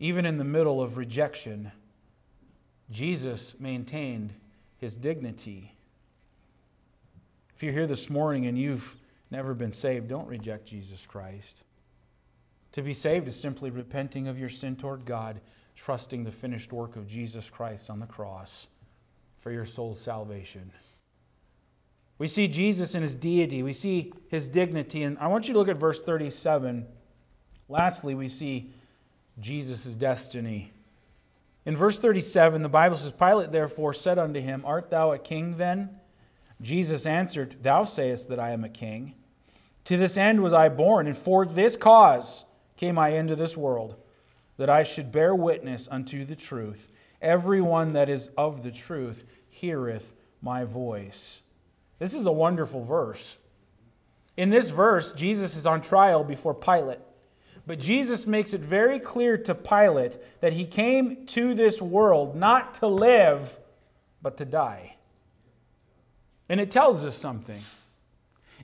Even 0.00 0.24
in 0.24 0.38
the 0.38 0.44
middle 0.44 0.80
of 0.80 0.96
rejection, 0.96 1.72
Jesus 2.90 3.56
maintained 3.58 4.32
his 4.76 4.96
dignity. 4.96 5.74
If 7.56 7.62
you're 7.62 7.72
here 7.72 7.86
this 7.86 8.08
morning 8.08 8.46
and 8.46 8.56
you've 8.56 8.96
never 9.30 9.54
been 9.54 9.72
saved, 9.72 10.08
don't 10.08 10.28
reject 10.28 10.66
Jesus 10.66 11.04
Christ. 11.04 11.64
To 12.72 12.82
be 12.82 12.94
saved 12.94 13.26
is 13.26 13.38
simply 13.38 13.70
repenting 13.70 14.28
of 14.28 14.38
your 14.38 14.48
sin 14.48 14.76
toward 14.76 15.04
God 15.04 15.40
trusting 15.78 16.24
the 16.24 16.32
finished 16.32 16.72
work 16.72 16.96
of 16.96 17.06
Jesus 17.06 17.48
Christ 17.48 17.88
on 17.88 18.00
the 18.00 18.06
cross 18.06 18.66
for 19.38 19.52
your 19.52 19.64
soul's 19.64 20.00
salvation. 20.00 20.72
We 22.18 22.26
see 22.26 22.48
Jesus 22.48 22.96
in 22.96 23.02
his 23.02 23.14
deity, 23.14 23.62
we 23.62 23.72
see 23.72 24.12
his 24.28 24.48
dignity, 24.48 25.04
and 25.04 25.16
I 25.18 25.28
want 25.28 25.46
you 25.46 25.54
to 25.54 25.58
look 25.58 25.68
at 25.68 25.76
verse 25.76 26.02
37. 26.02 26.84
Lastly, 27.68 28.16
we 28.16 28.28
see 28.28 28.72
Jesus' 29.38 29.94
destiny. 29.94 30.72
In 31.64 31.76
verse 31.76 31.98
37, 31.98 32.62
the 32.62 32.68
Bible 32.68 32.96
says, 32.96 33.12
Pilate 33.12 33.52
therefore 33.52 33.94
said 33.94 34.18
unto 34.18 34.40
him, 34.40 34.64
Art 34.66 34.90
thou 34.90 35.12
a 35.12 35.18
king 35.18 35.58
then? 35.58 35.90
Jesus 36.60 37.06
answered, 37.06 37.62
Thou 37.62 37.84
sayest 37.84 38.28
that 38.30 38.40
I 38.40 38.50
am 38.50 38.64
a 38.64 38.68
king. 38.68 39.14
To 39.84 39.96
this 39.96 40.16
end 40.16 40.42
was 40.42 40.52
I 40.52 40.70
born, 40.70 41.06
and 41.06 41.16
for 41.16 41.46
this 41.46 41.76
cause 41.76 42.44
came 42.76 42.98
I 42.98 43.10
into 43.10 43.36
this 43.36 43.56
world 43.56 43.94
that 44.58 44.68
I 44.68 44.82
should 44.82 45.10
bear 45.10 45.34
witness 45.34 45.88
unto 45.90 46.24
the 46.24 46.36
truth. 46.36 46.88
Everyone 47.22 47.94
that 47.94 48.08
is 48.08 48.28
of 48.36 48.62
the 48.62 48.70
truth 48.70 49.24
heareth 49.48 50.12
my 50.42 50.64
voice. 50.64 51.40
This 51.98 52.14
is 52.14 52.26
a 52.26 52.32
wonderful 52.32 52.84
verse. 52.84 53.38
In 54.36 54.50
this 54.50 54.70
verse, 54.70 55.12
Jesus 55.12 55.56
is 55.56 55.66
on 55.66 55.80
trial 55.80 56.22
before 56.22 56.54
Pilate. 56.54 57.00
But 57.66 57.80
Jesus 57.80 58.26
makes 58.26 58.54
it 58.54 58.60
very 58.60 58.98
clear 58.98 59.36
to 59.38 59.54
Pilate 59.54 60.18
that 60.40 60.52
he 60.54 60.64
came 60.64 61.26
to 61.26 61.54
this 61.54 61.82
world 61.82 62.36
not 62.36 62.74
to 62.74 62.86
live, 62.86 63.58
but 64.22 64.36
to 64.38 64.44
die. 64.44 64.96
And 66.48 66.60
it 66.60 66.70
tells 66.70 67.04
us 67.04 67.16
something. 67.16 67.60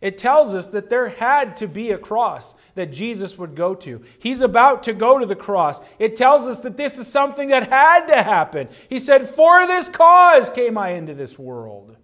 It 0.05 0.19
tells 0.19 0.55
us 0.55 0.69
that 0.69 0.91
there 0.91 1.09
had 1.09 1.57
to 1.57 1.67
be 1.67 1.91
a 1.91 1.97
cross 1.97 2.55
that 2.75 2.93
Jesus 2.93 3.39
would 3.39 3.55
go 3.55 3.75
to. 3.77 4.03
He's 4.19 4.43
about 4.43 4.83
to 4.83 4.93
go 4.93 5.19
to 5.19 5.25
the 5.25 5.35
cross. 5.35 5.81
It 5.99 6.15
tells 6.15 6.47
us 6.47 6.61
that 6.61 6.77
this 6.77 6.99
is 6.99 7.07
something 7.07 7.49
that 7.49 7.71
had 7.71 8.05
to 8.09 8.23
happen. 8.23 8.69
He 8.91 8.99
said, 8.99 9.27
For 9.27 9.67
this 9.67 9.89
cause 9.89 10.51
came 10.51 10.77
I 10.77 10.91
into 10.91 11.15
this 11.15 11.39
world. 11.39 11.97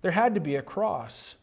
There 0.00 0.12
had 0.12 0.34
to 0.34 0.40
be 0.40 0.54
a 0.54 0.62
cross. 0.62 1.34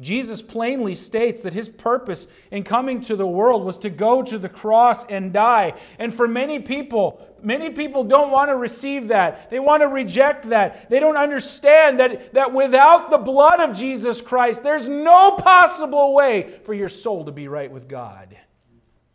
Jesus 0.00 0.40
plainly 0.40 0.94
states 0.94 1.42
that 1.42 1.52
his 1.52 1.68
purpose 1.68 2.26
in 2.50 2.64
coming 2.64 3.00
to 3.02 3.16
the 3.16 3.26
world 3.26 3.64
was 3.64 3.76
to 3.78 3.90
go 3.90 4.22
to 4.22 4.38
the 4.38 4.48
cross 4.48 5.04
and 5.04 5.32
die. 5.32 5.74
And 5.98 6.12
for 6.12 6.26
many 6.26 6.58
people, 6.58 7.26
many 7.42 7.70
people 7.70 8.04
don't 8.04 8.30
want 8.30 8.48
to 8.48 8.56
receive 8.56 9.08
that. 9.08 9.50
They 9.50 9.60
want 9.60 9.82
to 9.82 9.88
reject 9.88 10.48
that. 10.48 10.88
They 10.88 11.00
don't 11.00 11.18
understand 11.18 12.00
that, 12.00 12.32
that 12.32 12.52
without 12.52 13.10
the 13.10 13.18
blood 13.18 13.60
of 13.60 13.76
Jesus 13.76 14.22
Christ, 14.22 14.62
there's 14.62 14.88
no 14.88 15.32
possible 15.32 16.14
way 16.14 16.60
for 16.64 16.72
your 16.72 16.88
soul 16.88 17.26
to 17.26 17.32
be 17.32 17.46
right 17.46 17.70
with 17.70 17.86
God. 17.86 18.36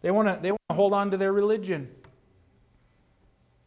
They 0.01 0.11
want 0.11 0.27
to, 0.27 0.39
they 0.39 0.51
want 0.51 0.61
to 0.69 0.75
hold 0.75 0.93
on 0.93 1.09
to 1.11 1.17
their 1.17 1.33
religion. 1.33 1.89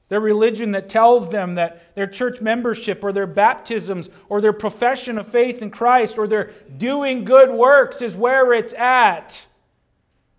Their 0.09 0.21
religion 0.21 0.73
that 0.73 0.89
tells 0.89 1.29
them 1.29 1.57
that 1.57 1.95
their 1.95 2.07
church 2.07 2.41
membership 2.41 3.05
or 3.05 3.13
their 3.13 3.27
baptisms 3.27 4.09
or 4.29 4.41
their 4.41 4.55
profession 4.55 5.19
of 5.19 5.27
faith 5.29 5.61
in 5.61 5.71
Christ 5.71 6.17
or 6.17 6.27
their 6.27 6.53
doing 6.77 7.25
good 7.25 7.51
works 7.51 8.01
is 8.01 8.15
where 8.15 8.53
it's 8.55 8.73
at. 8.73 9.47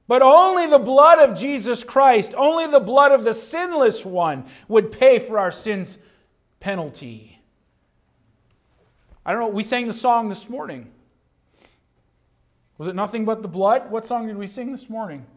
But 0.08 0.24
only 0.24 0.66
the 0.66 0.80
blood 0.80 1.20
of 1.20 1.38
Jesus 1.38 1.84
Christ, 1.84 2.34
only 2.36 2.66
the 2.66 2.80
blood 2.80 3.12
of 3.12 3.24
the 3.24 3.34
sinless 3.34 4.04
one 4.04 4.46
would 4.68 4.92
pay 4.92 5.20
for 5.20 5.38
our 5.38 5.52
sins' 5.52 6.00
penalty. 6.60 7.40
I 9.24 9.32
don't 9.32 9.42
know, 9.42 9.50
we 9.50 9.64
sang 9.64 9.86
the 9.86 9.94
song 9.94 10.30
this 10.30 10.50
morning. 10.50 10.90
Was 12.80 12.88
it 12.88 12.96
nothing 12.96 13.24
but 13.24 13.44
the 13.44 13.48
blood? 13.48 13.92
What 13.92 14.08
song 14.08 14.26
did 14.26 14.38
we 14.38 14.48
sing 14.48 14.72
this 14.72 14.90
morning? 14.90 15.28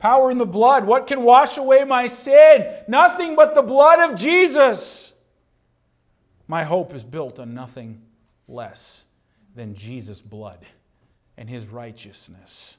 Power 0.00 0.30
in 0.30 0.38
the 0.38 0.46
blood. 0.46 0.86
What 0.86 1.06
can 1.06 1.22
wash 1.22 1.58
away 1.58 1.84
my 1.84 2.06
sin? 2.06 2.66
Nothing 2.88 3.36
but 3.36 3.54
the 3.54 3.62
blood 3.62 4.10
of 4.10 4.18
Jesus. 4.18 5.12
My 6.48 6.64
hope 6.64 6.94
is 6.94 7.04
built 7.04 7.38
on 7.38 7.54
nothing 7.54 8.02
less 8.48 9.04
than 9.54 9.74
Jesus' 9.74 10.20
blood 10.20 10.58
and 11.36 11.48
his 11.48 11.68
righteousness. 11.68 12.78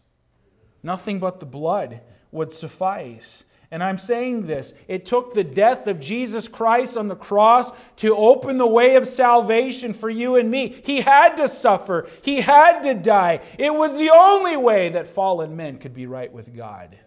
Nothing 0.83 1.19
but 1.19 1.39
the 1.39 1.45
blood 1.45 2.01
would 2.31 2.51
suffice. 2.51 3.45
And 3.69 3.81
I'm 3.83 3.97
saying 3.97 4.47
this 4.47 4.73
it 4.87 5.05
took 5.05 5.33
the 5.33 5.43
death 5.43 5.87
of 5.87 5.99
Jesus 5.99 6.47
Christ 6.47 6.97
on 6.97 7.07
the 7.07 7.15
cross 7.15 7.71
to 7.97 8.17
open 8.17 8.57
the 8.57 8.67
way 8.67 8.95
of 8.95 9.07
salvation 9.07 9.93
for 9.93 10.09
you 10.09 10.35
and 10.35 10.51
me. 10.51 10.81
He 10.83 11.01
had 11.01 11.37
to 11.37 11.47
suffer, 11.47 12.09
He 12.23 12.41
had 12.41 12.81
to 12.81 12.95
die. 12.95 13.41
It 13.57 13.73
was 13.73 13.95
the 13.95 14.09
only 14.09 14.57
way 14.57 14.89
that 14.89 15.07
fallen 15.07 15.55
men 15.55 15.77
could 15.77 15.93
be 15.93 16.07
right 16.07 16.33
with 16.33 16.53
God. 16.53 16.97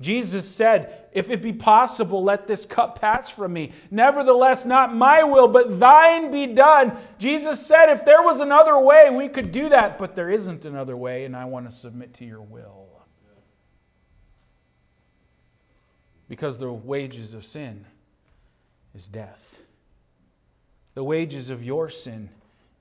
Jesus 0.00 0.48
said, 0.48 1.06
If 1.12 1.30
it 1.30 1.42
be 1.42 1.52
possible, 1.52 2.22
let 2.22 2.46
this 2.46 2.64
cup 2.64 3.00
pass 3.00 3.28
from 3.28 3.52
me. 3.52 3.72
Nevertheless, 3.90 4.64
not 4.64 4.94
my 4.94 5.24
will, 5.24 5.48
but 5.48 5.80
thine 5.80 6.30
be 6.30 6.46
done. 6.46 6.96
Jesus 7.18 7.66
said, 7.66 7.88
If 7.88 8.04
there 8.04 8.22
was 8.22 8.40
another 8.40 8.78
way, 8.78 9.10
we 9.10 9.28
could 9.28 9.50
do 9.50 9.68
that, 9.70 9.98
but 9.98 10.14
there 10.14 10.30
isn't 10.30 10.66
another 10.66 10.96
way, 10.96 11.24
and 11.24 11.34
I 11.34 11.46
want 11.46 11.68
to 11.68 11.74
submit 11.74 12.14
to 12.14 12.24
your 12.24 12.42
will. 12.42 12.84
Because 16.28 16.58
the 16.58 16.72
wages 16.72 17.34
of 17.34 17.44
sin 17.44 17.84
is 18.94 19.08
death. 19.08 19.62
The 20.94 21.02
wages 21.02 21.50
of 21.50 21.64
your 21.64 21.88
sin 21.88 22.28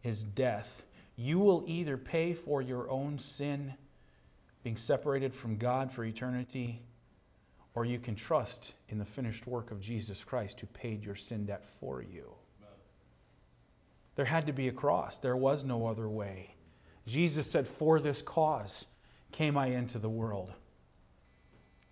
is 0.03 0.21
death. 0.21 0.83
You 1.15 1.39
will 1.39 1.63
either 1.65 1.97
pay 1.97 2.33
for 2.33 2.61
your 2.61 2.89
own 2.91 3.17
sin, 3.17 3.73
being 4.63 4.77
separated 4.77 5.33
from 5.33 5.57
God 5.57 5.91
for 5.91 6.03
eternity, 6.03 6.81
or 7.77 7.85
you 7.85 7.99
can 7.99 8.15
trust 8.15 8.73
in 8.89 8.97
the 8.97 9.05
finished 9.05 9.45
work 9.45 9.69
of 9.69 9.79
Jesus 9.79 10.23
Christ 10.23 10.59
who 10.59 10.65
paid 10.65 11.05
your 11.05 11.13
sin 11.13 11.45
debt 11.45 11.63
for 11.63 12.01
you. 12.01 12.33
There 14.15 14.25
had 14.25 14.47
to 14.47 14.51
be 14.51 14.67
a 14.67 14.71
cross, 14.71 15.19
there 15.19 15.37
was 15.37 15.63
no 15.63 15.85
other 15.85 16.09
way. 16.09 16.55
Jesus 17.05 17.51
said, 17.51 17.67
For 17.67 17.99
this 17.99 18.23
cause 18.23 18.87
came 19.31 19.59
I 19.59 19.67
into 19.67 19.99
the 19.99 20.09
world. 20.09 20.53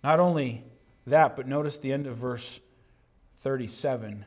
Not 0.02 0.18
only 0.18 0.64
that, 1.06 1.36
but 1.36 1.46
notice 1.46 1.78
the 1.78 1.92
end 1.92 2.08
of 2.08 2.16
verse 2.16 2.58
37. 3.38 4.24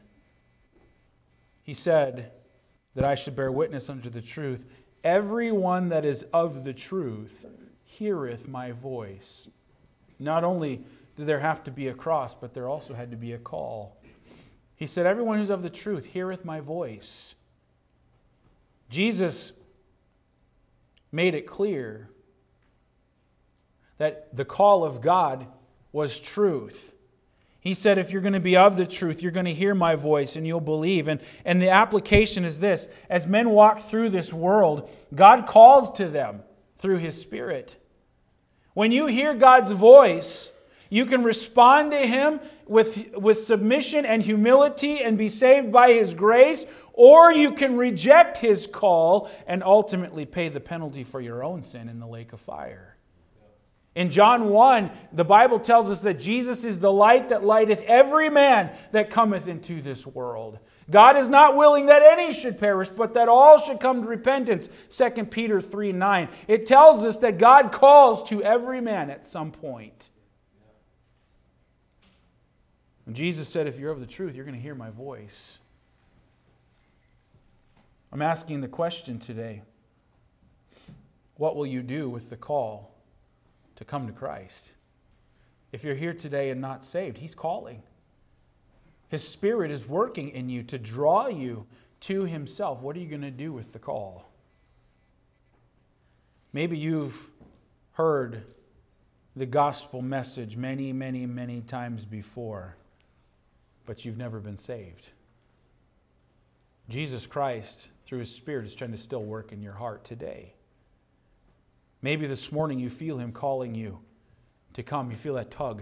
He 1.61 1.73
said 1.73 2.31
that 2.95 3.03
I 3.03 3.15
should 3.15 3.35
bear 3.35 3.51
witness 3.51 3.89
unto 3.89 4.09
the 4.09 4.21
truth. 4.21 4.63
Everyone 5.03 5.89
that 5.89 6.05
is 6.05 6.23
of 6.31 6.63
the 6.63 6.73
truth 6.73 7.45
heareth 7.83 8.47
my 8.47 8.71
voice. 8.71 9.49
Not 10.19 10.45
only 10.45 10.85
there 11.25 11.39
have 11.39 11.63
to 11.65 11.71
be 11.71 11.87
a 11.87 11.93
cross, 11.93 12.33
but 12.33 12.53
there 12.53 12.67
also 12.67 12.93
had 12.93 13.11
to 13.11 13.17
be 13.17 13.33
a 13.33 13.37
call. 13.37 13.97
He 14.75 14.87
said, 14.87 15.05
Everyone 15.05 15.37
who's 15.37 15.49
of 15.49 15.61
the 15.61 15.69
truth 15.69 16.05
heareth 16.05 16.45
my 16.45 16.61
voice. 16.61 17.35
Jesus 18.89 19.51
made 21.11 21.35
it 21.35 21.45
clear 21.45 22.09
that 23.97 24.35
the 24.35 24.45
call 24.45 24.83
of 24.83 25.01
God 25.01 25.47
was 25.91 26.19
truth. 26.19 26.93
He 27.59 27.73
said, 27.73 27.97
If 27.97 28.11
you're 28.11 28.21
going 28.21 28.33
to 28.33 28.39
be 28.39 28.55
of 28.55 28.77
the 28.77 28.85
truth, 28.85 29.21
you're 29.21 29.33
going 29.33 29.45
to 29.45 29.53
hear 29.53 29.75
my 29.75 29.95
voice 29.95 30.37
and 30.37 30.47
you'll 30.47 30.61
believe. 30.61 31.09
And, 31.09 31.19
and 31.43 31.61
the 31.61 31.69
application 31.69 32.45
is 32.45 32.59
this 32.59 32.87
as 33.09 33.27
men 33.27 33.49
walk 33.49 33.81
through 33.81 34.09
this 34.09 34.31
world, 34.31 34.89
God 35.13 35.45
calls 35.45 35.91
to 35.97 36.07
them 36.07 36.43
through 36.77 36.99
his 36.99 37.19
Spirit. 37.19 37.75
When 38.73 38.93
you 38.93 39.07
hear 39.07 39.33
God's 39.33 39.71
voice, 39.71 40.51
you 40.89 41.05
can 41.05 41.23
respond 41.23 41.91
to 41.91 42.07
him 42.07 42.39
with, 42.67 43.15
with 43.15 43.39
submission 43.39 44.05
and 44.05 44.23
humility 44.23 45.01
and 45.01 45.17
be 45.17 45.29
saved 45.29 45.71
by 45.71 45.93
his 45.93 46.13
grace, 46.13 46.65
or 46.93 47.31
you 47.31 47.53
can 47.53 47.77
reject 47.77 48.37
his 48.37 48.67
call 48.67 49.29
and 49.47 49.63
ultimately 49.63 50.25
pay 50.25 50.49
the 50.49 50.59
penalty 50.59 51.03
for 51.03 51.21
your 51.21 51.43
own 51.43 51.63
sin 51.63 51.89
in 51.89 51.99
the 51.99 52.07
lake 52.07 52.33
of 52.33 52.39
fire. 52.39 52.97
In 53.95 54.09
John 54.09 54.49
1, 54.49 54.91
the 55.13 55.25
Bible 55.25 55.59
tells 55.59 55.87
us 55.87 56.01
that 56.01 56.19
Jesus 56.19 56.63
is 56.63 56.79
the 56.79 56.91
light 56.91 57.29
that 57.29 57.43
lighteth 57.43 57.81
every 57.81 58.29
man 58.29 58.71
that 58.91 59.09
cometh 59.09 59.47
into 59.47 59.81
this 59.81 60.05
world. 60.05 60.59
God 60.89 61.17
is 61.17 61.29
not 61.29 61.55
willing 61.55 61.87
that 61.87 62.01
any 62.01 62.31
should 62.31 62.59
perish, 62.59 62.89
but 62.89 63.13
that 63.15 63.27
all 63.27 63.57
should 63.57 63.79
come 63.79 64.01
to 64.01 64.07
repentance. 64.07 64.69
2 64.89 65.25
Peter 65.25 65.59
3 65.59 65.91
9. 65.91 66.29
It 66.47 66.65
tells 66.65 67.05
us 67.05 67.17
that 67.17 67.37
God 67.37 67.71
calls 67.71 68.23
to 68.29 68.43
every 68.43 68.79
man 68.79 69.09
at 69.09 69.25
some 69.25 69.51
point. 69.51 70.09
And 73.09 73.15
Jesus 73.15 73.47
said, 73.47 73.65
If 73.65 73.79
you're 73.79 73.89
of 73.89 73.99
the 73.99 74.05
truth, 74.05 74.35
you're 74.35 74.45
going 74.45 74.53
to 74.53 74.61
hear 74.61 74.75
my 74.75 74.91
voice. 74.91 75.57
I'm 78.13 78.21
asking 78.21 78.61
the 78.61 78.67
question 78.67 79.17
today 79.17 79.63
what 81.35 81.55
will 81.55 81.65
you 81.65 81.81
do 81.81 82.07
with 82.07 82.29
the 82.29 82.37
call? 82.37 82.93
to 83.77 83.83
come 83.83 84.05
to 84.05 84.13
Christ. 84.13 84.73
If 85.71 85.83
you're 85.83 85.95
here 85.95 86.13
today 86.13 86.51
and 86.51 86.61
not 86.61 86.85
saved, 86.85 87.17
He's 87.17 87.33
calling. 87.33 87.81
His 89.07 89.27
Spirit 89.27 89.71
is 89.71 89.87
working 89.87 90.29
in 90.29 90.49
you 90.49 90.61
to 90.63 90.77
draw 90.77 91.29
you 91.29 91.65
to 92.01 92.25
Himself. 92.25 92.79
What 92.79 92.95
are 92.95 92.99
you 92.99 93.07
going 93.07 93.23
to 93.23 93.31
do 93.31 93.51
with 93.51 93.73
the 93.73 93.79
call? 93.79 94.29
Maybe 96.53 96.77
you've 96.77 97.27
heard 97.93 98.43
the 99.35 99.47
gospel 99.47 100.03
message 100.03 100.55
many, 100.55 100.93
many, 100.93 101.25
many 101.25 101.61
times 101.61 102.05
before, 102.05 102.75
but 103.89 104.05
you've 104.05 104.19
never 104.19 104.39
been 104.39 104.55
saved. 104.55 105.09
Jesus 106.89 107.25
Christ, 107.25 107.89
through 108.05 108.19
His 108.19 108.29
Spirit, 108.29 108.65
is 108.65 108.75
trying 108.75 108.91
to 108.91 108.97
still 108.97 109.23
work 109.23 109.51
in 109.51 109.63
your 109.63 109.73
heart 109.73 110.03
today. 110.05 110.53
Maybe 112.03 112.27
this 112.27 112.51
morning 112.51 112.77
you 112.77 112.87
feel 112.87 113.17
Him 113.17 113.31
calling 113.31 113.73
you 113.73 113.97
to 114.75 114.83
come. 114.83 115.09
You 115.09 115.17
feel 115.17 115.33
that 115.33 115.49
tug 115.49 115.81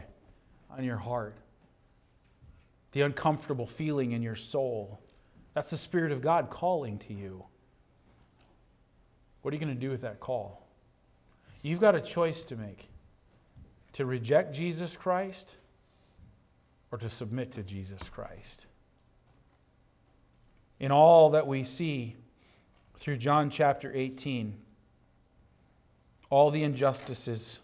on 0.71 0.85
your 0.85 0.95
heart, 0.95 1.35
the 2.93 3.01
uncomfortable 3.01 3.67
feeling 3.67 4.13
in 4.13 4.21
your 4.21 4.37
soul. 4.37 5.01
That's 5.53 5.69
the 5.69 5.77
Spirit 5.77 6.13
of 6.13 6.21
God 6.21 6.49
calling 6.49 6.99
to 6.99 7.13
you. 7.13 7.43
What 9.41 9.53
are 9.53 9.57
you 9.57 9.61
going 9.61 9.75
to 9.75 9.81
do 9.81 9.89
with 9.89 10.03
that 10.03 10.21
call? 10.21 10.65
You've 11.61 11.81
got 11.81 11.93
a 11.93 11.99
choice 11.99 12.45
to 12.45 12.55
make 12.55 12.87
to 13.91 14.05
reject 14.05 14.55
Jesus 14.55 14.95
Christ 14.95 15.57
or 16.91 16.97
to 16.97 17.09
submit 17.09 17.51
to 17.53 17.63
Jesus 17.63 18.09
Christ. 18.09 18.65
In 20.79 20.91
all 20.91 21.31
that 21.31 21.47
we 21.47 21.63
see 21.63 22.15
through 22.97 23.17
John 23.17 23.49
chapter 23.49 23.91
18, 23.93 24.55
all 26.29 26.51
the 26.51 26.63
injustices. 26.63 27.59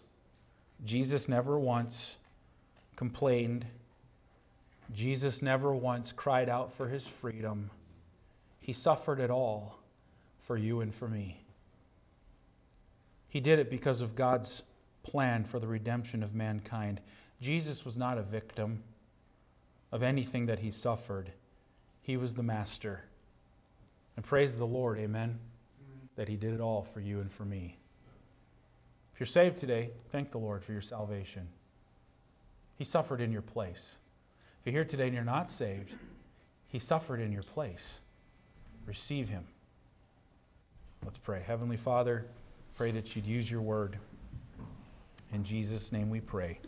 Jesus 0.84 1.28
never 1.28 1.58
once 1.58 2.16
complained. 2.96 3.66
Jesus 4.92 5.42
never 5.42 5.74
once 5.74 6.12
cried 6.12 6.48
out 6.48 6.72
for 6.72 6.88
his 6.88 7.06
freedom. 7.06 7.70
He 8.60 8.72
suffered 8.72 9.20
it 9.20 9.30
all 9.30 9.78
for 10.42 10.56
you 10.56 10.80
and 10.80 10.94
for 10.94 11.08
me. 11.08 11.40
He 13.28 13.40
did 13.40 13.58
it 13.58 13.70
because 13.70 14.00
of 14.00 14.14
God's 14.14 14.62
plan 15.02 15.44
for 15.44 15.58
the 15.58 15.66
redemption 15.66 16.22
of 16.22 16.34
mankind. 16.34 17.00
Jesus 17.40 17.84
was 17.84 17.98
not 17.98 18.16
a 18.16 18.22
victim 18.22 18.82
of 19.94 20.02
anything 20.02 20.46
that 20.46 20.58
he 20.58 20.72
suffered, 20.72 21.30
he 22.02 22.16
was 22.16 22.34
the 22.34 22.42
master. 22.42 23.04
And 24.16 24.24
praise 24.24 24.56
the 24.56 24.66
Lord, 24.66 24.98
amen, 24.98 25.38
that 26.16 26.28
he 26.28 26.34
did 26.34 26.52
it 26.52 26.60
all 26.60 26.82
for 26.92 26.98
you 26.98 27.20
and 27.20 27.30
for 27.30 27.44
me. 27.44 27.78
If 29.14 29.20
you're 29.20 29.26
saved 29.28 29.56
today, 29.56 29.92
thank 30.10 30.32
the 30.32 30.38
Lord 30.38 30.64
for 30.64 30.72
your 30.72 30.82
salvation. 30.82 31.46
He 32.76 32.82
suffered 32.82 33.20
in 33.20 33.30
your 33.30 33.40
place. 33.40 33.98
If 34.60 34.66
you're 34.66 34.82
here 34.82 34.84
today 34.84 35.04
and 35.04 35.14
you're 35.14 35.22
not 35.22 35.48
saved, 35.48 35.94
He 36.66 36.80
suffered 36.80 37.20
in 37.20 37.30
your 37.30 37.44
place. 37.44 38.00
Receive 38.86 39.28
Him. 39.28 39.44
Let's 41.04 41.18
pray. 41.18 41.44
Heavenly 41.46 41.76
Father, 41.76 42.26
pray 42.76 42.90
that 42.90 43.14
you'd 43.14 43.26
use 43.26 43.48
your 43.48 43.60
word. 43.60 43.96
In 45.32 45.44
Jesus' 45.44 45.92
name 45.92 46.10
we 46.10 46.20
pray. 46.20 46.58